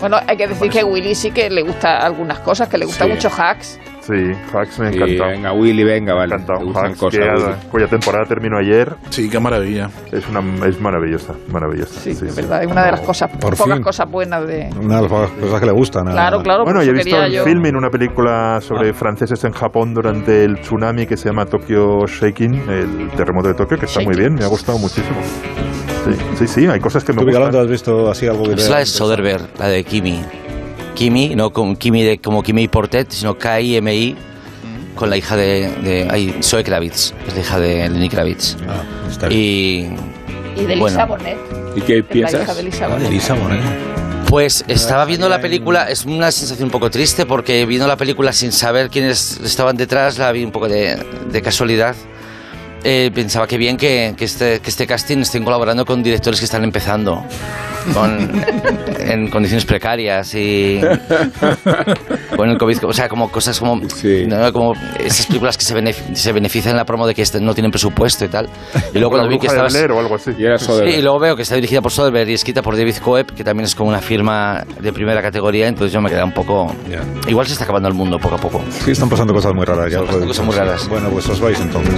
Bueno, 0.00 0.16
hay 0.26 0.36
que 0.36 0.48
decir 0.48 0.68
que 0.68 0.80
a 0.80 0.84
Willy 0.84 1.14
sí 1.14 1.30
que 1.30 1.48
le 1.48 1.62
gusta 1.62 1.98
algunas 1.98 2.40
cosas, 2.40 2.68
que 2.68 2.76
le 2.76 2.86
gusta 2.86 3.04
Sí. 3.04 3.10
mucho 3.12 3.28
hacks. 3.28 3.78
Sí, 4.00 4.14
Hacks 4.52 4.80
me 4.80 4.88
ha 4.88 4.92
Sí, 4.92 4.98
venga, 4.98 5.52
Willy, 5.52 5.84
venga, 5.84 6.12
Me 6.14 6.26
vale. 6.26 6.36
Te 6.44 6.64
gustan 6.64 6.86
Hacks, 6.86 6.98
cosas, 6.98 7.20
que- 7.20 7.30
Willy. 7.44 7.54
cuya 7.70 7.86
temporada 7.86 8.24
terminó 8.28 8.58
ayer, 8.58 8.96
Sí, 9.10 9.30
qué 9.30 9.38
maravilla. 9.38 9.90
es, 10.10 10.28
una, 10.28 10.40
es 10.66 10.80
maravillosa, 10.80 11.34
maravillosa. 11.52 12.00
Sí, 12.00 12.10
es 12.10 12.34
verdad, 12.34 12.64
es 12.64 12.68
una 12.68 12.84
de 12.86 12.90
las 12.90 13.00
cosas, 13.02 13.30
Por 13.30 13.56
pocas 13.56 13.74
fin. 13.76 13.82
cosas 13.84 14.10
buenas 14.10 14.44
de. 14.44 14.70
Una 14.76 14.96
de 14.96 15.02
las 15.02 15.08
pocas 15.12 15.30
cosas 15.30 15.60
que 15.60 15.66
le 15.66 15.72
gustan. 15.72 16.08
a- 16.08 16.10
Claro, 16.10 16.42
claro. 16.42 16.64
Bueno, 16.64 16.82
yo 16.82 16.90
he 16.90 16.94
visto 16.94 17.22
en 17.22 17.30
yo- 17.30 17.44
filming 17.44 17.76
una 17.76 17.90
película 17.90 18.60
sobre 18.60 18.92
franceses 18.92 19.44
en 19.44 19.52
Japón 19.52 19.94
durante 19.94 20.42
el 20.44 20.58
tsunami 20.62 21.06
que 21.06 21.16
se 21.16 21.28
llama 21.28 21.46
Tokyo 21.46 22.04
Shaking, 22.08 22.54
el 22.70 23.08
terremoto 23.16 23.46
de 23.50 23.54
Tokio, 23.54 23.78
que 23.78 23.86
está 23.86 24.00
muy 24.00 24.16
bien, 24.16 24.34
me 24.34 24.42
ha 24.44 24.48
gustado 24.48 24.78
muchísimo. 24.80 25.20
Sí, 26.04 26.16
sí, 26.38 26.48
sí, 26.48 26.66
hay 26.66 26.80
cosas 26.80 27.04
que 27.04 27.12
me 27.12 27.20
¿Tú, 27.20 27.26
Vigalondo, 27.26 27.58
gustan. 27.58 27.64
has 27.66 27.70
visto 27.70 28.10
así 28.10 28.26
algo 28.26 28.44
que 28.44 28.54
Es 28.54 28.68
la 28.68 28.78
de? 28.78 28.86
Soderbergh, 28.86 29.48
la 29.58 29.68
de 29.68 29.84
Kimi. 29.84 30.20
Kimi, 30.94 31.34
no 31.34 31.52
como 31.52 31.78
Kimi 31.78 32.02
de 32.02 32.18
como 32.18 32.42
Kimi 32.42 32.66
Portet, 32.68 33.10
sino 33.10 33.38
K-I-M-I, 33.38 34.16
con 34.96 35.08
la 35.10 35.16
hija 35.16 35.36
de, 35.36 35.70
de 35.82 36.08
ay, 36.10 36.34
Zoe 36.42 36.64
Kravitz, 36.64 37.14
es 37.26 37.34
la 37.34 37.40
hija 37.40 37.60
de 37.60 37.88
Lenny 37.88 38.08
Kravitz. 38.08 38.56
Ah, 38.68 38.82
está 39.10 39.28
bien. 39.28 39.40
Y 40.56 40.60
Y 40.60 40.64
de 40.66 40.76
Bueno. 40.76 40.86
Lisa 40.88 41.04
Bonet. 41.06 41.38
¿Y 41.76 41.80
qué 41.80 41.86
que 41.86 41.98
es 41.98 42.04
La 42.04 42.08
piensas? 42.08 42.42
hija 42.42 42.54
de 42.54 42.62
Lisa 42.64 42.86
Ah, 42.90 42.98
de. 42.98 43.10
Lisa 43.10 43.34
Bonet. 43.34 43.60
Pues 44.28 44.64
estaba 44.68 45.04
viendo 45.04 45.28
la 45.28 45.40
película, 45.40 45.90
es 45.90 46.04
una 46.06 46.30
sensación 46.30 46.66
un 46.66 46.70
poco 46.72 46.90
triste 46.90 47.26
porque 47.26 47.64
viendo 47.66 47.86
la 47.86 47.96
película 47.96 48.32
sin 48.32 48.50
saber 48.50 48.88
quiénes 48.88 49.38
estaban 49.44 49.76
detrás, 49.76 50.18
la 50.18 50.32
vi 50.32 50.42
un 50.44 50.50
poco 50.52 50.68
de, 50.68 50.96
de 51.30 51.42
casualidad. 51.42 51.94
Eh, 52.84 53.10
pensaba 53.14 53.46
que 53.46 53.56
bien 53.58 53.76
que, 53.76 54.14
que 54.16 54.24
este, 54.24 54.60
que 54.60 54.70
este 54.70 54.86
casting 54.86 55.18
estén 55.18 55.44
colaborando 55.44 55.84
con 55.84 56.02
directores 56.02 56.40
que 56.40 56.46
están 56.46 56.64
empezando, 56.64 57.22
con, 57.94 58.42
en 58.98 59.28
condiciones 59.30 59.64
precarias 59.64 60.34
y 60.34 60.80
con 62.36 62.48
el 62.50 62.58
COVID, 62.58 62.84
o 62.86 62.92
sea, 62.92 63.08
como 63.08 63.30
cosas 63.30 63.58
como, 63.58 63.80
Sí. 63.88 64.24
¿no? 64.26 64.52
como 64.52 64.72
esas 64.98 65.26
películas 65.26 65.56
que 65.56 65.64
se, 65.64 65.74
benef- 65.76 66.14
se 66.14 66.32
benefician 66.32 66.72
en 66.72 66.76
la 66.78 66.84
promo 66.84 67.06
de 67.06 67.14
que 67.14 67.22
este- 67.22 67.40
no 67.40 67.54
tienen 67.54 67.70
presupuesto 67.70 68.24
y 68.24 68.28
tal. 68.28 68.48
Y 68.92 68.98
luego 68.98 69.10
cuando 69.10 69.28
vi 69.28 69.38
que 69.38 69.46
estabas... 69.46 69.74
O 69.74 69.98
algo 70.00 70.14
así. 70.16 70.30
Y 70.32 70.44
Sí, 70.58 70.98
y 70.98 71.02
luego 71.02 71.18
veo 71.18 71.36
que 71.36 71.42
está 71.42 71.54
dirigida 71.54 71.80
por 71.80 71.92
Soderbergh 71.92 72.28
y 72.30 72.34
escrita 72.34 72.62
por 72.62 72.76
David 72.76 72.96
Coeb, 72.96 73.26
que 73.34 73.44
también 73.44 73.66
es 73.66 73.74
como 73.74 73.90
una 73.90 74.00
firma 74.00 74.64
de 74.80 74.92
primera 74.92 75.22
categoría, 75.22 75.68
entonces 75.68 75.92
yo 75.92 76.00
me 76.00 76.10
quedé 76.10 76.22
un 76.24 76.32
poco... 76.32 76.74
Ya. 76.90 77.00
Igual 77.28 77.46
se 77.46 77.52
está 77.52 77.64
acabando 77.64 77.88
el 77.88 77.94
mundo 77.94 78.18
poco 78.18 78.34
a 78.34 78.38
poco. 78.38 78.60
Sí, 78.84 78.90
están 78.92 79.08
pasando 79.08 79.32
cosas 79.34 79.52
muy 79.54 79.64
raras. 79.64 79.86
Ya 79.90 79.98
Están 79.98 80.06
pasando 80.06 80.26
cosas 80.26 80.46
muy 80.46 80.54
raras. 80.56 80.88
Bueno, 80.88 81.08
pues 81.10 81.28
os 81.28 81.40
vais 81.40 81.60
entonces. 81.60 81.94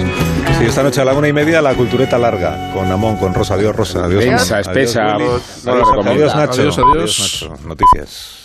Sí, 0.59 0.65
esta 0.75 0.83
noche 0.83 0.99
a 0.99 1.05
la 1.05 1.13
una 1.13 1.29
y 1.29 1.31
media 1.31 1.61
la 1.61 1.73
cultureta 1.73 2.17
larga 2.17 2.69
con 2.73 2.91
Amón, 2.91 3.15
con 3.15 3.33
Rosa. 3.33 3.53
Adiós, 3.53 3.73
Rosa. 3.73 4.03
Adiós, 4.03 4.25
Amón. 4.25 4.59
espesa, 4.59 5.15
Adiós, 5.15 5.63
no 5.63 6.01
Adiós, 6.01 6.35
Nacho. 6.35 6.61
Adiós, 6.61 6.77
adiós. 6.77 7.17
Nacho. 7.49 7.53
Noticias. 7.65 8.44